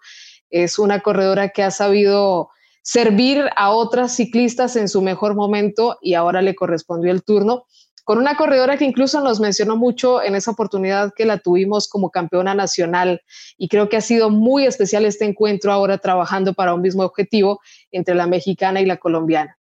Es 0.49 0.79
una 0.79 1.01
corredora 1.01 1.49
que 1.49 1.63
ha 1.63 1.71
sabido 1.71 2.49
servir 2.81 3.45
a 3.55 3.71
otras 3.71 4.15
ciclistas 4.15 4.75
en 4.75 4.89
su 4.89 5.01
mejor 5.01 5.35
momento 5.35 5.97
y 6.01 6.15
ahora 6.15 6.41
le 6.41 6.55
correspondió 6.55 7.11
el 7.11 7.23
turno 7.23 7.65
con 8.09 8.17
una 8.17 8.35
corredora 8.35 8.75
que 8.75 8.85
incluso 8.85 9.21
nos 9.21 9.39
mencionó 9.39 9.77
mucho 9.77 10.23
en 10.23 10.33
esa 10.33 10.49
oportunidad 10.49 11.13
que 11.15 11.25
la 11.25 11.37
tuvimos 11.37 11.87
como 11.87 12.09
campeona 12.09 12.55
nacional 12.55 13.21
y 13.55 13.67
creo 13.67 13.87
que 13.87 13.97
ha 13.97 14.01
sido 14.01 14.31
muy 14.31 14.65
especial 14.65 15.05
este 15.05 15.25
encuentro 15.25 15.71
ahora 15.71 15.99
trabajando 15.99 16.55
para 16.55 16.73
un 16.73 16.81
mismo 16.81 17.03
objetivo 17.03 17.59
entre 17.91 18.15
la 18.15 18.25
mexicana 18.25 18.81
y 18.81 18.87
la 18.87 18.97
colombiana. 18.97 19.58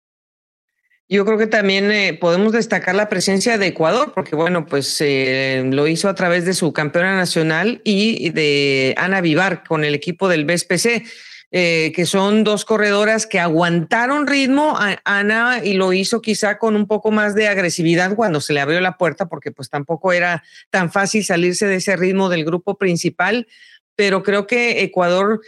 Yo 1.10 1.24
creo 1.24 1.38
que 1.38 1.48
también 1.48 1.90
eh, 1.90 2.18
podemos 2.20 2.52
destacar 2.52 2.94
la 2.94 3.08
presencia 3.08 3.58
de 3.58 3.68
Ecuador, 3.68 4.12
porque 4.14 4.36
bueno, 4.36 4.66
pues 4.66 4.98
eh, 5.00 5.64
lo 5.72 5.88
hizo 5.88 6.10
a 6.10 6.16
través 6.16 6.44
de 6.44 6.54
su 6.54 6.74
campeona 6.74 7.16
nacional 7.16 7.82
y 7.86 8.30
de 8.32 8.94
Ana 8.98 9.22
Vivar 9.22 9.64
con 9.64 9.86
el 9.86 9.96
equipo 9.96 10.28
del 10.28 10.46
BSPC. 10.46 11.06
Eh, 11.50 11.94
que 11.96 12.06
son 12.06 12.44
dos 12.44 12.66
corredoras 12.66 13.26
que 13.26 13.40
aguantaron 13.40 14.28
ritmo. 14.28 14.78
Ana 15.06 15.62
y 15.64 15.76
lo 15.76 15.94
hizo 15.94 16.22
quizá 16.22 16.58
con 16.58 16.76
un 16.76 16.88
poco 16.88 17.10
más 17.10 17.36
de 17.36 17.48
agresividad 17.48 18.16
cuando 18.18 18.42
se 18.42 18.52
le 18.52 18.60
abrió 18.60 18.82
la 18.82 18.98
puerta, 18.98 19.28
porque 19.28 19.54
pues 19.54 19.70
tampoco 19.70 20.12
era 20.12 20.44
tan 20.72 20.92
fácil 20.92 21.24
salirse 21.24 21.66
de 21.66 21.76
ese 21.76 21.96
ritmo 21.96 22.28
del 22.28 22.44
grupo 22.44 22.78
principal, 22.78 23.48
pero 23.96 24.24
creo 24.24 24.46
que 24.46 24.84
Ecuador 24.84 25.40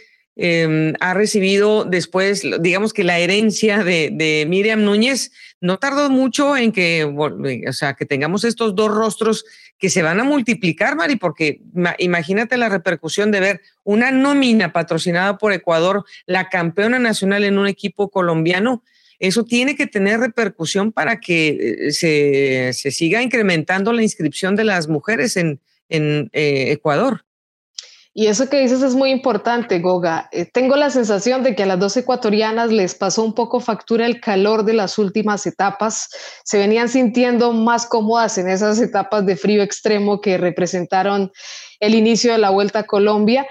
Em, 0.42 0.94
ha 1.00 1.12
recibido 1.12 1.84
después, 1.84 2.42
digamos 2.62 2.94
que 2.94 3.04
la 3.04 3.18
herencia 3.18 3.84
de, 3.84 4.46
Miriam 4.48 4.82
Núñez, 4.82 5.32
no 5.60 5.78
tardó 5.78 6.08
mucho 6.08 6.56
en 6.56 6.72
que, 6.72 7.04
o 7.04 7.72
sea, 7.74 7.92
que 7.92 8.06
tengamos 8.06 8.44
estos 8.44 8.74
dos 8.74 8.90
rostros 8.90 9.44
que 9.76 9.90
se 9.90 10.00
van 10.00 10.18
a 10.18 10.24
multiplicar, 10.24 10.96
Mari, 10.96 11.16
porque 11.16 11.60
imagínate 11.98 12.56
la 12.56 12.70
repercusión 12.70 13.30
de 13.30 13.40
ver 13.40 13.60
una 13.84 14.12
nómina 14.12 14.72
patrocinada 14.72 15.36
por 15.36 15.52
Ecuador, 15.52 16.06
la 16.24 16.48
campeona 16.48 16.98
nacional 16.98 17.44
en 17.44 17.58
un 17.58 17.66
equipo 17.66 18.08
colombiano. 18.08 18.82
Eso 19.18 19.44
tiene 19.44 19.76
que 19.76 19.86
tener 19.86 20.20
repercusión 20.20 20.90
para 20.90 21.20
que 21.20 21.90
eh, 21.90 22.72
se, 22.72 22.90
siga 22.92 23.20
incrementando 23.20 23.92
la 23.92 24.02
inscripción 24.02 24.56
de 24.56 24.64
las 24.64 24.88
mujeres 24.88 25.36
en, 25.36 25.60
en 25.90 26.30
eh, 26.32 26.72
Ecuador. 26.72 27.26
Y 28.12 28.26
eso 28.26 28.48
que 28.48 28.60
dices 28.60 28.82
es 28.82 28.96
muy 28.96 29.10
importante, 29.10 29.78
Goga. 29.78 30.28
Eh, 30.32 30.44
tengo 30.44 30.74
la 30.74 30.90
sensación 30.90 31.44
de 31.44 31.54
que 31.54 31.62
a 31.62 31.66
las 31.66 31.78
dos 31.78 31.96
ecuatorianas 31.96 32.72
les 32.72 32.96
pasó 32.96 33.22
un 33.22 33.34
poco 33.34 33.60
factura 33.60 34.04
el 34.04 34.20
calor 34.20 34.64
de 34.64 34.72
las 34.72 34.98
últimas 34.98 35.46
etapas. 35.46 36.08
Se 36.44 36.58
venían 36.58 36.88
sintiendo 36.88 37.52
más 37.52 37.86
cómodas 37.86 38.36
en 38.38 38.48
esas 38.48 38.80
etapas 38.80 39.24
de 39.26 39.36
frío 39.36 39.62
extremo 39.62 40.20
que 40.20 40.38
representaron 40.38 41.30
el 41.78 41.94
inicio 41.94 42.32
de 42.32 42.38
la 42.38 42.50
Vuelta 42.50 42.80
a 42.80 42.86
Colombia. 42.86 43.46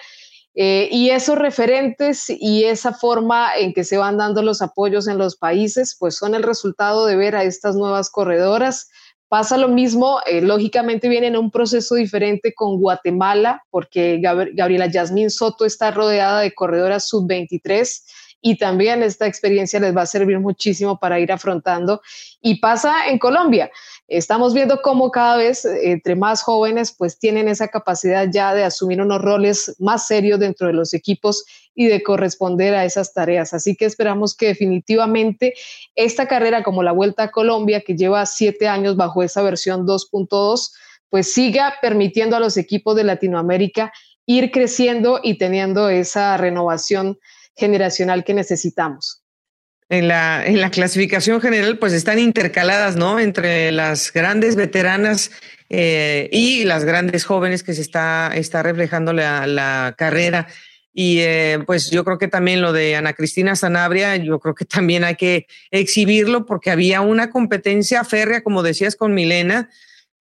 Eh, 0.56 0.90
y 0.92 1.12
esos 1.12 1.38
referentes 1.38 2.26
y 2.28 2.66
esa 2.66 2.94
forma 2.94 3.56
en 3.56 3.72
que 3.72 3.86
se 3.86 3.98
van 3.98 4.18
dando 4.18 4.42
los 4.42 4.62
apoyos 4.62 5.08
en 5.08 5.18
los 5.18 5.38
países, 5.38 5.96
pues 5.98 6.18
son 6.18 6.36
el 6.36 6.44
resultado 6.44 7.06
de 7.06 7.16
ver 7.16 7.38
a 7.38 7.44
estas 7.44 7.76
nuevas 7.76 8.10
corredoras 8.10 8.90
Pasa 9.30 9.58
lo 9.58 9.68
mismo, 9.68 10.20
eh, 10.26 10.42
lógicamente 10.42 11.08
viene 11.08 11.28
en 11.28 11.38
un 11.38 11.52
proceso 11.52 11.94
diferente 11.94 12.54
con 12.56 12.80
Guatemala, 12.80 13.64
porque 13.70 14.20
Gabriela 14.20 14.88
Yasmín 14.88 15.30
Soto 15.30 15.66
está 15.66 15.92
rodeada 15.92 16.42
de 16.42 16.54
corredoras 16.54 17.08
sub-23 17.08 18.02
y 18.42 18.58
también 18.58 19.04
esta 19.04 19.28
experiencia 19.28 19.80
les 19.80 19.96
va 19.96 20.04
a 20.04 20.08
servir 20.08 20.40
muchísimo 20.40 20.98
para 20.98 21.20
ir 21.20 21.32
afrontando. 21.32 22.02
Y 22.42 22.60
pasa 22.60 23.08
en 23.08 23.20
Colombia. 23.20 23.70
Estamos 24.10 24.56
viendo 24.56 24.82
cómo 24.82 25.12
cada 25.12 25.38
vez 25.38 25.66
entre 25.66 26.16
más 26.16 26.42
jóvenes 26.42 26.96
pues 26.98 27.20
tienen 27.20 27.48
esa 27.48 27.68
capacidad 27.68 28.28
ya 28.32 28.56
de 28.56 28.64
asumir 28.64 29.02
unos 29.02 29.22
roles 29.22 29.76
más 29.78 30.08
serios 30.08 30.40
dentro 30.40 30.66
de 30.66 30.74
los 30.74 30.96
equipos 30.96 31.46
y 31.76 31.86
de 31.86 32.02
corresponder 32.02 32.74
a 32.74 32.86
esas 32.86 33.14
tareas. 33.14 33.54
Así 33.54 33.76
que 33.76 33.86
esperamos 33.86 34.36
que 34.36 34.48
definitivamente 34.48 35.54
esta 35.96 36.28
carrera 36.28 36.64
como 36.64 36.82
la 36.82 36.92
Vuelta 36.92 37.24
a 37.24 37.32
Colombia, 37.32 37.82
que 37.82 37.96
lleva 37.96 38.26
siete 38.26 38.68
años 38.68 38.98
bajo 38.98 39.22
esa 39.22 39.44
versión 39.44 39.86
2.2, 39.86 40.72
pues 41.10 41.32
siga 41.32 41.76
permitiendo 41.80 42.36
a 42.36 42.40
los 42.40 42.58
equipos 42.58 42.96
de 42.96 43.04
Latinoamérica 43.04 43.94
ir 44.26 44.52
creciendo 44.52 45.20
y 45.22 45.38
teniendo 45.38 45.88
esa 45.90 46.36
renovación 46.38 47.20
generacional 47.56 48.24
que 48.24 48.34
necesitamos. 48.34 49.19
En 49.90 50.08
la, 50.08 50.46
en 50.46 50.62
la 50.62 50.70
clasificación 50.70 51.42
general, 51.42 51.80
pues 51.80 51.94
están 51.94 52.20
intercaladas, 52.20 52.96
¿no? 52.96 53.20
Entre 53.20 53.72
las 53.72 54.14
grandes 54.14 54.56
veteranas 54.56 55.32
eh, 55.70 56.30
y 56.32 56.64
las 56.66 56.84
grandes 56.84 57.26
jóvenes 57.26 57.64
que 57.64 57.74
se 57.74 57.82
está, 57.82 58.32
está 58.34 58.64
reflejando 58.64 59.14
la, 59.14 59.96
carrera. 59.98 60.48
Y 60.94 61.20
eh, 61.20 61.60
pues 61.66 61.92
yo 61.92 62.04
creo 62.04 62.18
que 62.18 62.28
también 62.28 62.62
lo 62.62 62.74
de 62.74 62.96
Ana 62.96 63.14
Cristina 63.14 63.56
Sanabria, 63.56 64.16
yo 64.18 64.40
creo 64.40 64.56
que 64.56 64.66
también 64.66 65.04
hay 65.04 65.16
que 65.16 65.48
exhibirlo 65.72 66.46
porque 66.46 66.72
había 66.72 67.02
una 67.02 67.30
competencia 67.30 68.04
férrea, 68.04 68.42
como 68.42 68.64
decías 68.64 68.96
con 68.96 69.14
Milena, 69.14 69.70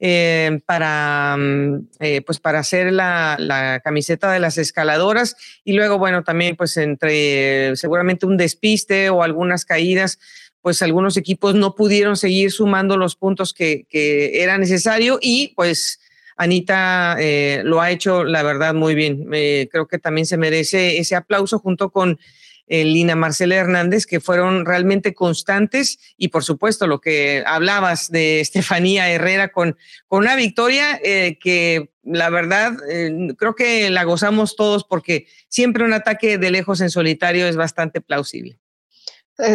eh, 0.00 0.60
para, 0.64 1.36
mm, 1.36 1.88
eh, 1.98 2.22
pues 2.22 2.38
para 2.38 2.60
hacer 2.60 2.92
la, 2.92 3.36
la, 3.40 3.80
camiseta 3.80 4.30
de 4.30 4.38
las 4.38 4.56
escaladoras 4.56 5.36
y 5.64 5.72
luego, 5.72 5.98
bueno, 5.98 6.22
también 6.22 6.54
pues 6.54 6.76
entre 6.76 7.74
seguramente 7.74 8.24
un 8.24 8.36
despiste 8.36 9.10
o 9.10 9.24
algunas 9.24 9.64
caídas, 9.64 10.20
pues 10.62 10.82
algunos 10.82 11.16
equipos 11.16 11.56
no 11.56 11.74
pudieron 11.74 12.16
seguir 12.16 12.52
sumando 12.52 12.96
los 12.96 13.16
puntos 13.16 13.52
que, 13.52 13.86
era 13.90 14.56
necesario 14.56 15.18
y 15.20 15.52
pues 15.56 15.98
Anita 16.36 17.16
eh, 17.18 17.62
lo 17.64 17.80
ha 17.80 17.90
hecho, 17.90 18.22
la 18.22 18.44
verdad, 18.44 18.74
muy 18.74 18.94
bien. 18.94 19.26
creo 19.28 19.88
que 19.88 19.98
también 19.98 20.26
se 20.26 20.36
merece 20.36 20.98
ese 20.98 21.16
aplauso 21.16 21.58
junto 21.58 21.90
con 21.90 22.20
eh, 22.68 22.84
Lina 22.84 23.16
Marcela 23.16 23.56
Hernández, 23.56 24.06
que 24.06 24.20
fueron 24.20 24.66
realmente 24.66 25.14
constantes 25.14 25.98
y 26.16 26.28
por 26.28 26.44
supuesto 26.44 26.86
lo 26.86 27.00
que 27.00 27.42
hablabas 27.46 28.10
de 28.10 28.40
Estefanía 28.48 29.08
Herrera 29.10 29.48
con, 29.48 29.76
con 30.06 30.20
una 30.20 30.36
victoria 30.36 31.00
eh, 31.02 31.38
que 31.40 31.90
la 32.02 32.30
verdad 32.30 32.74
eh, 32.90 33.28
creo 33.36 33.54
que 33.54 33.90
la 33.90 34.04
gozamos 34.04 34.56
todos 34.56 34.84
porque 34.84 35.26
siempre 35.48 35.84
un 35.84 35.92
ataque 35.92 36.38
de 36.38 36.50
lejos 36.50 36.80
en 36.80 36.90
solitario 36.90 37.46
es 37.46 37.56
bastante 37.56 38.00
plausible. 38.00 38.58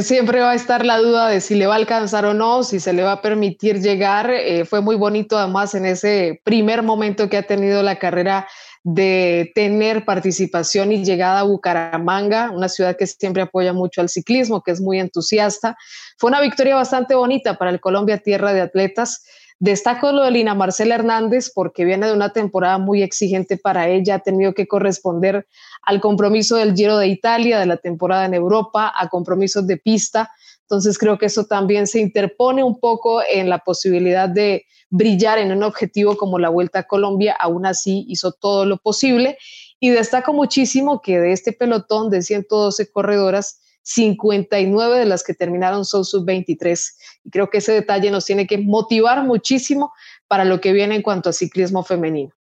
Siempre 0.01 0.39
va 0.39 0.51
a 0.51 0.55
estar 0.55 0.85
la 0.85 0.97
duda 0.97 1.27
de 1.27 1.41
si 1.41 1.55
le 1.55 1.67
va 1.67 1.73
a 1.73 1.77
alcanzar 1.77 2.25
o 2.25 2.33
no, 2.33 2.63
si 2.63 2.79
se 2.79 2.93
le 2.93 3.03
va 3.03 3.11
a 3.13 3.21
permitir 3.21 3.81
llegar. 3.81 4.31
fue 4.65 4.79
muy 4.79 4.95
bonito 4.95 5.37
además 5.37 5.75
en 5.75 5.85
ese 5.85 6.39
primer 6.45 6.83
momento 6.83 7.27
que 7.27 7.35
ha 7.35 7.43
tenido 7.43 7.83
la 7.83 7.99
carrera 7.99 8.47
de 8.83 9.51
tener 9.55 10.03
participación 10.03 10.91
y 10.91 11.05
llegada 11.05 11.39
a 11.39 11.43
Bucaramanga, 11.43 12.51
una 12.51 12.67
ciudad 12.67 12.97
que 12.97 13.07
siempre 13.07 13.41
apoya 13.41 13.71
mucho 13.71 14.01
al 14.01 14.09
ciclismo, 14.09 14.61
que 14.61 14.71
es 14.71 14.81
muy 14.81 14.99
entusiasta. 14.99 15.77
Fue 16.17 16.29
una 16.29 16.41
victoria 16.41 16.75
bastante 16.75 17.15
bonita 17.15 17.57
para 17.57 17.71
el 17.71 17.79
Colombia 17.79 18.17
Tierra 18.17 18.51
de 18.53 18.61
Atletas. 18.61 19.25
Destaco 19.59 20.11
lo 20.11 20.23
de 20.23 20.31
Lina 20.31 20.53
Marcela 20.55 20.95
Hernández 20.95 21.49
porque 21.53 21.85
viene 21.85 22.07
de 22.07 22.13
una 22.13 22.33
temporada 22.33 22.77
muy 22.77 23.01
exigente 23.01 23.55
para 23.55 23.87
ella, 23.87 24.15
ha 24.15 24.19
tenido 24.19 24.53
que 24.53 24.67
corresponder 24.67 25.47
al 25.83 26.01
compromiso 26.01 26.57
del 26.57 26.75
Giro 26.75 26.97
de 26.97 27.07
Italia, 27.07 27.59
de 27.59 27.65
la 27.65 27.77
temporada 27.77 28.25
en 28.25 28.33
Europa, 28.33 28.91
a 28.93 29.07
compromisos 29.07 29.65
de 29.65 29.77
pista. 29.77 30.31
Entonces 30.63 30.97
creo 30.97 31.17
que 31.17 31.27
eso 31.27 31.45
también 31.45 31.87
se 31.87 31.99
interpone 31.99 32.63
un 32.63 32.79
poco 32.79 33.21
en 33.29 33.49
la 33.49 33.59
posibilidad 33.59 34.29
de 34.29 34.65
brillar 34.89 35.39
en 35.39 35.51
un 35.51 35.63
objetivo 35.63 36.17
como 36.17 36.39
la 36.39 36.49
Vuelta 36.49 36.79
a 36.79 36.83
Colombia, 36.83 37.35
aún 37.39 37.65
así 37.65 38.05
hizo 38.07 38.31
todo 38.31 38.65
lo 38.65 38.77
posible. 38.77 39.37
Y 39.79 39.89
destaco 39.89 40.33
muchísimo 40.33 41.01
que 41.01 41.19
de 41.19 41.31
este 41.31 41.51
pelotón 41.51 42.09
de 42.09 42.21
112 42.21 42.91
corredoras, 42.91 43.59
59 43.83 44.99
de 44.99 45.05
las 45.05 45.23
que 45.23 45.33
terminaron 45.33 45.83
son 45.83 46.05
sub-23. 46.05 46.89
Y 47.25 47.29
creo 47.31 47.49
que 47.49 47.57
ese 47.57 47.73
detalle 47.73 48.11
nos 48.11 48.25
tiene 48.25 48.47
que 48.47 48.57
motivar 48.57 49.23
muchísimo 49.23 49.91
para 50.27 50.45
lo 50.45 50.61
que 50.61 50.71
viene 50.71 50.95
en 50.95 51.01
cuanto 51.01 51.29
a 51.29 51.33
ciclismo 51.33 51.83
femenino. 51.83 52.31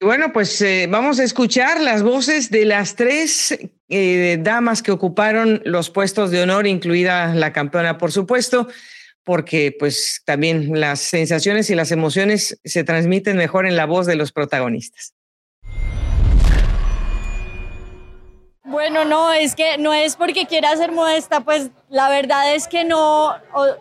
Bueno, 0.00 0.32
pues 0.32 0.60
eh, 0.62 0.88
vamos 0.90 1.20
a 1.20 1.24
escuchar 1.24 1.80
las 1.80 2.02
voces 2.02 2.50
de 2.50 2.64
las 2.64 2.96
tres 2.96 3.56
eh, 3.92 4.38
damas 4.40 4.82
que 4.82 4.90
ocuparon 4.90 5.62
los 5.64 5.90
puestos 5.90 6.30
de 6.30 6.42
honor, 6.42 6.66
incluida 6.66 7.34
la 7.34 7.52
campeona, 7.52 7.98
por 7.98 8.10
supuesto 8.10 8.68
porque 9.24 9.74
pues 9.78 10.22
también 10.24 10.80
las 10.80 11.00
sensaciones 11.00 11.70
y 11.70 11.74
las 11.74 11.92
emociones 11.92 12.58
se 12.64 12.84
transmiten 12.84 13.36
mejor 13.36 13.66
en 13.66 13.76
la 13.76 13.86
voz 13.86 14.06
de 14.06 14.16
los 14.16 14.32
protagonistas. 14.32 15.14
Bueno, 18.64 19.04
no, 19.04 19.32
es 19.32 19.54
que 19.54 19.76
no 19.76 19.92
es 19.92 20.16
porque 20.16 20.46
quiera 20.46 20.74
ser 20.76 20.92
modesta, 20.92 21.40
pues 21.40 21.70
la 21.90 22.08
verdad 22.08 22.54
es 22.54 22.68
que 22.68 22.84
no, 22.84 23.34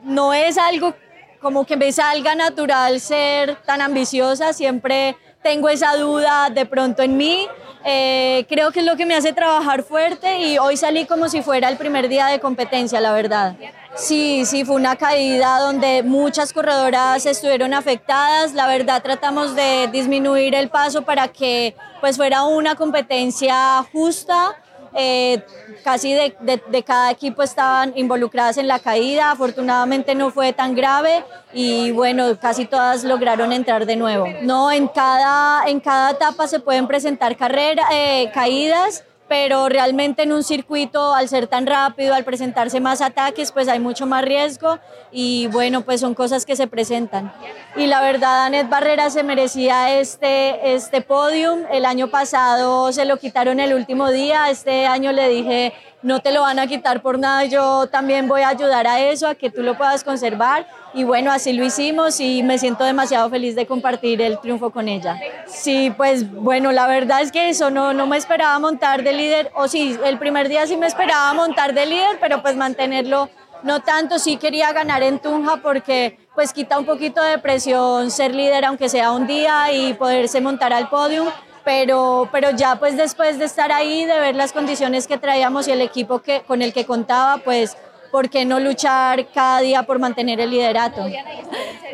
no 0.04 0.34
es 0.34 0.58
algo 0.58 0.96
como 1.40 1.66
que 1.66 1.78
me 1.78 1.92
salga 1.92 2.36
natural 2.36 3.00
ser 3.00 3.56
tan 3.64 3.82
ambiciosa, 3.82 4.54
siempre 4.54 5.16
tengo 5.42 5.70
esa 5.70 5.96
duda 5.96 6.50
de 6.50 6.66
pronto 6.66 7.02
en 7.02 7.18
mí, 7.18 7.48
eh, 7.84 8.46
creo 8.48 8.72
que 8.72 8.80
es 8.80 8.86
lo 8.86 8.96
que 8.96 9.06
me 9.06 9.16
hace 9.16 9.34
trabajar 9.34 9.84
fuerte 9.84 10.40
y 10.40 10.58
hoy 10.58 10.78
salí 10.78 11.06
como 11.06 11.30
si 11.30 11.42
fuera 11.42 11.70
el 11.70 11.78
primer 11.78 12.08
día 12.10 12.28
de 12.28 12.40
competencia, 12.40 13.00
la 13.02 13.12
verdad. 13.14 13.56
Sí, 13.96 14.46
sí, 14.46 14.64
fue 14.64 14.76
una 14.76 14.96
caída 14.96 15.60
donde 15.60 16.02
muchas 16.02 16.54
corredoras 16.54 17.26
estuvieron 17.26 17.74
afectadas. 17.74 18.54
La 18.54 18.68
verdad 18.68 19.02
tratamos 19.04 19.56
de 19.56 19.90
disminuir 19.92 20.56
el 20.56 20.70
paso 20.70 21.02
para 21.02 21.28
que 21.28 21.76
pues 22.00 22.16
fuera 22.16 22.44
una 22.44 22.76
competencia 22.76 23.84
justa. 23.92 24.56
Eh, 24.94 25.44
casi 25.84 26.14
de, 26.14 26.36
de, 26.40 26.84
cada 26.84 27.12
equipo 27.12 27.44
estaban 27.44 27.94
involucradas 27.96 28.58
en 28.58 28.68
la 28.68 28.80
caída. 28.80 29.32
Afortunadamente 29.32 30.16
no 30.16 30.32
fue 30.32 30.54
tan 30.54 30.76
grave 30.76 31.24
y 31.54 31.92
bueno, 31.92 32.38
casi 32.40 32.66
todas 32.66 33.04
lograron 33.04 33.52
entrar 33.52 33.86
de 33.86 33.96
nuevo. 33.96 34.28
No, 34.42 34.72
en 34.72 34.88
cada, 34.88 35.68
en 35.68 35.80
cada 35.80 36.12
etapa 36.12 36.48
se 36.48 36.60
pueden 36.60 36.88
presentar 36.88 37.36
carreras, 37.38 37.86
eh, 37.92 38.30
caídas 38.34 39.04
pero 39.32 39.70
realmente 39.70 40.24
en 40.24 40.34
un 40.34 40.44
circuito, 40.44 41.16
al 41.16 41.30
ser 41.30 41.48
tan 41.48 41.66
rápido, 41.66 42.14
al 42.14 42.26
presentarse 42.26 42.82
más 42.82 43.00
ataques, 43.00 43.54
pues 43.54 43.70
hay 43.70 43.80
mucho 43.80 44.06
más 44.06 44.26
riesgo 44.26 44.78
y 45.10 45.48
bueno, 45.48 45.84
pues 45.84 46.02
son 46.02 46.16
cosas 46.16 46.46
que 46.46 46.58
se 46.58 46.68
presentan. 46.68 47.32
Y 47.78 47.86
la 47.88 48.02
verdad, 48.02 48.48
Anet 48.48 48.68
Barrera 48.68 49.10
se 49.10 49.24
merecía 49.24 49.98
este, 49.98 50.74
este 50.74 51.00
podium. 51.00 51.62
El 51.72 51.86
año 51.86 52.10
pasado 52.10 52.92
se 52.92 53.06
lo 53.06 53.16
quitaron 53.16 53.62
el 53.62 53.74
último 53.74 54.12
día, 54.12 54.50
este 54.50 54.86
año 54.86 55.14
le 55.14 55.30
dije, 55.30 55.74
no 56.02 56.20
te 56.20 56.34
lo 56.34 56.42
van 56.42 56.60
a 56.60 56.68
quitar 56.68 57.02
por 57.02 57.18
nada, 57.18 57.46
yo 57.46 57.88
también 57.88 58.28
voy 58.28 58.42
a 58.42 58.50
ayudar 58.50 58.86
a 58.86 59.00
eso, 59.00 59.30
a 59.30 59.36
que 59.36 59.50
tú 59.50 59.64
lo 59.64 59.78
puedas 59.78 60.04
conservar 60.04 60.68
y 60.94 61.04
bueno, 61.04 61.32
así 61.32 61.54
lo 61.54 61.66
hicimos 61.66 62.20
y 62.20 62.44
me 62.44 62.58
siento 62.58 62.84
demasiado 62.84 63.30
feliz 63.30 63.56
de 63.56 63.66
compartir 63.66 64.22
el 64.22 64.40
triunfo 64.40 64.72
con 64.72 64.88
ella. 64.88 65.20
Sí, 65.46 65.94
pues 65.96 66.32
bueno, 66.32 66.72
la 66.72 66.88
verdad 66.88 67.22
es 67.22 67.32
que 67.32 67.50
eso 67.50 67.70
no, 67.70 67.94
no 67.94 68.08
me 68.08 68.18
esperaba 68.18 68.58
montar 68.60 69.04
de 69.04 69.14
líder, 69.14 69.52
o 69.56 69.68
sí, 69.68 69.98
el 70.04 70.18
primer 70.20 70.50
día 70.50 70.68
sí 70.68 70.78
me 70.78 70.88
esperaba 70.88 71.34
montar 71.34 71.74
de 71.74 71.86
líder, 71.86 72.18
pero 72.20 72.42
pues 72.42 72.56
mantenerlo 72.56 73.30
no 73.64 73.82
tanto, 73.82 74.18
sí 74.18 74.38
quería 74.38 74.74
ganar 74.74 75.04
en 75.04 75.20
Tunja 75.20 75.58
porque 75.58 76.18
pues 76.34 76.52
quita 76.52 76.80
un 76.80 76.86
poquito 76.86 77.22
de 77.22 77.38
presión 77.38 78.10
ser 78.10 78.34
líder 78.34 78.66
aunque 78.66 78.90
sea 78.90 79.12
un 79.12 79.28
día 79.28 79.72
y 79.72 79.94
poderse 79.94 80.42
montar 80.42 80.74
al 80.74 80.90
podium, 80.90 81.28
pero, 81.64 82.28
pero 82.32 82.52
ya 82.52 82.78
pues 82.78 82.98
después 82.98 83.38
de 83.38 83.46
estar 83.46 83.72
ahí, 83.72 84.06
de 84.06 84.20
ver 84.20 84.36
las 84.36 84.52
condiciones 84.52 85.08
que 85.08 85.18
traíamos 85.18 85.68
y 85.68 85.72
el 85.72 85.82
equipo 85.82 86.20
que, 86.20 86.42
con 86.42 86.62
el 86.62 86.74
que 86.74 86.86
contaba, 86.86 87.38
pues 87.38 87.78
¿por 88.12 88.30
qué 88.30 88.46
no 88.46 88.60
luchar 88.60 89.28
cada 89.34 89.62
día 89.62 89.84
por 89.84 90.00
mantener 90.00 90.40
el 90.40 90.52
liderato? 90.52 91.06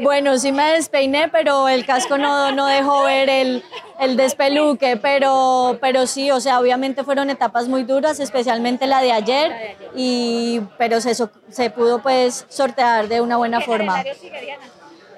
Bueno, 0.02 0.38
sí 0.38 0.52
me 0.52 0.74
despeiné, 0.74 1.30
pero 1.30 1.70
el 1.70 1.86
casco 1.86 2.18
no, 2.18 2.52
no 2.52 2.66
dejó 2.68 3.04
ver 3.04 3.30
el, 3.30 3.64
el 4.00 4.18
despeluque, 4.18 4.98
pero, 4.98 5.78
pero 5.82 6.08
sí, 6.08 6.30
o 6.32 6.40
sea, 6.40 6.60
obviamente 6.60 7.04
fueron 7.04 7.30
etapas 7.30 7.68
muy 7.68 7.84
duras, 7.84 8.20
especialmente 8.20 8.88
la 8.88 9.02
de 9.02 9.12
ayer, 9.12 9.76
y, 9.96 10.62
pero 10.78 11.02
se, 11.02 11.16
se 11.16 11.70
pudo 11.70 12.00
pues 12.02 12.46
sortear 12.50 13.08
de 13.08 13.22
una 13.22 13.38
buena 13.38 13.62
forma. 13.62 14.04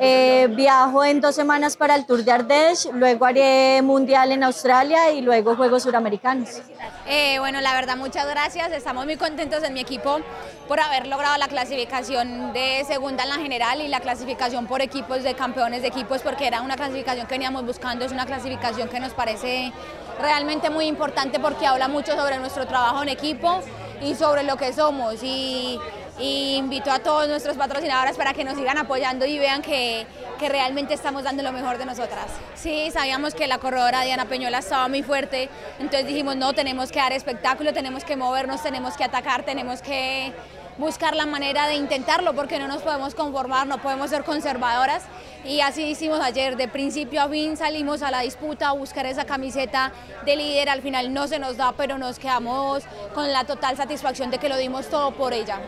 Eh, 0.01 0.47
viajo 0.51 1.03
en 1.03 1.19
dos 1.19 1.35
semanas 1.35 1.75
para 1.75 1.93
el 1.95 2.05
Tour 2.05 2.23
de 2.23 2.31
Ardèche, 2.31 2.89
luego 2.93 3.25
haré 3.25 3.81
Mundial 3.81 4.31
en 4.31 4.43
Australia 4.45 5.11
y 5.11 5.19
luego 5.19 5.57
Juegos 5.57 5.83
Suramericanos. 5.83 6.61
Eh, 7.05 7.37
bueno, 7.39 7.59
la 7.59 7.73
verdad, 7.73 7.97
muchas 7.97 8.25
gracias. 8.25 8.71
Estamos 8.71 9.03
muy 9.03 9.17
contentos 9.17 9.61
en 9.61 9.73
mi 9.73 9.81
equipo 9.81 10.21
por 10.69 10.79
haber 10.79 11.05
logrado 11.07 11.37
la 11.37 11.49
clasificación 11.49 12.53
de 12.53 12.85
segunda 12.87 13.23
en 13.23 13.29
la 13.29 13.35
general 13.35 13.81
y 13.81 13.89
la 13.89 13.99
clasificación 13.99 14.67
por 14.67 14.81
equipos 14.81 15.21
de 15.23 15.33
campeones 15.33 15.81
de 15.81 15.89
equipos, 15.89 16.21
porque 16.21 16.47
era 16.47 16.61
una 16.61 16.77
clasificación 16.77 17.27
que 17.27 17.33
veníamos 17.33 17.65
buscando, 17.65 18.05
es 18.05 18.13
una 18.13 18.25
clasificación 18.25 18.87
que 18.87 19.01
nos 19.01 19.11
parece 19.11 19.73
realmente 20.21 20.69
muy 20.69 20.85
importante 20.85 21.41
porque 21.41 21.67
habla 21.67 21.89
mucho 21.89 22.15
sobre 22.15 22.37
nuestro 22.37 22.65
trabajo 22.67 23.03
en 23.03 23.09
equipo 23.09 23.59
y 24.01 24.15
sobre 24.15 24.43
lo 24.43 24.55
que 24.55 24.71
somos. 24.71 25.21
Y 25.23 25.77
y 26.19 26.55
invito 26.55 26.91
a 26.91 26.99
todos 26.99 27.27
nuestros 27.27 27.57
patrocinadores 27.57 28.17
para 28.17 28.33
que 28.33 28.43
nos 28.43 28.57
sigan 28.57 28.77
apoyando 28.77 29.25
y 29.25 29.39
vean 29.39 29.61
que, 29.61 30.05
que, 30.37 30.49
realmente 30.49 30.93
estamos 30.93 31.23
dando 31.23 31.43
lo 31.43 31.51
mejor 31.51 31.77
de 31.77 31.85
nosotras. 31.85 32.25
Sí, 32.55 32.89
sabíamos 32.91 33.33
que 33.33 33.47
la 33.47 33.57
corredora 33.57 34.01
Diana 34.01 34.25
Peñola 34.25 34.59
estaba 34.59 34.87
muy 34.87 35.03
fuerte, 35.03 35.49
entonces 35.79 36.07
dijimos, 36.07 36.35
no, 36.35 36.53
tenemos 36.53 36.91
que 36.91 36.99
dar 36.99 37.13
espectáculo, 37.13 37.73
tenemos 37.73 38.03
que 38.03 38.17
movernos, 38.17 38.61
tenemos 38.61 38.95
que 38.97 39.03
atacar, 39.05 39.43
tenemos 39.43 39.81
que 39.81 40.33
buscar 40.79 41.13
la 41.13 41.25
manera 41.25 41.67
de 41.67 41.75
intentarlo 41.75 42.33
porque 42.33 42.57
no 42.57 42.67
nos 42.67 42.81
podemos 42.81 43.13
conformar, 43.13 43.67
no 43.67 43.81
podemos 43.81 44.09
ser 44.09 44.23
conservadoras 44.23 45.03
y 45.45 45.59
así 45.59 45.83
hicimos 45.83 46.21
ayer, 46.21 46.55
de 46.55 46.67
principio 46.69 47.21
a 47.21 47.27
fin 47.27 47.57
salimos 47.57 48.01
a 48.01 48.11
la 48.11 48.21
disputa 48.21 48.69
a 48.69 48.71
buscar 48.71 49.05
esa 49.05 49.25
camiseta 49.25 49.91
de 50.25 50.37
líder, 50.37 50.69
al 50.69 50.81
final 50.81 51.13
no 51.13 51.27
se 51.27 51.37
nos 51.37 51.57
da, 51.57 51.73
pero 51.73 51.97
nos 51.97 52.17
quedamos 52.17 52.83
con 53.13 53.31
la 53.31 53.43
total 53.43 53.75
satisfacción 53.75 54.31
de 54.31 54.37
que 54.37 54.47
lo 54.47 54.57
dimos 54.57 54.89
todo 54.89 55.11
por 55.11 55.33
ella. 55.33 55.59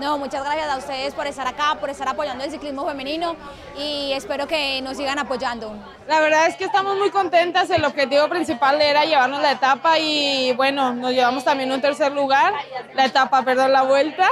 No, 0.00 0.16
muchas 0.16 0.42
gracias 0.42 0.66
a 0.70 0.78
ustedes 0.78 1.12
por 1.12 1.26
estar 1.26 1.46
acá, 1.46 1.76
por 1.78 1.90
estar 1.90 2.08
apoyando 2.08 2.42
el 2.42 2.50
ciclismo 2.50 2.86
femenino 2.86 3.36
y 3.76 4.12
espero 4.14 4.46
que 4.46 4.80
nos 4.80 4.96
sigan 4.96 5.18
apoyando. 5.18 5.74
La 6.08 6.20
verdad 6.20 6.46
es 6.46 6.56
que 6.56 6.64
estamos 6.64 6.96
muy 6.96 7.10
contentas, 7.10 7.68
el 7.68 7.84
objetivo 7.84 8.26
principal 8.30 8.80
era 8.80 9.04
llevarnos 9.04 9.42
la 9.42 9.52
etapa 9.52 9.98
y 9.98 10.54
bueno, 10.54 10.94
nos 10.94 11.12
llevamos 11.12 11.44
también 11.44 11.70
un 11.70 11.82
tercer 11.82 12.12
lugar, 12.12 12.54
la 12.94 13.04
etapa, 13.04 13.42
perdón, 13.42 13.72
la 13.72 13.82
vuelta 13.82 14.26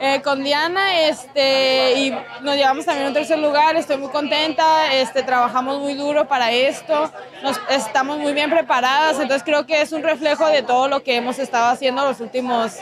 eh, 0.00 0.20
con 0.20 0.42
Diana 0.42 1.02
este, 1.02 1.92
y 1.96 2.10
nos 2.40 2.56
llevamos 2.56 2.84
también 2.84 3.06
un 3.06 3.14
tercer 3.14 3.38
lugar, 3.38 3.76
estoy 3.76 3.98
muy 3.98 4.10
contenta, 4.10 4.92
este, 4.94 5.22
trabajamos 5.22 5.78
muy 5.78 5.94
duro 5.94 6.26
para 6.26 6.50
esto, 6.50 7.08
nos, 7.40 7.60
estamos 7.70 8.18
muy 8.18 8.32
bien 8.32 8.50
preparadas, 8.50 9.20
entonces 9.20 9.44
creo 9.44 9.64
que 9.64 9.80
es 9.80 9.92
un 9.92 10.02
reflejo 10.02 10.48
de 10.48 10.62
todo 10.62 10.88
lo 10.88 11.04
que 11.04 11.14
hemos 11.14 11.38
estado 11.38 11.66
haciendo 11.70 12.02
los 12.04 12.18
últimos 12.18 12.78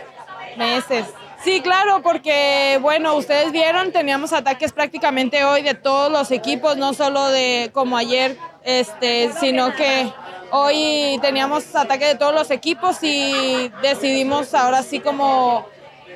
meses. 0.56 1.04
Sí, 1.44 1.60
claro, 1.60 2.02
porque 2.02 2.78
bueno, 2.80 3.16
ustedes 3.16 3.50
vieron, 3.50 3.90
teníamos 3.90 4.32
ataques 4.32 4.72
prácticamente 4.72 5.44
hoy 5.44 5.62
de 5.62 5.74
todos 5.74 6.10
los 6.10 6.30
equipos, 6.30 6.76
no 6.76 6.94
solo 6.94 7.28
de 7.30 7.70
como 7.72 7.96
ayer 7.96 8.36
este, 8.62 9.32
sino 9.40 9.74
que 9.74 10.08
hoy 10.52 11.18
teníamos 11.20 11.74
ataque 11.74 12.06
de 12.06 12.14
todos 12.14 12.32
los 12.32 12.52
equipos 12.52 12.98
y 13.02 13.72
decidimos 13.82 14.54
ahora 14.54 14.84
sí 14.84 15.00
como 15.00 15.66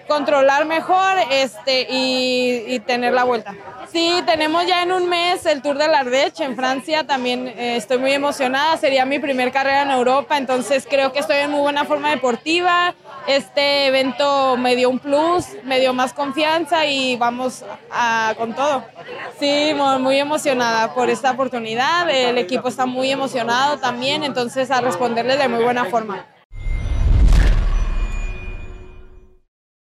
controlar 0.06 0.64
mejor 0.64 1.14
este, 1.30 1.86
y, 1.90 2.78
tener 2.86 3.12
la 3.14 3.24
vuelta. 3.24 3.54
Sí, 3.90 4.22
tenemos 4.26 4.66
ya 4.66 4.82
en 4.82 4.92
un 4.92 5.08
mes 5.08 5.46
el 5.46 5.62
Tour 5.62 5.78
de 5.78 5.88
la 5.88 6.00
Ardèche 6.00 6.44
en 6.44 6.56
Francia, 6.56 7.06
también 7.06 7.48
eh, 7.48 7.76
estoy 7.76 7.98
muy 7.98 8.12
emocionada, 8.12 8.76
sería 8.76 9.04
mi 9.04 9.18
primer 9.18 9.50
carrera 9.50 9.82
en 9.82 9.90
Europa, 9.90 10.36
entonces 10.36 10.86
creo 10.88 11.12
que 11.12 11.20
estoy 11.20 11.38
en 11.38 11.50
muy 11.50 11.60
buena 11.60 11.84
forma 11.84 12.10
deportiva, 12.10 12.94
este 13.26 13.86
evento 13.86 14.56
me 14.56 14.76
dio 14.76 14.90
un 14.90 14.98
plus, 14.98 15.46
me 15.64 15.80
dio 15.80 15.92
más 15.94 16.12
confianza 16.12 16.86
y 16.86 17.16
vamos 17.16 17.64
con 18.36 18.54
todo. 18.54 18.84
Sí, 19.40 19.72
muy, 19.74 19.98
muy 19.98 20.18
emocionada 20.18 20.94
por 20.94 21.10
esta 21.10 21.32
oportunidad, 21.32 22.08
el 22.10 22.38
equipo 22.38 22.68
está 22.68 22.86
muy 22.86 23.10
emocionado 23.10 23.78
también, 23.78 24.22
entonces 24.22 24.70
a 24.70 24.80
responderles 24.80 25.38
de 25.38 25.48
muy 25.48 25.64
buena 25.64 25.86
forma. 25.86 26.26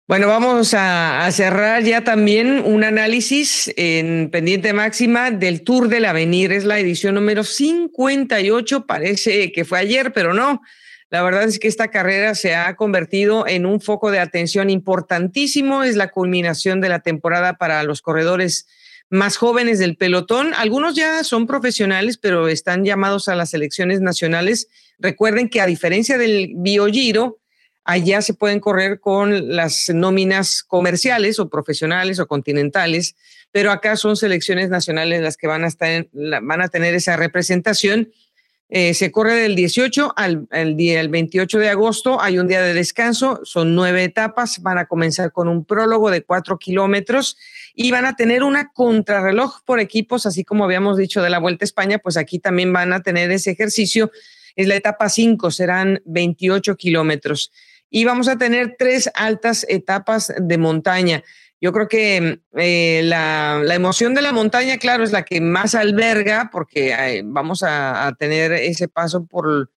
Bueno, 0.06 0.28
vamos 0.28 0.74
a, 0.76 1.26
cerrar 1.32 1.82
ya 1.82 2.04
también 2.04 2.62
un 2.62 2.84
análisis 2.84 3.72
en 3.78 4.28
pendiente 4.30 4.74
máxima 4.74 5.30
del 5.30 5.62
Tour 5.62 5.88
del 5.88 6.04
Avenir. 6.04 6.52
Es 6.52 6.66
la 6.66 6.78
edición 6.78 7.14
número 7.14 7.42
58, 7.42 8.84
parece 8.84 9.50
que 9.50 9.64
fue 9.64 9.78
ayer, 9.78 10.12
pero 10.12 10.34
no. 10.34 10.60
La 11.08 11.22
verdad 11.22 11.44
es 11.44 11.58
que 11.58 11.68
esta 11.68 11.88
carrera 11.88 12.34
se 12.34 12.54
ha 12.54 12.76
convertido 12.76 13.46
en 13.46 13.64
un 13.64 13.80
foco 13.80 14.10
de 14.10 14.18
atención 14.18 14.68
importantísimo. 14.68 15.84
Es 15.84 15.96
la 15.96 16.10
culminación 16.10 16.82
de 16.82 16.90
la 16.90 17.00
temporada 17.00 17.54
para 17.54 17.82
los 17.82 18.02
corredores 18.02 18.66
más 19.08 19.38
jóvenes 19.38 19.78
del 19.78 19.96
pelotón. 19.96 20.52
Algunos 20.52 20.96
ya 20.96 21.24
son 21.24 21.46
profesionales, 21.46 22.18
pero 22.18 22.48
están 22.48 22.84
llamados 22.84 23.28
a 23.28 23.36
las 23.36 23.50
selecciones 23.50 24.02
nacionales. 24.02 24.68
Recuerden 24.98 25.48
que 25.48 25.62
a 25.62 25.66
diferencia 25.66 26.18
del 26.18 26.52
Biogiro, 26.56 27.38
allá 27.84 28.22
se 28.22 28.34
pueden 28.34 28.60
correr 28.60 28.98
con 28.98 29.54
las 29.54 29.90
nóminas 29.90 30.62
comerciales 30.62 31.38
o 31.38 31.48
profesionales 31.48 32.18
o 32.18 32.26
continentales, 32.26 33.14
pero 33.52 33.70
acá 33.70 33.96
son 33.96 34.16
selecciones 34.16 34.70
nacionales 34.70 35.22
las 35.22 35.36
que 35.36 35.46
van 35.46 35.64
a, 35.64 36.68
tener 36.68 36.94
esa 36.94 37.16
representación. 37.16 38.10
Eh, 38.70 38.94
se 38.94 39.12
corre 39.12 39.34
del 39.34 39.54
18 39.54 40.14
al 40.16 40.76
día, 40.76 41.00
el 41.00 41.10
28 41.10 41.58
de 41.58 41.68
agosto, 41.68 42.20
hay 42.20 42.38
un 42.38 42.48
día 42.48 42.62
de 42.62 42.72
descanso, 42.72 43.40
son 43.44 43.74
nueve 43.74 44.02
etapas, 44.02 44.62
van 44.62 44.78
a 44.78 44.86
comenzar 44.86 45.30
con 45.30 45.48
un 45.48 45.64
prólogo 45.64 46.10
de 46.10 46.22
cuatro 46.22 46.58
kilómetros 46.58 47.36
y 47.74 47.90
van 47.92 48.06
a 48.06 48.16
tener 48.16 48.42
una 48.42 48.72
contrarreloj 48.72 49.62
por 49.64 49.78
equipos, 49.78 50.24
así 50.26 50.42
como 50.42 50.64
habíamos 50.64 50.96
dicho 50.96 51.22
de 51.22 51.30
la 51.30 51.38
Vuelta 51.38 51.64
a 51.64 51.66
España, 51.66 51.98
pues 51.98 52.16
aquí 52.16 52.38
también 52.38 52.72
van 52.72 52.92
a 52.94 53.02
tener 53.02 53.30
ese 53.30 53.50
ejercicio. 53.50 54.10
Es 54.56 54.66
la 54.66 54.76
etapa 54.76 55.08
5, 55.08 55.50
serán 55.50 56.00
28 56.06 56.76
kilómetros 56.76 57.52
y 57.94 58.04
vamos 58.04 58.26
a 58.26 58.36
tener 58.36 58.74
tres 58.76 59.08
altas 59.14 59.64
etapas 59.68 60.32
de 60.36 60.58
montaña. 60.58 61.22
Yo 61.60 61.72
creo 61.72 61.86
que 61.86 62.40
eh, 62.56 63.02
la, 63.04 63.62
emoción 63.72 64.14
de 64.14 64.20
la 64.22 64.32
montaña, 64.32 64.78
claro, 64.78 65.04
es 65.04 65.12
la 65.12 65.24
que 65.24 65.40
más 65.40 65.76
alberga 65.76 66.50
porque 66.50 66.90
eh, 66.90 67.22
vamos 67.24 67.62
a, 67.62 68.12
tener 68.18 68.50
ese 68.50 68.88
paso 68.88 69.26
por, 69.26 69.70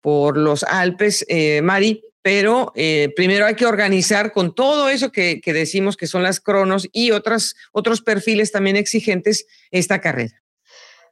por 0.00 0.38
los 0.38 0.64
Alpes, 0.64 1.26
eh, 1.28 1.60
Mari, 1.60 2.02
pero 2.22 2.72
primero 3.14 3.44
hay 3.44 3.54
que 3.54 3.66
organizar 3.66 4.32
con 4.32 4.54
todo 4.54 4.88
eso 4.88 5.12
que, 5.12 5.42
decimos 5.44 5.98
que 5.98 6.06
son 6.06 6.22
las 6.22 6.40
cronos 6.40 6.88
y 6.90 7.10
otros 7.10 7.54
perfiles 8.02 8.50
también 8.50 8.76
exigentes 8.76 9.44
esta 9.70 10.00
carrera. 10.00 10.42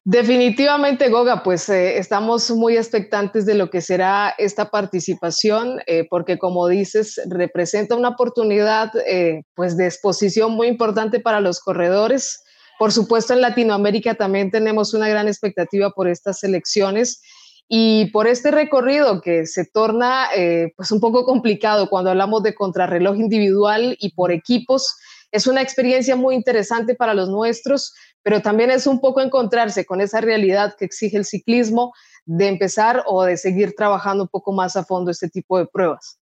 Definitivamente, 0.08 1.08
Goga, 1.08 1.42
pues 1.42 1.68
eh, 1.68 1.98
estamos 1.98 2.52
muy 2.52 2.76
expectantes 2.76 3.44
de 3.44 3.54
lo 3.56 3.70
que 3.70 3.80
será 3.80 4.32
esta 4.38 4.70
participación, 4.70 5.80
eh, 5.88 6.06
porque 6.08 6.38
como 6.38 6.68
dices, 6.68 7.20
representa 7.28 7.96
una 7.96 8.10
oportunidad 8.10 8.92
eh, 9.04 9.42
pues 9.56 9.76
de 9.76 9.86
exposición 9.86 10.52
muy 10.52 10.68
importante 10.68 11.18
para 11.18 11.40
los 11.40 11.58
corredores. 11.58 12.40
Por 12.78 12.92
supuesto, 12.92 13.32
en 13.32 13.40
Latinoamérica 13.40 14.14
también 14.14 14.52
tenemos 14.52 14.94
una 14.94 15.08
gran 15.08 15.26
expectativa 15.26 15.90
por 15.90 16.06
estas 16.06 16.44
elecciones 16.44 17.20
y 17.68 18.06
por 18.12 18.28
este 18.28 18.52
recorrido 18.52 19.20
que 19.20 19.44
se 19.44 19.64
torna 19.64 20.28
pues 20.76 20.92
un 20.92 21.00
poco 21.00 21.24
complicado 21.24 21.88
cuando 21.88 22.10
hablamos 22.10 22.44
de 22.44 22.54
contrarreloj 22.54 23.16
individual 23.16 23.96
y 23.98 24.14
por 24.14 24.30
equipos. 24.30 24.94
Es 25.36 25.46
una 25.46 25.62
experiencia 25.62 26.16
muy 26.16 26.34
interesante 26.34 26.94
para 26.94 27.14
los 27.14 27.28
nuestros 27.28 27.94
pero 28.26 28.42
también 28.42 28.72
es 28.72 28.88
un 28.88 29.00
poco 29.00 29.20
encontrarse 29.20 29.84
con 29.84 30.00
esa 30.00 30.20
realidad 30.20 30.74
que 30.76 30.84
exige 30.84 31.16
el 31.16 31.24
ciclismo 31.24 31.94
de 32.24 32.48
empezar 32.48 33.04
o 33.06 33.22
de 33.22 33.36
seguir 33.36 33.76
trabajando 33.76 34.24
un 34.24 34.28
poco 34.28 34.50
más 34.50 34.74
a 34.74 34.84
fondo 34.84 35.12
este 35.12 35.28
tipo 35.28 35.56
de 35.60 35.66
pruebas. 35.66 36.18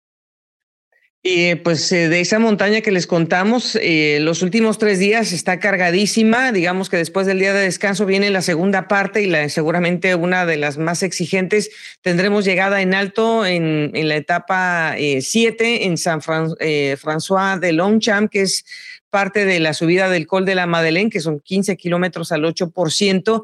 Y 1.25 1.57
pues 1.57 1.91
eh, 1.91 2.09
de 2.09 2.21
esa 2.21 2.39
montaña 2.39 2.83
que 2.83 2.93
les 2.93 3.09
contamos, 3.09 3.77
eh, 3.83 4.19
los 4.21 4.43
últimos 4.43 4.79
tres 4.79 5.01
días 5.01 5.33
está 5.33 5.59
cargadísima. 5.59 6.53
Digamos 6.53 6.89
que 6.89 6.97
después 6.97 7.27
del 7.27 7.41
día 7.41 7.53
de 7.53 7.63
descanso 7.63 8.07
viene 8.07 8.31
la 8.31 8.43
segunda 8.43 8.87
parte 8.87 9.23
y 9.23 9.27
la, 9.27 9.49
seguramente 9.49 10.15
una 10.15 10.47
de 10.47 10.57
las 10.57 10.79
más 10.79 11.03
exigentes. 11.03 11.71
Tendremos 12.01 12.45
llegada 12.45 12.81
en 12.81 12.95
alto 12.95 13.45
en, 13.45 13.91
la 13.93 14.15
etapa 14.15 14.95
7 14.97 15.75
eh, 15.75 15.85
en 15.87 15.99
San 15.99 16.21
François 16.21 17.59
de 17.59 17.73
Longchamp, 17.73 18.31
que 18.31 18.43
es 18.43 18.65
parte 19.11 19.45
de 19.45 19.61
la 19.61 19.75
subida 19.75 20.09
del 20.09 20.27
Col 20.27 20.45
de 20.45 20.55
la 20.55 20.67
Madeleine, 20.67 21.11
que 21.11 21.21
son 21.21 21.41
15 21.41 21.77
kilómetros 21.77 22.33
al 22.33 22.45
8%. 22.45 23.43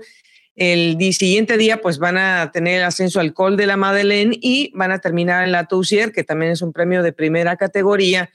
El 0.56 0.96
siguiente 1.14 1.56
día, 1.56 1.80
pues 1.80 1.98
van 1.98 2.16
a 2.16 2.50
tener 2.52 2.82
ascenso 2.84 3.20
al 3.20 3.34
Col 3.34 3.56
de 3.56 3.66
la 3.66 3.76
Madeleine 3.76 4.36
y 4.40 4.70
van 4.74 4.92
a 4.92 5.00
terminar 5.00 5.44
en 5.44 5.52
la 5.52 5.66
Tousier, 5.66 6.12
que 6.12 6.24
también 6.24 6.52
es 6.52 6.62
un 6.62 6.72
premio 6.72 7.02
de 7.02 7.12
primera 7.12 7.56
categoría 7.56 8.30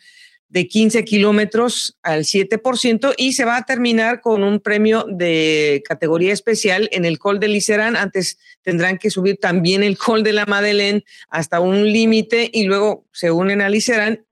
de 0.49 0.67
15 0.67 1.05
kilómetros 1.05 1.97
al 2.01 2.23
7% 2.23 3.13
y 3.17 3.33
se 3.33 3.45
va 3.45 3.57
a 3.57 3.65
terminar 3.65 4.19
con 4.19 4.43
un 4.43 4.59
premio 4.59 5.05
de 5.07 5.83
categoría 5.87 6.33
especial 6.33 6.89
en 6.91 7.05
el 7.05 7.19
Col 7.19 7.39
de 7.39 7.47
Licerán. 7.47 7.95
Antes 7.95 8.39
tendrán 8.63 8.97
que 8.97 9.11
subir 9.11 9.37
también 9.37 9.83
el 9.83 9.97
Col 9.97 10.23
de 10.23 10.33
la 10.33 10.47
Madeleine 10.47 11.05
hasta 11.29 11.59
un 11.59 11.85
límite 11.91 12.49
y 12.51 12.63
luego 12.63 13.05
se 13.13 13.31
unen 13.31 13.61
a 13.61 13.69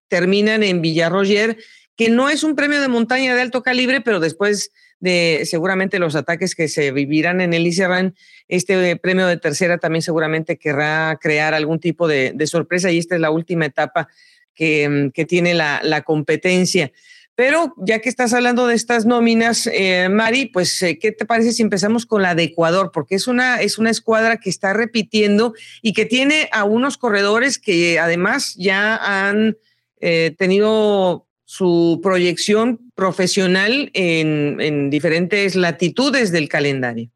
terminan 0.07 0.63
en 0.63 0.81
Villarroyer 0.81 1.57
que 1.97 2.09
no 2.09 2.29
es 2.29 2.43
un 2.43 2.55
premio 2.55 2.79
de 2.79 2.87
montaña 2.87 3.35
de 3.35 3.41
alto 3.41 3.63
calibre, 3.63 4.01
pero 4.01 4.19
después 4.19 4.71
de 4.99 5.41
seguramente 5.45 5.99
los 5.99 6.15
ataques 6.15 6.55
que 6.55 6.67
se 6.67 6.91
vivirán 6.91 7.41
en 7.41 7.53
el 7.53 7.65
Iserran, 7.67 8.15
este 8.47 8.95
premio 8.95 9.27
de 9.27 9.37
tercera 9.37 9.79
también 9.79 10.03
seguramente 10.03 10.57
querrá 10.57 11.17
crear 11.19 11.53
algún 11.53 11.79
tipo 11.79 12.07
de, 12.07 12.35
sorpresa 12.45 12.91
y 12.91 12.99
esta 12.99 13.15
es 13.15 13.21
la 13.21 13.31
última 13.31 13.65
etapa 13.65 14.07
que, 14.53 14.87
mm, 14.87 15.25
tiene 15.27 15.55
la, 15.55 16.01
competencia. 16.05 16.91
Pero 17.35 17.75
ya 17.77 17.99
que 17.99 18.09
estás 18.09 18.33
hablando 18.33 18.65
de 18.65 18.73
estas 18.73 19.05
nóminas, 19.05 19.67
eh, 19.71 20.07
Mari, 20.09 20.47
pues, 20.47 20.81
eh, 20.81 20.97
¿qué 20.97 21.11
te 21.11 21.25
parece 21.25 21.51
si 21.51 21.61
empezamos 21.61 22.07
con 22.07 22.23
la 22.23 22.33
de 22.33 22.43
Ecuador? 22.43 22.91
Porque 22.91 23.13
es 23.13 23.27
una, 23.27 23.61
es 23.61 23.77
una 23.77 23.91
escuadra 23.91 24.37
que 24.37 24.49
está 24.49 24.73
repitiendo 24.73 25.53
y 25.83 25.93
que 25.93 26.05
tiene 26.05 26.49
a 26.51 26.63
unos 26.63 26.97
corredores 26.97 27.59
que 27.59 27.99
además 27.99 28.55
ya 28.55 28.95
han 28.95 29.55
eh, 29.99 30.33
tenido 30.37 31.26
su 31.47 32.01
proyección 32.03 32.91
profesional 32.93 33.89
en, 33.93 34.89
diferentes 34.89 35.55
latitudes 35.55 36.33
del 36.33 36.49
calendario. 36.49 37.09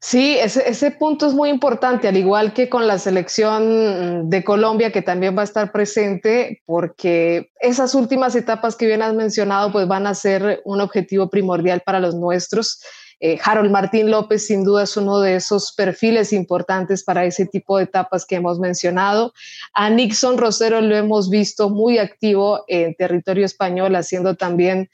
Sí, 0.00 0.36
ese, 0.38 0.92
punto 0.92 1.26
es 1.26 1.34
muy 1.34 1.48
importante, 1.50 2.06
al 2.06 2.16
igual 2.16 2.52
que 2.52 2.68
con 2.68 2.86
la 2.86 3.00
selección 3.00 4.30
de 4.30 4.44
Colombia, 4.44 4.92
que 4.92 5.02
también 5.02 5.36
va 5.36 5.40
a 5.40 5.44
estar 5.44 5.72
presente, 5.72 6.62
porque 6.66 7.50
esas 7.60 7.96
últimas 7.96 8.36
etapas 8.36 8.76
que 8.76 8.86
bien 8.86 9.02
has 9.02 9.12
mencionado, 9.12 9.72
pues 9.72 9.88
van 9.88 10.06
a 10.06 10.14
ser 10.14 10.62
un 10.64 10.80
objetivo 10.80 11.28
primordial 11.28 11.82
para 11.84 11.98
los 11.98 12.14
nuestros. 12.14 12.80
Eh, 13.20 13.38
Harold 13.42 13.70
Martín 13.70 14.10
López 14.10 14.46
sin 14.46 14.62
duda 14.62 14.84
es 14.84 14.96
uno 14.96 15.20
de 15.20 15.36
esos 15.36 15.72
perfiles 15.72 16.32
importantes 16.32 17.02
para 17.02 17.24
ese 17.24 17.46
tipo 17.46 17.78
de 17.78 17.84
etapas 17.84 18.24
que 18.24 18.36
hemos 18.36 18.60
mencionado. 18.60 19.32
A 19.74 19.90
Nixon 19.90 20.38
Rosero 20.38 20.80
lo 20.80 20.96
hemos 20.96 21.28
visto 21.28 21.68
muy 21.68 21.98
activo 21.98 22.64
en 22.68 22.94
territorio 22.94 23.44
español, 23.44 23.96
haciendo 23.96 24.36
también 24.36 24.88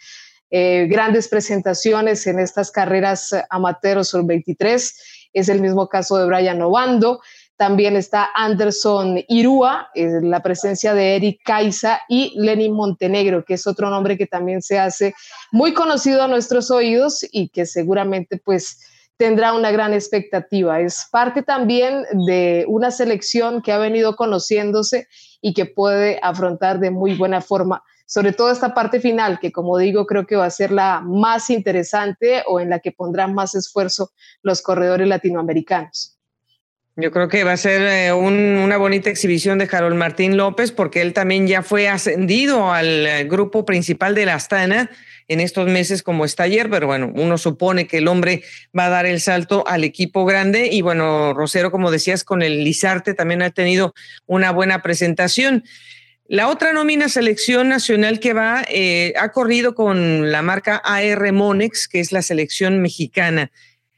eh, 0.51 0.87
grandes 0.89 1.29
presentaciones 1.29 2.27
en 2.27 2.39
estas 2.39 2.71
carreras 2.71 3.35
amateros 3.51 4.09
sur 4.09 4.25
23. 4.25 5.29
Es 5.33 5.49
el 5.49 5.61
mismo 5.61 5.89
caso 5.89 6.17
de 6.17 6.27
Brian 6.27 6.63
Obando. 6.63 7.21
También 7.57 7.97
está 7.97 8.31
Anderson 8.35 9.23
Irúa, 9.29 9.89
la 9.95 10.43
presencia 10.43 10.93
de 10.93 11.17
Eric 11.17 11.41
Caiza 11.45 12.01
y 12.09 12.33
Lenin 12.37 12.73
Montenegro, 12.73 13.45
que 13.45 13.55
es 13.55 13.67
otro 13.67 13.91
nombre 13.91 14.19
que 14.19 14.27
también 14.27 14.61
se 14.61 14.79
hace 14.79 15.15
muy 15.53 15.73
conocido 15.73 16.23
a 16.23 16.29
nuestros 16.29 16.71
oídos 16.71 17.25
y 17.31 17.49
que 17.51 17.65
seguramente 17.65 18.41
pues 18.45 18.81
tendrá 19.17 19.53
una 19.53 19.71
gran 19.71 19.95
expectativa. 19.95 20.81
Es 20.81 21.07
parte 21.13 21.43
también 21.43 22.05
de 22.27 22.65
una 22.67 22.91
selección 22.91 23.63
que 23.63 23.71
ha 23.71 23.79
venido 23.79 24.17
conociéndose 24.17 25.07
y 25.41 25.55
que 25.55 25.67
puede 25.67 26.19
afrontar 26.23 26.81
de 26.81 26.91
muy 26.91 27.15
buena 27.15 27.41
forma 27.41 27.85
sobre 28.07 28.33
todo 28.33 28.51
esta 28.51 28.75
parte 28.75 29.01
final, 29.01 29.39
que 29.41 29.51
como 29.51 29.79
digo, 29.79 30.07
creo 30.07 30.27
que 30.27 30.37
va 30.37 30.47
a 30.47 30.51
ser 30.51 30.71
la 30.71 31.01
más 31.01 31.51
interesante 31.51 32.43
o 32.47 32.61
en 32.61 32.71
la 32.71 32.81
que 32.81 32.93
pondrán 32.93 33.35
más 33.35 33.55
esfuerzo 33.55 34.13
los 34.43 34.63
corredores 34.63 35.09
latinoamericanos. 35.09 36.14
Yo 36.97 37.11
creo 37.11 37.27
que 37.27 37.43
va 37.43 37.53
a 37.53 37.57
ser 37.57 37.83
eh, 37.83 38.13
una 38.13 38.77
bonita 38.77 39.11
exhibición 39.11 39.59
de 39.59 39.69
Harold 39.71 39.97
Martín 39.97 40.37
López 40.37 40.71
porque 40.71 41.01
él 41.01 41.13
también 41.13 41.49
ya 41.49 41.65
fue 41.65 41.89
ascendido 41.89 42.73
al 42.73 43.05
eh, 43.05 43.25
grupo 43.25 43.65
principal 43.65 44.15
de 44.15 44.27
la 44.27 44.35
Astana 44.35 44.89
en 45.27 45.41
estos 45.41 45.67
meses 45.67 46.05
como 46.05 46.25
está 46.25 46.45
ayer, 46.45 46.71
pero 46.71 46.87
bueno, 46.87 47.11
uno 47.13 47.37
supone 47.37 47.89
que 47.89 47.99
el 47.99 48.07
hombre 48.07 48.45
va 48.79 48.87
a 48.87 48.91
dar 48.91 49.07
el 49.07 49.21
salto 49.21 49.67
al 49.67 49.83
equipo 49.83 50.25
grande 50.25 50.69
y 50.71 50.83
bueno, 50.83 51.35
Rosero, 51.35 51.73
como 51.73 51.91
decías, 51.91 52.23
con 52.23 52.43
el 52.43 52.63
Lizarte 52.63 53.13
también 53.13 53.43
ha 53.43 53.51
tenido 53.51 53.93
una 54.27 54.53
buena 54.53 54.81
presentación. 54.81 55.65
La 56.29 56.49
otra 56.49 56.73
nómina 56.73 57.09
selección 57.09 57.69
nacional 57.69 58.21
que 58.21 58.35
va 58.35 58.65
eh, 58.69 59.15
ha 59.19 59.33
corrido 59.33 59.75
con 59.75 60.31
la 60.31 60.43
marca 60.43 60.81
AR 60.85 61.33
Monex, 61.33 61.89
que 61.89 61.99
es 61.99 62.13
la 62.13 62.23
selección 62.23 62.81
mexicana. 62.81 63.51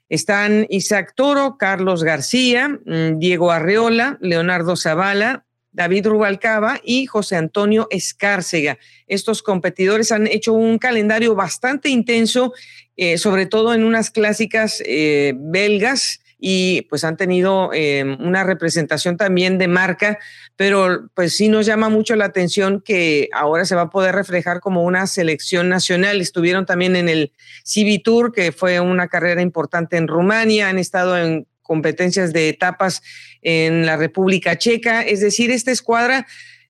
Están 0.09 0.67
Isaac 0.71 1.15
Toro, 1.17 1.57
Carlos 1.59 2.05
García, 2.05 2.69
mm, 2.69 3.19
Diego 3.19 3.51
Arreola, 3.51 4.19
Leonardo 4.21 4.77
Zavala, 4.77 5.47
David 5.73 6.07
Rubalcaba 6.07 6.81
y 6.83 7.07
José 7.07 7.37
Antonio 7.37 7.87
Escárcega. 7.91 8.79
Estos 9.07 9.43
competidores 9.43 10.11
han 10.11 10.27
hecho 10.27 10.55
un 10.55 10.79
calendario 10.79 11.35
bastante 11.35 11.91
intenso, 11.91 12.55
eh, 12.97 13.19
sobre 13.19 13.45
todo 13.45 13.75
en 13.75 13.85
unas 13.85 14.11
clásicas 14.11 14.83
eh, 14.87 15.35
belgas 15.37 16.21
y 16.39 16.83
pues 16.83 17.05
han 17.05 17.17
tenido 17.17 17.71
em, 17.73 18.21
una 18.21 18.45
representación 18.45 19.17
también 19.17 19.59
de 19.59 19.69
marca, 19.69 20.19
pero 20.57 21.09
pues 21.15 21.37
sí 21.37 21.49
nos 21.49 21.67
llama 21.67 21.89
mucho 21.89 22.15
la 22.17 22.27
atención 22.27 22.83
que 22.85 23.29
ahora 23.33 23.65
se 23.65 23.75
va 23.75 23.83
a 23.83 23.91
poder 23.91 24.15
reflejar 24.15 24.61
como 24.61 24.85
una 24.85 25.07
selección 25.07 25.69
nacional. 25.69 26.21
Estuvieron 26.21 26.67
también 26.67 26.97
en 26.97 27.09
el 27.09 27.33
CB 27.65 28.03
Tour, 28.03 28.33
que 28.33 28.53
fue 28.53 28.81
una 28.81 29.09
carrera 29.09 29.41
importante 29.41 29.97
en 29.97 30.09
Rumania, 30.09 30.69
han 30.69 30.79
estado 30.79 31.17
en 31.17 31.47
competencias 31.63 32.33
de 32.33 32.49
etapas 32.49 33.03
en 33.43 33.87
la 33.87 33.97
República 33.97 34.57
Checa, 34.57 35.03
es 35.03 35.21
decir, 35.21 35.51
esta 35.51 35.73
escuadra 35.73 36.27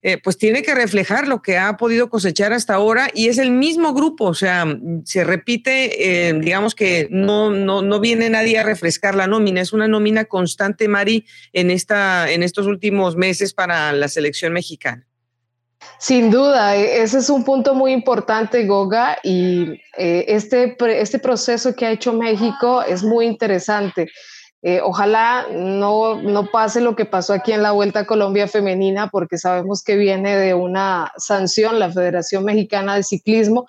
eh, 0.07 0.19
pues 0.23 0.39
tiene 0.39 0.63
que 0.63 0.73
reflejar 0.73 1.27
lo 1.27 1.43
que 1.43 1.59
ha 1.59 1.77
podido 1.77 2.09
cosechar 2.09 2.53
hasta 2.53 2.75
ahora 2.75 3.11
y 3.13 3.27
es 3.27 3.39
el 3.39 3.51
mismo 3.51 3.93
grupo, 3.93 4.27
o 4.27 4.35
sea, 4.35 4.65
se 5.03 5.25
repite, 5.25 6.29
eh, 6.29 6.33
digamos 6.33 6.77
que 6.77 7.09
no, 7.11 7.51
no, 7.51 7.83
no 7.83 7.99
viene 7.99 8.31
nadie 8.31 8.57
a 8.57 8.63
refrescar 8.63 9.17
la 9.17 9.27
nómina, 9.27 9.61
es 9.61 9.73
una 9.73 9.89
nómina 9.89 10.27
constante, 10.27 10.87
Mari, 10.87 11.27
en, 11.53 11.73
esta, 11.73 12.31
en 12.31 12.45
estos 12.45 12.67
últimos 12.67 13.17
meses 13.17 13.53
para 13.53 13.93
la 13.93 14.07
selección 14.07 14.53
mexicana. 14.53 15.05
Sin 15.99 16.31
duda, 16.31 16.77
e, 16.77 17.03
ese 17.03 17.19
es 17.19 17.29
un 17.29 17.43
punto 17.43 17.75
muy 17.75 17.91
importante, 17.91 18.65
Goga, 18.65 19.19
y 19.25 19.73
eh, 19.99 20.25
este, 20.29 20.77
este 21.01 21.19
proceso 21.19 21.75
que 21.75 21.85
ha 21.85 21.91
hecho 21.91 22.13
México 22.13 22.81
es 22.85 23.03
muy 23.03 23.27
interesante. 23.27 24.09
Eh, 24.63 24.81
ojalá 24.83 25.47
no, 25.53 26.21
no 26.23 26.51
pase 26.51 26.81
lo 26.81 26.97
que 26.97 27.05
pasó 27.05 27.33
aquí 27.35 27.53
en 27.53 27.63
la 27.63 27.73
Vuelta 27.73 28.01
a 28.01 28.07
Colombia 28.07 28.49
Femenina, 28.49 29.09
porque 29.09 29.39
sabemos 29.39 29.83
que 29.83 29.97
viene 29.97 30.37
de 30.37 30.55
una 30.55 31.13
sanción, 31.19 31.79
la 31.79 31.93
Federación 31.93 32.45
Mexicana 32.45 32.97
de 32.97 33.03
Ciclismo, 33.03 33.67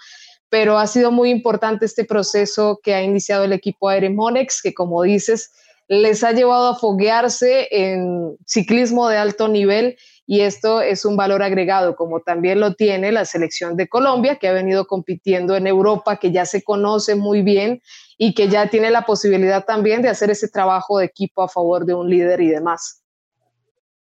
pero 0.50 0.78
ha 0.78 0.88
sido 0.88 1.12
muy 1.12 1.30
importante 1.30 1.86
este 1.86 2.06
proceso 2.06 2.80
que 2.82 2.96
ha 2.96 3.04
iniciado 3.04 3.44
el 3.44 3.54
equipo 3.54 3.90
Monex, 4.10 4.62
que 4.62 4.74
como 4.74 5.04
dices, 5.04 5.52
les 5.88 6.24
ha 6.24 6.32
llevado 6.32 6.68
a 6.68 6.76
foguearse 6.76 7.68
en 7.72 8.38
ciclismo 8.46 9.08
de 9.08 9.18
alto 9.18 9.48
nivel 9.48 9.98
y 10.26 10.42
esto 10.42 10.82
es 10.82 11.06
un 11.06 11.16
valor 11.16 11.42
agregado, 11.42 11.96
como 11.96 12.20
también 12.20 12.60
lo 12.60 12.74
tiene 12.74 13.14
la 13.14 13.24
selección 13.24 13.78
de 13.78 13.88
Colombia, 13.88 14.36
que 14.36 14.50
ha 14.50 14.54
venido 14.54 14.86
compitiendo 14.86 15.56
en 15.56 15.68
Europa, 15.68 16.18
que 16.18 16.32
ya 16.32 16.46
se 16.46 16.64
conoce 16.64 17.16
muy 17.16 17.42
bien 17.42 17.82
y 18.18 18.34
que 18.34 18.50
ya 18.50 18.70
tiene 18.70 18.90
la 18.90 19.04
posibilidad 19.04 19.66
también 19.66 20.02
de 20.02 20.10
hacer 20.10 20.32
ese 20.32 20.48
trabajo 20.48 21.00
de 21.00 21.06
equipo 21.06 21.44
a 21.44 21.48
favor 21.48 21.86
de 21.86 21.94
un 21.94 22.10
líder 22.10 22.42
y 22.42 22.50
demás. 22.50 23.04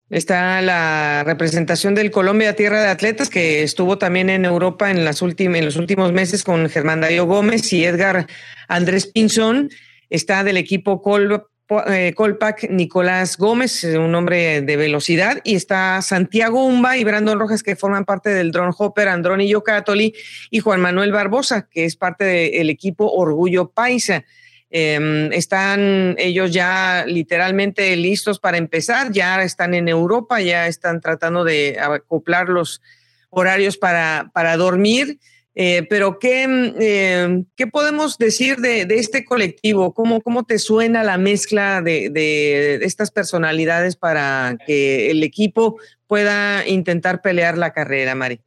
Está 0.09 0.61
la 0.61 1.23
representación 1.25 1.93
del 1.93 2.11
Colombia 2.11 2.55
Tierra 2.55 2.81
de 2.81 2.87
Atletas, 2.87 3.29
que 3.29 3.61
estuvo 3.63 3.97
también 3.97 4.29
en 4.29 4.45
Europa 4.45 4.89
en, 4.89 5.03
las 5.03 5.21
en 5.21 5.65
los 5.65 5.75
últimos 5.75 6.13
meses 6.13 6.45
con 6.45 6.69
Germán 6.69 7.01
Darío 7.01 7.25
Gómez 7.25 7.73
y 7.73 7.83
Edgar 7.83 8.25
Andrés 8.69 9.07
Pinzón. 9.07 9.69
Está 10.09 10.45
del 10.45 10.55
equipo 10.55 11.01
Col 11.01 11.45
eh, 11.87 12.13
Colpac 12.15 12.69
Nicolás 12.69 13.37
Gómez, 13.37 13.83
un 13.83 14.15
hombre 14.15 14.61
de 14.61 14.77
velocidad, 14.77 15.39
y 15.43 15.55
está 15.55 16.01
Santiago 16.01 16.63
Umba 16.63 16.97
y 16.97 17.03
Brandon 17.03 17.39
Rojas, 17.39 17.63
que 17.63 17.75
forman 17.75 18.05
parte 18.05 18.29
del 18.29 18.51
Drone 18.51 18.73
Hopper, 18.77 19.09
Androni 19.09 19.47
Yocatoli, 19.49 20.13
y 20.49 20.59
Juan 20.59 20.81
Manuel 20.81 21.11
Barbosa, 21.11 21.67
que 21.69 21.85
es 21.85 21.95
parte 21.95 22.23
del 22.23 22.69
equipo 22.69 23.11
Orgullo 23.11 23.69
Paisa. 23.69 24.23
Em, 24.69 25.31
están 25.31 26.15
ellos 26.17 26.51
ya 26.51 27.05
literalmente 27.07 27.95
listos 27.95 28.39
para 28.39 28.57
empezar, 28.57 29.11
ya 29.11 29.41
están 29.43 29.73
en 29.73 29.87
Europa, 29.87 30.41
ya 30.41 30.67
están 30.67 30.99
tratando 30.99 31.43
de 31.43 31.77
acoplar 31.79 32.49
los 32.49 32.81
horarios 33.29 33.77
para, 33.77 34.29
para 34.33 34.57
dormir. 34.57 35.19
Eh, 35.59 35.87
pero 35.89 36.19
¿qué, 36.19 36.45
eh, 36.79 37.43
¿qué, 37.55 37.65
podemos 37.65 38.19
decir 38.19 38.57
de, 38.57 38.85
este 38.91 39.25
colectivo? 39.25 39.91
¿Cómo, 39.91 40.21
¿Cómo, 40.21 40.43
te 40.43 40.59
suena 40.59 41.01
la 41.01 41.17
mezcla 41.17 41.81
de, 41.81 42.79
estas 42.83 43.09
personalidades 43.09 43.95
para 43.95 44.55
que 44.67 45.09
el 45.09 45.23
equipo 45.23 45.77
pueda 46.05 46.67
intentar 46.67 47.23
pelear 47.23 47.57
la 47.57 47.73
carrera, 47.73 48.13
Mari? 48.13 48.39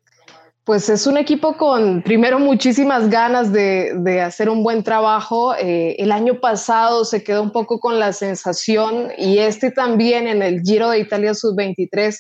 Pues 0.63 0.89
es 0.89 1.09
un 1.09 1.17
equipo 1.17 1.57
con, 1.57 2.01
primero, 2.03 2.39
muchísimas 2.39 3.11
ganas 3.11 3.53
de, 3.53 4.21
hacer 4.25 4.49
un 4.49 4.63
buen 4.63 4.85
trabajo. 4.85 5.57
Eh, 5.57 5.97
el 5.99 6.13
año 6.13 6.39
pasado 6.39 7.05
se 7.05 7.25
quedó 7.25 7.43
un 7.43 7.51
poco 7.51 7.81
con 7.81 7.99
la 7.99 8.13
sensación, 8.13 9.09
y 9.19 9.39
este 9.39 9.73
también 9.73 10.29
en 10.29 10.43
el 10.43 10.63
Giro 10.63 10.91
de 10.91 11.01
Italia 11.01 11.35
Sub-23, 11.35 12.17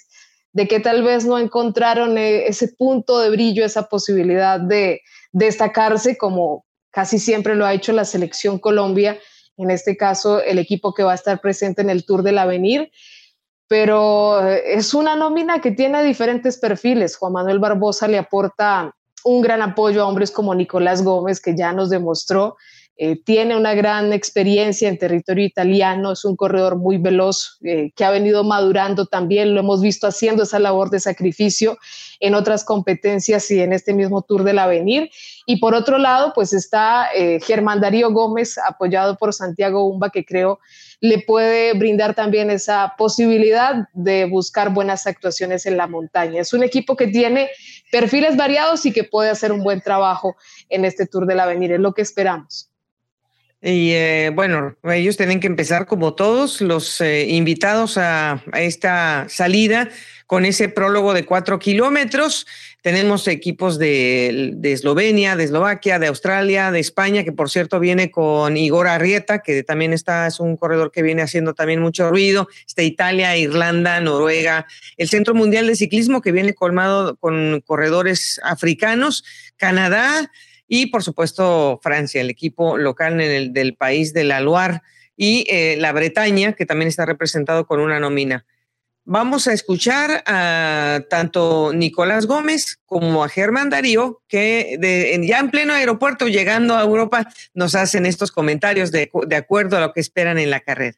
de 0.53 0.67
que 0.67 0.81
tal 0.81 1.03
vez 1.03 1.25
no 1.25 1.39
encontraron 1.39 2.19
eh, 2.19 2.47
ese 2.47 2.69
punto 2.69 3.19
de 3.21 3.31
brillo, 3.31 3.65
esa 3.65 3.89
posibilidad 3.89 4.61
de 4.61 5.03
destacarse 5.33 6.17
como 6.19 6.65
casi 6.91 7.19
siempre 7.19 7.55
lo 7.55 7.65
ha 7.65 7.73
hecho 7.73 7.93
la 7.93 8.05
selección 8.05 8.59
Colombia, 8.59 9.19
en 9.57 9.71
este 9.71 9.97
caso 9.97 10.43
el 10.43 10.59
equipo 10.59 10.93
que 10.93 11.05
va 11.05 11.13
a 11.13 11.17
estar 11.17 11.41
presente 11.41 11.83
en 11.83 11.91
el 11.91 12.05
Tour 12.05 12.23
del 12.23 12.39
Avenir. 12.39 12.91
Pero 13.69 14.49
eh, 14.49 14.75
es 14.75 14.95
una 14.95 15.15
nómina 15.15 15.61
que 15.61 15.71
tiene 15.71 16.03
diferentes 16.03 16.59
perfiles. 16.59 17.17
Juan 17.17 17.35
Manuel 17.35 17.61
Barbosa 17.61 18.09
le 18.09 18.19
aporta 18.19 18.97
un 19.25 19.43
gran 19.43 19.63
apoyo 19.63 20.03
a 20.03 20.09
hombres 20.09 20.31
como 20.31 20.55
Nicolás 20.55 21.05
Gómez, 21.05 21.41
que 21.41 21.55
ya 21.57 21.73
nos 21.73 21.91
demostró 21.91 22.57
eh, 23.03 23.17
tiene 23.17 23.57
una 23.57 23.73
gran 23.73 24.13
experiencia 24.13 24.87
en 24.87 24.99
territorio 24.99 25.47
italiano, 25.47 26.13
es 26.13 26.23
un 26.27 26.37
corredor 26.37 26.77
muy 26.77 26.99
veloz 26.99 27.57
eh, 27.63 27.93
que 27.97 28.05
ha 28.05 28.11
venido 28.11 28.45
madurando 28.45 29.07
también, 29.07 29.55
lo 29.55 29.61
hemos 29.61 29.81
visto 29.81 30.07
haciendo 30.07 30.43
esa 30.43 30.59
labor 30.59 30.91
de 30.91 31.01
sacrificio 31.01 31.79
en 32.21 32.35
otras 32.35 32.63
competencias 32.63 33.51
y 33.51 33.63
en 33.63 33.73
este 33.73 33.95
mismo 33.95 34.21
Tour 34.21 34.45
del 34.45 34.59
Avenir. 34.59 35.09
Y 35.47 35.61
por 35.61 35.73
otro 35.73 35.97
lado, 35.97 36.33
pues 36.35 36.53
está 36.53 37.09
eh, 37.15 37.41
Germán 37.41 37.81
Darío 37.81 38.13
Gómez, 38.13 38.59
apoyado 38.59 39.17
por 39.17 39.33
Santiago 39.33 39.87
Umba, 39.87 40.11
que 40.11 40.27
creo 40.27 40.61
le 41.01 41.23
puede 41.23 41.73
brindar 41.73 42.15
también 42.15 42.51
esa 42.51 42.97
posibilidad 42.99 43.89
de 43.95 44.27
buscar 44.27 44.75
buenas 44.75 45.07
actuaciones 45.07 45.65
en 45.65 45.79
la 45.79 45.87
montaña. 45.87 46.43
Es 46.43 46.53
un 46.53 46.63
equipo 46.63 46.95
que 46.97 47.07
tiene 47.07 47.49
perfiles 47.91 48.37
variados 48.37 48.85
y 48.85 48.93
que 48.93 49.05
puede 49.05 49.31
hacer 49.31 49.53
un 49.53 49.63
buen 49.63 49.81
trabajo 49.81 50.37
en 50.69 50.85
este 50.85 51.07
Tour 51.07 51.25
del 51.25 51.41
Avenir, 51.41 51.73
es 51.73 51.81
lo 51.81 51.95
que 51.95 52.03
esperamos. 52.03 52.70
Y 53.63 53.91
eh, 53.93 54.31
bueno, 54.35 54.75
ellos 54.85 55.19
tienen 55.19 55.39
que 55.39 55.47
empezar 55.47 55.87
como 55.87 56.15
todos 56.15 56.63
los 56.63 57.01
eh, 57.03 57.27
invitados 57.29 57.99
a, 57.99 58.43
esta 58.55 59.27
salida 59.29 59.91
con 60.27 60.47
ese 60.47 60.71
prólogo 60.71 61.13
de 61.13 61.27
cuatro 61.27 61.59
kilómetros. 61.59 62.47
Tenemos 62.81 63.29
equipos 63.29 63.79
de, 63.79 64.57
Eslovenia, 64.63 65.37
de 65.37 65.45
Eslovaquia, 65.45 65.99
de 65.99 66.07
Australia, 66.07 66.71
de 66.71 66.81
España, 66.81 67.23
que 67.23 67.33
por 67.33 67.51
cierto 67.51 67.81
viene 67.81 68.11
con 68.11 68.57
Igor 68.57 68.89
Arrieta, 68.89 69.41
que 69.41 69.63
también 69.63 69.93
está, 69.93 70.27
es 70.27 70.41
un 70.41 70.57
corredor 70.57 70.91
que 70.91 71.03
viene 71.03 71.21
haciendo 71.21 71.53
también 71.53 71.83
mucho 71.83 72.09
ruido. 72.09 72.49
Está 72.67 72.83
Italia, 72.83 73.37
Irlanda, 73.37 74.01
Noruega, 74.01 74.67
el 74.97 75.11
Centro 75.11 75.35
Mundial 75.35 75.67
de 75.67 75.77
Ciclismo, 75.77 76.23
que 76.23 76.33
viene 76.33 76.55
colmado 76.55 77.17
con 77.17 77.61
corredores 77.61 78.41
africanos, 78.43 79.23
Canadá, 79.59 80.31
y 80.73 80.87
por 80.87 81.03
supuesto 81.03 81.81
Francia, 81.83 82.21
el 82.21 82.31
equipo 82.31 82.79
local 82.79 83.21
en 83.21 83.31
el, 83.31 83.53
del 83.53 83.75
país 83.75 84.15
de 84.15 84.23
la 84.23 84.41
Loire 84.41 84.81
y 85.17 85.45
eh, 85.51 85.77
la 85.77 85.91
Bretaña, 85.93 86.53
que 86.53 86.65
también 86.65 86.87
está 86.87 87.05
representado 87.05 87.67
con 87.67 87.81
una 87.81 87.99
nómina. 87.99 88.47
Vamos 89.05 89.49
a 89.49 89.53
escuchar 89.53 90.23
a 90.27 91.01
tanto 91.11 91.73
Nicolás 91.75 92.27
Gómez 92.27 92.79
como 92.87 93.25
a 93.25 93.29
Germán 93.29 93.69
Darío, 93.69 94.23
que 94.29 94.79
ya 95.27 95.41
en 95.41 95.51
pleno 95.51 95.73
aeropuerto, 95.75 96.29
llegando 96.29 96.77
a 96.77 96.83
Europa, 96.83 97.27
nos 97.53 97.75
hacen 97.75 98.07
estos 98.07 98.31
comentarios 98.31 98.93
de, 98.93 99.11
de 99.27 99.37
acuerdo 99.37 99.77
a 99.77 99.81
lo 99.81 99.93
que 99.93 99.99
esperan 99.99 100.39
en 100.39 100.51
la 100.51 100.61
carrera. 100.61 100.97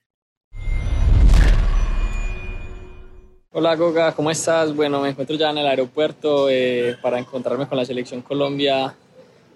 Hola 3.55 3.75
Goga, 3.77 4.15
¿cómo 4.15 4.31
estás? 4.31 4.75
Bueno, 4.75 5.01
me 5.01 5.11
encuentro 5.11 5.37
ya 5.37 5.51
en 5.51 5.59
el 5.59 5.67
aeropuerto 5.67 6.51
eh, 6.51 6.97
para 7.01 7.19
encontrarme 7.19 7.67
con 7.67 7.79
la 7.79 7.85
Selección 7.87 8.21
Colombia, 8.21 8.95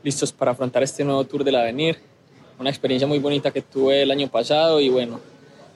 listos 0.06 0.30
para 0.30 0.52
afrontar 0.52 0.84
este 0.84 1.02
nuevo 1.02 1.24
Tour 1.24 1.42
del 1.42 1.56
Avenir. 1.56 1.98
Una 2.60 2.70
experiencia 2.70 3.08
muy 3.08 3.18
bonita 3.18 3.50
que 3.50 3.60
tuve 3.60 4.02
el 4.02 4.10
año 4.12 4.28
pasado 4.28 4.80
y 4.80 4.88
bueno, 4.88 5.18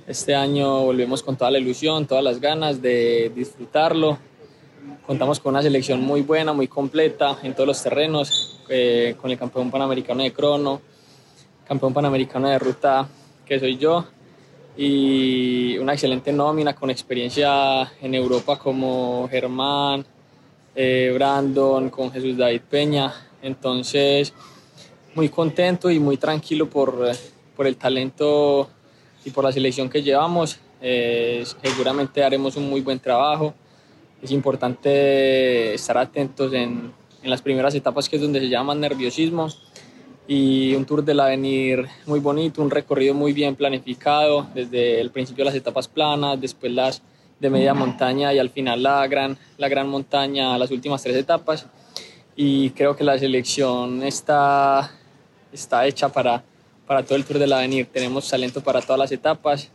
este 0.06 0.36
año 0.36 0.84
volvemos 0.84 1.20
con 1.24 1.34
toda 1.36 1.50
la 1.50 1.58
ilusión, 1.58 2.06
todas 2.06 2.22
las 2.22 2.40
ganas 2.40 2.80
de 2.80 3.32
disfrutarlo. 3.34 4.18
Contamos 5.04 5.40
con 5.40 5.54
una 5.54 5.62
selección 5.62 6.00
muy 6.00 6.22
buena, 6.22 6.52
muy 6.52 6.68
completa 6.68 7.38
en 7.42 7.54
todos 7.54 7.66
los 7.66 7.82
terrenos, 7.82 8.60
eh, 8.68 9.16
con 9.20 9.32
el 9.32 9.36
campeón 9.36 9.68
panamericano 9.68 10.22
de 10.22 10.32
crono, 10.32 10.80
campeón 11.66 11.92
panamericano 11.92 12.48
de 12.50 12.58
ruta 12.60 13.08
que 13.44 13.58
soy 13.58 13.78
yo, 13.78 14.06
y 14.76 15.76
una 15.78 15.94
excelente 15.94 16.32
nómina 16.32 16.76
con 16.76 16.88
experiencia 16.88 17.82
en 18.00 18.14
Europa 18.14 18.56
como 18.60 19.26
Germán, 19.28 20.06
eh, 20.76 21.10
Brandon, 21.12 21.90
con 21.90 22.12
Jesús 22.12 22.36
David 22.36 22.60
Peña. 22.70 23.26
Entonces, 23.42 24.32
muy 25.14 25.28
contento 25.28 25.90
y 25.90 25.98
muy 25.98 26.16
tranquilo 26.16 26.68
por, 26.68 27.10
por 27.56 27.66
el 27.66 27.76
talento 27.76 28.68
y 29.24 29.30
por 29.30 29.44
la 29.44 29.52
selección 29.52 29.88
que 29.88 30.02
llevamos. 30.02 30.58
Eh, 30.82 31.44
seguramente 31.62 32.22
haremos 32.22 32.56
un 32.56 32.68
muy 32.68 32.80
buen 32.80 32.98
trabajo. 32.98 33.54
Es 34.22 34.30
importante 34.30 35.74
estar 35.74 35.96
atentos 35.98 36.52
en, 36.52 36.92
en 37.22 37.30
las 37.30 37.42
primeras 37.42 37.74
etapas, 37.74 38.08
que 38.08 38.16
es 38.16 38.22
donde 38.22 38.40
se 38.40 38.48
llama 38.48 38.74
nerviosismo 38.74 39.48
y 40.32 40.76
un 40.76 40.84
tour 40.84 41.04
del 41.04 41.18
avenir 41.18 41.88
muy 42.06 42.20
bonito, 42.20 42.62
un 42.62 42.70
recorrido 42.70 43.14
muy 43.14 43.32
bien 43.32 43.56
planificado, 43.56 44.46
desde 44.54 45.00
el 45.00 45.10
principio 45.10 45.44
las 45.44 45.56
etapas 45.56 45.88
planas, 45.88 46.40
después 46.40 46.70
las 46.70 47.02
de 47.40 47.50
media 47.50 47.74
montaña 47.74 48.32
y 48.32 48.38
al 48.38 48.50
final 48.50 48.82
la 48.82 49.04
gran, 49.08 49.36
la 49.58 49.68
gran 49.68 49.88
montaña, 49.88 50.56
las 50.56 50.70
últimas 50.70 51.02
tres 51.02 51.16
etapas. 51.16 51.66
Y 52.42 52.70
creo 52.70 52.96
que 52.96 53.04
la 53.04 53.18
selección 53.18 54.02
está, 54.02 54.90
está 55.52 55.86
hecha 55.86 56.08
para, 56.08 56.42
para 56.86 57.02
todo 57.02 57.16
el 57.16 57.26
tour 57.26 57.38
del 57.38 57.52
avenir. 57.52 57.84
Tenemos 57.92 58.30
talento 58.30 58.62
para 58.62 58.80
todas 58.80 58.98
las 58.98 59.12
etapas 59.12 59.68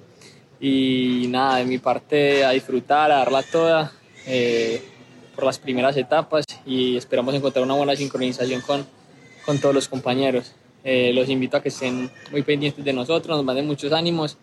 y 0.59 1.27
nada, 1.29 1.57
de 1.57 1.65
mi 1.65 1.77
parte 1.77 2.43
a 2.43 2.49
disfrutar, 2.49 3.11
a 3.11 3.17
darla 3.17 3.43
toda 3.43 3.91
eh, 4.25 4.81
por 5.35 5.43
las 5.43 5.59
primeras 5.59 5.95
etapas 5.95 6.43
y 6.65 6.97
esperamos 6.97 7.35
encontrar 7.35 7.63
una 7.63 7.75
buena 7.75 7.95
sincronización 7.95 8.61
con 8.61 8.83
con 9.45 9.59
todos 9.59 9.75
los 9.75 9.87
compañeros. 9.87 10.53
Eh, 10.83 11.13
los 11.13 11.29
invito 11.29 11.57
a 11.57 11.61
que 11.61 11.69
estén 11.69 12.09
muy 12.31 12.41
pendientes 12.41 12.83
de 12.83 12.93
nosotros, 12.93 13.37
nos 13.37 13.45
manden 13.45 13.67
muchos 13.67 13.91
ánimos 13.93 14.37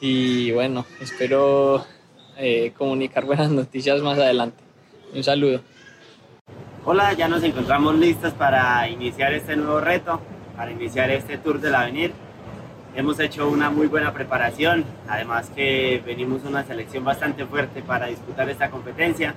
y 0.00 0.52
bueno, 0.52 0.86
espero 1.00 1.84
eh, 2.38 2.72
comunicar 2.76 3.24
buenas 3.24 3.50
noticias 3.60 4.00
más 4.02 4.18
adelante. 4.18 4.62
Un 5.12 5.24
saludo. 5.24 5.62
Hola, 6.88 7.12
ya 7.14 7.26
nos 7.26 7.42
encontramos 7.42 7.96
listos 7.96 8.32
para 8.32 8.88
iniciar 8.88 9.32
este 9.32 9.56
nuevo 9.56 9.80
reto, 9.80 10.20
para 10.56 10.70
iniciar 10.70 11.10
este 11.10 11.36
Tour 11.36 11.60
del 11.60 11.74
Avenir. 11.74 12.12
Hemos 12.94 13.18
hecho 13.18 13.48
una 13.48 13.70
muy 13.70 13.88
buena 13.88 14.12
preparación, 14.12 14.84
además 15.08 15.50
que 15.50 16.00
venimos 16.06 16.44
una 16.44 16.62
selección 16.62 17.04
bastante 17.04 17.44
fuerte 17.44 17.82
para 17.82 18.06
disputar 18.06 18.48
esta 18.48 18.70
competencia 18.70 19.34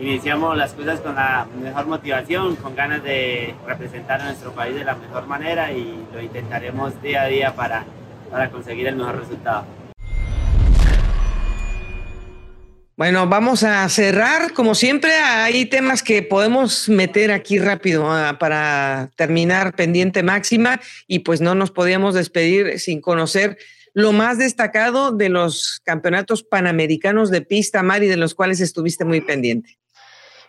iniciamos 0.00 0.56
las 0.56 0.72
cosas 0.72 1.00
con 1.00 1.14
la 1.14 1.46
mejor 1.60 1.86
motivación, 1.86 2.56
con 2.56 2.74
ganas 2.74 3.02
de 3.02 3.54
representar 3.66 4.20
a 4.20 4.26
nuestro 4.26 4.52
país 4.52 4.74
de 4.74 4.84
la 4.84 4.94
mejor 4.94 5.26
manera 5.26 5.72
y 5.72 6.04
lo 6.12 6.20
intentaremos 6.20 7.00
día 7.02 7.22
a 7.22 7.26
día 7.26 7.54
para, 7.54 7.84
para 8.30 8.50
conseguir 8.50 8.86
el 8.86 8.96
mejor 8.96 9.18
resultado. 9.18 9.64
Bueno, 12.96 13.26
vamos 13.26 13.64
a 13.64 13.88
cerrar. 13.88 14.52
Como 14.52 14.76
siempre, 14.76 15.12
hay 15.14 15.66
temas 15.66 16.04
que 16.04 16.22
podemos 16.22 16.88
meter 16.88 17.32
aquí 17.32 17.58
rápido 17.58 18.08
ah, 18.08 18.36
para 18.38 19.10
terminar 19.16 19.74
pendiente 19.74 20.22
máxima 20.22 20.80
y 21.08 21.20
pues 21.20 21.40
no 21.40 21.56
nos 21.56 21.72
podíamos 21.72 22.14
despedir 22.14 22.78
sin 22.78 23.00
conocer 23.00 23.58
lo 23.94 24.12
más 24.12 24.38
destacado 24.38 25.10
de 25.10 25.28
los 25.28 25.80
campeonatos 25.84 26.44
panamericanos 26.44 27.30
de 27.30 27.40
pista, 27.40 27.82
Mari, 27.82 28.06
de 28.06 28.16
los 28.16 28.36
cuales 28.36 28.60
estuviste 28.60 29.04
muy 29.04 29.20
pendiente. 29.20 29.76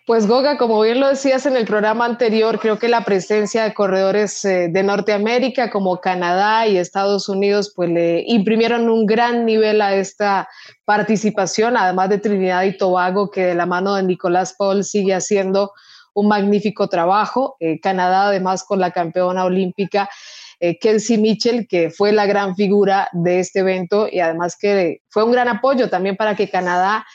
Pues 0.06 0.28
Goga, 0.28 0.60
como 0.60 0.80
bien 0.82 1.00
lo 1.00 1.10
decías 1.10 1.48
en 1.48 1.58
el 1.58 1.66
programa 1.66 2.06
anterior, 2.06 2.60
creo 2.60 2.78
que 2.78 2.88
la 2.88 3.04
presencia 3.04 3.64
de 3.64 3.74
corredores 3.74 4.46
eh, 4.46 4.68
de 4.70 4.84
Norteamérica 4.84 5.72
como 5.72 6.00
Canadá 6.00 6.68
y 6.68 6.78
Estados 6.78 7.28
Unidos 7.28 7.74
pues 7.76 7.90
le 7.90 8.24
imprimieron 8.28 8.88
un 8.88 9.08
gran 9.08 9.46
nivel 9.46 9.82
a 9.82 9.96
esta 9.96 10.48
participación, 10.86 11.76
además 11.76 12.10
de 12.10 12.20
Trinidad 12.20 12.66
y 12.66 12.78
Tobago, 12.78 13.32
que 13.32 13.46
de 13.46 13.56
la 13.56 13.66
mano 13.66 13.96
de 13.96 14.04
Nicolás 14.04 14.54
Paul 14.56 14.84
sigue 14.84 15.16
haciendo 15.16 15.72
un 16.14 16.28
magnífico 16.28 16.88
trabajo. 16.88 17.58
Eh, 17.60 17.80
Canadá 17.80 18.28
además 18.28 18.64
con 18.64 18.80
la 18.80 18.92
campeona 18.92 19.44
olímpica. 19.44 20.08
Eh, 20.60 20.78
Kelsey 20.78 21.18
Mitchell, 21.18 21.68
que 21.68 21.90
fue 21.90 22.12
la 22.12 22.28
gran 22.28 22.56
figura 22.56 23.10
de 23.12 23.40
este 23.40 23.62
evento 23.62 24.08
y 24.12 24.20
además 24.20 24.56
que 24.56 25.02
fue 25.10 25.24
un 25.24 25.32
gran 25.32 25.48
apoyo 25.48 25.90
también 25.90 26.16
para 26.16 26.36
que 26.36 26.48
Canadá 26.48 27.06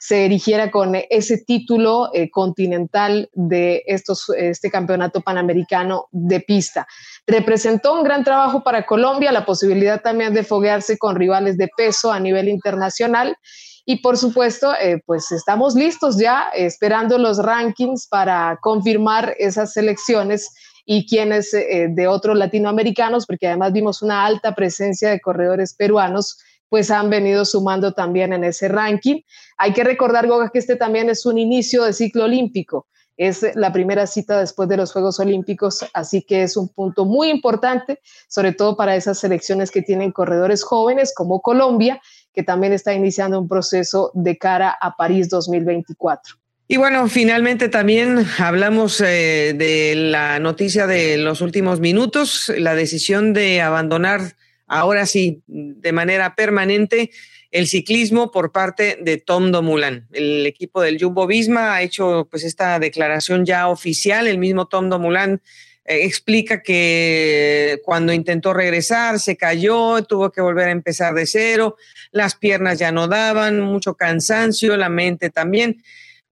se 0.00 0.24
erigiera 0.24 0.70
con 0.70 0.94
ese 1.10 1.36
título 1.36 2.08
eh, 2.14 2.30
continental 2.30 3.28
de 3.34 3.82
estos, 3.86 4.30
este 4.30 4.70
campeonato 4.70 5.20
panamericano 5.20 6.06
de 6.10 6.40
pista. 6.40 6.86
Representó 7.26 7.92
un 7.92 8.02
gran 8.02 8.24
trabajo 8.24 8.62
para 8.62 8.86
Colombia, 8.86 9.30
la 9.30 9.44
posibilidad 9.44 10.00
también 10.00 10.32
de 10.32 10.42
foguearse 10.42 10.96
con 10.96 11.16
rivales 11.16 11.58
de 11.58 11.68
peso 11.76 12.10
a 12.10 12.18
nivel 12.18 12.48
internacional. 12.48 13.36
Y 13.84 13.96
por 13.96 14.16
supuesto, 14.16 14.72
eh, 14.80 15.02
pues 15.04 15.30
estamos 15.32 15.74
listos 15.74 16.16
ya 16.16 16.48
esperando 16.54 17.18
los 17.18 17.36
rankings 17.36 18.08
para 18.08 18.58
confirmar 18.62 19.34
esas 19.38 19.74
selecciones 19.74 20.50
y 20.86 21.06
quienes 21.06 21.52
eh, 21.52 21.88
de 21.90 22.08
otros 22.08 22.38
latinoamericanos, 22.38 23.26
porque 23.26 23.48
además 23.48 23.74
vimos 23.74 24.00
una 24.00 24.24
alta 24.24 24.54
presencia 24.54 25.10
de 25.10 25.20
corredores 25.20 25.74
peruanos 25.74 26.38
pues 26.70 26.90
han 26.90 27.10
venido 27.10 27.44
sumando 27.44 27.92
también 27.92 28.32
en 28.32 28.44
ese 28.44 28.68
ranking. 28.68 29.20
Hay 29.58 29.74
que 29.74 29.84
recordar, 29.84 30.26
Goga, 30.26 30.48
que 30.50 30.60
este 30.60 30.76
también 30.76 31.10
es 31.10 31.26
un 31.26 31.36
inicio 31.36 31.84
de 31.84 31.92
ciclo 31.92 32.24
olímpico. 32.24 32.86
Es 33.18 33.44
la 33.54 33.70
primera 33.70 34.06
cita 34.06 34.40
después 34.40 34.66
de 34.70 34.78
los 34.78 34.92
Juegos 34.92 35.20
Olímpicos, 35.20 35.84
así 35.92 36.22
que 36.22 36.42
es 36.42 36.56
un 36.56 36.70
punto 36.70 37.04
muy 37.04 37.28
importante, 37.28 38.00
sobre 38.28 38.52
todo 38.52 38.78
para 38.78 38.96
esas 38.96 39.18
selecciones 39.18 39.70
que 39.70 39.82
tienen 39.82 40.10
corredores 40.10 40.62
jóvenes 40.62 41.12
como 41.14 41.42
Colombia, 41.42 42.00
que 42.32 42.42
también 42.42 42.72
está 42.72 42.94
iniciando 42.94 43.38
un 43.38 43.48
proceso 43.48 44.10
de 44.14 44.38
cara 44.38 44.74
a 44.80 44.96
París 44.96 45.28
2024. 45.28 46.36
Y 46.68 46.76
bueno, 46.76 47.08
finalmente 47.08 47.68
también 47.68 48.24
hablamos 48.38 49.00
eh, 49.00 49.54
de 49.54 49.94
la 49.96 50.38
noticia 50.38 50.86
de 50.86 51.18
los 51.18 51.40
últimos 51.40 51.80
minutos, 51.80 52.50
la 52.56 52.76
decisión 52.76 53.32
de 53.32 53.60
abandonar 53.60 54.36
ahora 54.70 55.04
sí, 55.04 55.42
de 55.46 55.92
manera 55.92 56.34
permanente, 56.36 57.10
el 57.50 57.66
ciclismo 57.66 58.30
por 58.30 58.52
parte 58.52 58.96
de 59.00 59.18
Tom 59.18 59.50
Domulan. 59.50 60.06
El 60.12 60.46
equipo 60.46 60.80
del 60.80 60.98
Jumbo 61.00 61.26
Visma 61.26 61.74
ha 61.74 61.82
hecho 61.82 62.28
pues 62.30 62.44
esta 62.44 62.78
declaración 62.78 63.44
ya 63.44 63.68
oficial. 63.68 64.28
El 64.28 64.38
mismo 64.38 64.68
Tom 64.68 64.88
Domulan 64.88 65.42
eh, 65.84 66.04
explica 66.04 66.62
que 66.62 67.80
cuando 67.84 68.12
intentó 68.12 68.52
regresar 68.52 69.18
se 69.18 69.36
cayó, 69.36 70.04
tuvo 70.04 70.30
que 70.30 70.40
volver 70.40 70.68
a 70.68 70.72
empezar 70.72 71.14
de 71.14 71.26
cero, 71.26 71.76
las 72.12 72.36
piernas 72.36 72.78
ya 72.78 72.92
no 72.92 73.08
daban, 73.08 73.60
mucho 73.60 73.94
cansancio, 73.94 74.76
la 74.76 74.88
mente 74.88 75.30
también 75.30 75.82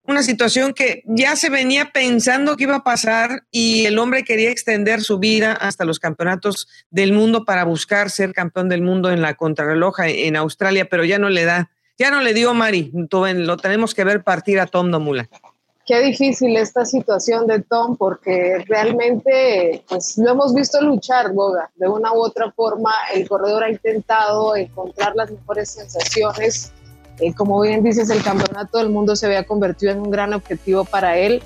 una 0.08 0.22
situación 0.22 0.72
que 0.72 1.02
ya 1.04 1.36
se 1.36 1.50
venía 1.50 1.90
pensando 1.92 2.56
que 2.56 2.64
iba 2.64 2.76
a 2.76 2.82
pasar 2.82 3.44
y 3.50 3.84
el 3.84 3.98
hombre 3.98 4.24
quería 4.24 4.50
extender 4.50 5.02
su 5.02 5.18
vida 5.18 5.52
hasta 5.52 5.84
los 5.84 6.00
campeonatos 6.00 6.66
del 6.90 7.12
mundo 7.12 7.44
para 7.44 7.64
buscar 7.64 8.08
ser 8.08 8.32
campeón 8.32 8.70
del 8.70 8.80
mundo 8.80 9.10
en 9.10 9.20
la 9.20 9.34
contrarreloja 9.34 10.08
en 10.08 10.36
Australia, 10.36 10.88
pero 10.90 11.04
ya 11.04 11.18
no 11.18 11.28
le 11.28 11.44
da, 11.44 11.70
ya 11.98 12.10
no 12.10 12.22
le 12.22 12.32
dio 12.32 12.54
Mari, 12.54 12.90
lo 12.92 13.56
tenemos 13.58 13.94
que 13.94 14.04
ver 14.04 14.24
partir 14.24 14.58
a 14.60 14.66
Tom 14.66 14.90
Domula. 14.90 15.28
Qué 15.84 16.00
difícil 16.00 16.56
esta 16.56 16.86
situación 16.86 17.46
de 17.46 17.60
Tom 17.60 17.96
porque 17.96 18.64
realmente 18.66 19.82
pues 19.88 20.16
lo 20.16 20.30
hemos 20.30 20.54
visto 20.54 20.80
luchar, 20.80 21.32
Boga, 21.32 21.70
de 21.76 21.88
una 21.88 22.12
u 22.12 22.20
otra 22.20 22.50
forma. 22.52 22.92
El 23.14 23.28
corredor 23.28 23.64
ha 23.64 23.70
intentado 23.70 24.56
encontrar 24.56 25.14
las 25.16 25.30
mejores 25.30 25.70
sensaciones 25.70 26.72
eh, 27.20 27.34
como 27.34 27.60
bien 27.60 27.82
dices, 27.82 28.10
el 28.10 28.22
campeonato 28.22 28.78
del 28.78 28.90
mundo 28.90 29.16
se 29.16 29.26
había 29.26 29.44
convertido 29.44 29.92
en 29.92 30.00
un 30.00 30.10
gran 30.10 30.32
objetivo 30.34 30.84
para 30.84 31.16
él, 31.16 31.42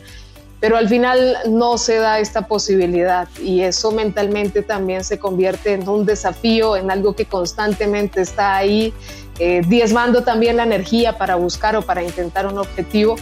pero 0.61 0.77
al 0.77 0.89
final 0.89 1.37
no 1.49 1.77
se 1.77 1.97
da 1.97 2.21
esta 2.21 2.47
posibilidad 2.47 3.29
y 3.43 3.63
eso 3.63 3.91
mentalmente 3.91 4.63
también 4.63 5.03
se 5.03 5.19
convierte 5.19 5.73
en 5.73 5.89
un 5.89 6.07
desafío, 6.07 6.77
en 6.77 6.91
algo 6.91 7.15
que 7.15 7.25
constantemente 7.25 8.21
está 8.21 8.57
ahí, 8.57 8.95
eh, 9.39 9.63
diezmando 9.67 10.23
también 10.23 10.57
la 10.59 10.63
energía 10.63 11.19
para 11.19 11.35
buscar 11.35 11.75
o 11.75 11.83
para 11.83 12.03
intentar 12.03 12.47
un 12.47 12.59
objetivo 12.59 13.17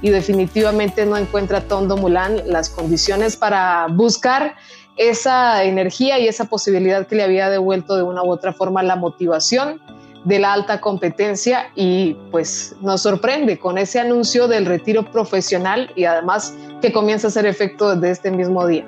y 0.00 0.10
definitivamente 0.10 1.04
no 1.04 1.16
encuentra 1.16 1.60
Tondo 1.60 1.96
Mulan 1.96 2.42
las 2.46 2.70
condiciones 2.70 3.36
para 3.36 3.86
buscar 3.90 4.54
esa 4.96 5.64
energía 5.64 6.18
y 6.18 6.28
esa 6.28 6.46
posibilidad 6.46 7.06
que 7.06 7.16
le 7.16 7.24
había 7.24 7.50
devuelto 7.50 7.96
de 7.96 8.02
una 8.02 8.22
u 8.22 8.30
otra 8.30 8.52
forma 8.52 8.82
la 8.82 8.96
motivación 8.96 9.80
de 10.26 10.40
la 10.40 10.52
alta 10.52 10.80
competencia 10.80 11.70
y 11.76 12.16
pues 12.32 12.74
nos 12.82 13.02
sorprende 13.02 13.58
con 13.58 13.78
ese 13.78 14.00
anuncio 14.00 14.48
del 14.48 14.66
retiro 14.66 15.10
profesional 15.12 15.92
y 15.94 16.04
además 16.04 16.52
que 16.82 16.92
comienza 16.92 17.28
a 17.28 17.30
hacer 17.30 17.46
efecto 17.46 17.94
desde 17.94 18.10
este 18.10 18.30
mismo 18.32 18.66
día. 18.66 18.84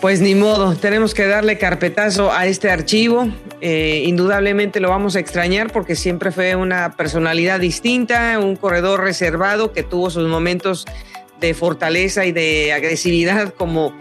Pues 0.00 0.20
ni 0.20 0.36
modo, 0.36 0.76
tenemos 0.76 1.12
que 1.14 1.26
darle 1.26 1.58
carpetazo 1.58 2.32
a 2.32 2.46
este 2.46 2.70
archivo. 2.70 3.26
Eh, 3.60 4.04
indudablemente 4.06 4.78
lo 4.78 4.90
vamos 4.90 5.16
a 5.16 5.18
extrañar 5.18 5.72
porque 5.72 5.96
siempre 5.96 6.30
fue 6.30 6.54
una 6.54 6.92
personalidad 6.92 7.58
distinta, 7.58 8.38
un 8.38 8.54
corredor 8.54 9.00
reservado 9.02 9.72
que 9.72 9.82
tuvo 9.82 10.10
sus 10.10 10.28
momentos 10.28 10.86
de 11.40 11.54
fortaleza 11.54 12.24
y 12.24 12.30
de 12.30 12.72
agresividad 12.72 13.52
como, 13.52 13.92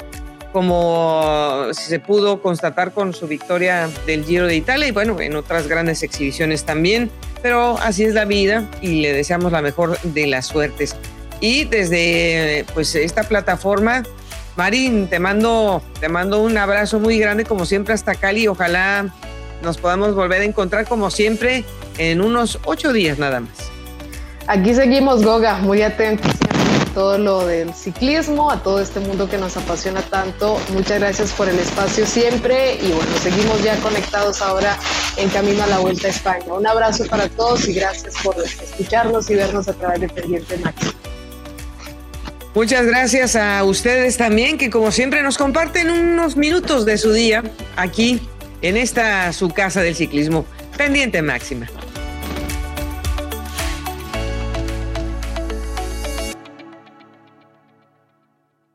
como 0.51 1.65
se 1.71 1.99
pudo 1.99 2.41
constatar 2.41 2.91
con 2.91 3.13
su 3.13 3.27
victoria 3.27 3.89
del 4.05 4.23
Giro 4.23 4.47
de 4.47 4.55
Italia 4.55 4.87
y 4.87 4.91
bueno, 4.91 5.19
en 5.19 5.35
otras 5.35 5.67
grandes 5.67 6.03
exhibiciones 6.03 6.63
también. 6.63 7.11
Pero 7.41 7.77
así 7.79 8.03
es 8.03 8.13
la 8.13 8.25
vida 8.25 8.69
y 8.81 9.01
le 9.01 9.13
deseamos 9.13 9.51
la 9.51 9.61
mejor 9.61 9.99
de 10.01 10.27
las 10.27 10.47
suertes. 10.47 10.95
Y 11.39 11.65
desde 11.65 12.65
pues 12.73 12.95
esta 12.95 13.23
plataforma 13.23 14.03
Marín, 14.57 15.07
te 15.07 15.19
mando, 15.19 15.83
te 15.99 16.09
mando 16.09 16.41
un 16.41 16.57
abrazo 16.57 16.99
muy 16.99 17.19
grande 17.19 17.45
como 17.45 17.65
siempre 17.65 17.93
hasta 17.93 18.15
Cali. 18.15 18.47
Ojalá 18.47 19.13
nos 19.61 19.77
podamos 19.77 20.15
volver 20.15 20.41
a 20.41 20.45
encontrar 20.45 20.87
como 20.87 21.11
siempre 21.11 21.63
en 21.99 22.21
unos 22.21 22.59
ocho 22.65 22.91
días 22.91 23.19
nada 23.19 23.39
más. 23.39 23.71
Aquí 24.47 24.73
seguimos, 24.73 25.23
Goga, 25.23 25.59
muy 25.59 25.83
atentos 25.83 26.31
todo 26.97 27.19
lo 27.19 27.45
del 27.45 27.75
ciclismo, 27.75 28.49
a 28.49 28.63
todo 28.63 28.81
este 28.81 28.99
mundo 28.99 29.29
que 29.29 29.37
nos 29.37 29.55
apasiona 29.55 30.01
tanto. 30.01 30.59
Muchas 30.73 30.99
gracias 30.99 31.31
por 31.31 31.47
el 31.47 31.59
espacio 31.59 32.07
siempre 32.07 32.73
y 32.73 32.91
bueno, 32.91 33.11
seguimos 33.21 33.61
ya 33.61 33.75
conectados 33.81 34.41
ahora 34.41 34.75
en 35.15 35.29
camino 35.29 35.63
a 35.63 35.67
la 35.67 35.77
Vuelta 35.77 36.07
a 36.07 36.09
España. 36.09 36.51
Un 36.51 36.65
abrazo 36.65 37.05
para 37.05 37.29
todos 37.29 37.67
y 37.67 37.73
gracias 37.73 38.15
por 38.23 38.35
escucharnos 38.43 39.29
y 39.29 39.35
vernos 39.35 39.67
a 39.67 39.73
través 39.73 40.01
de 40.01 40.09
Pendiente 40.09 40.57
Máximo. 40.57 40.91
Muchas 42.55 42.87
gracias 42.87 43.35
a 43.35 43.63
ustedes 43.63 44.17
también, 44.17 44.57
que 44.57 44.71
como 44.71 44.91
siempre 44.91 45.21
nos 45.21 45.37
comparten 45.37 45.91
unos 45.91 46.35
minutos 46.35 46.83
de 46.83 46.97
su 46.97 47.11
día 47.11 47.43
aquí 47.75 48.27
en 48.63 48.75
esta 48.75 49.31
su 49.33 49.49
casa 49.49 49.83
del 49.83 49.93
ciclismo. 49.93 50.47
Pendiente 50.75 51.21
máxima. 51.21 51.67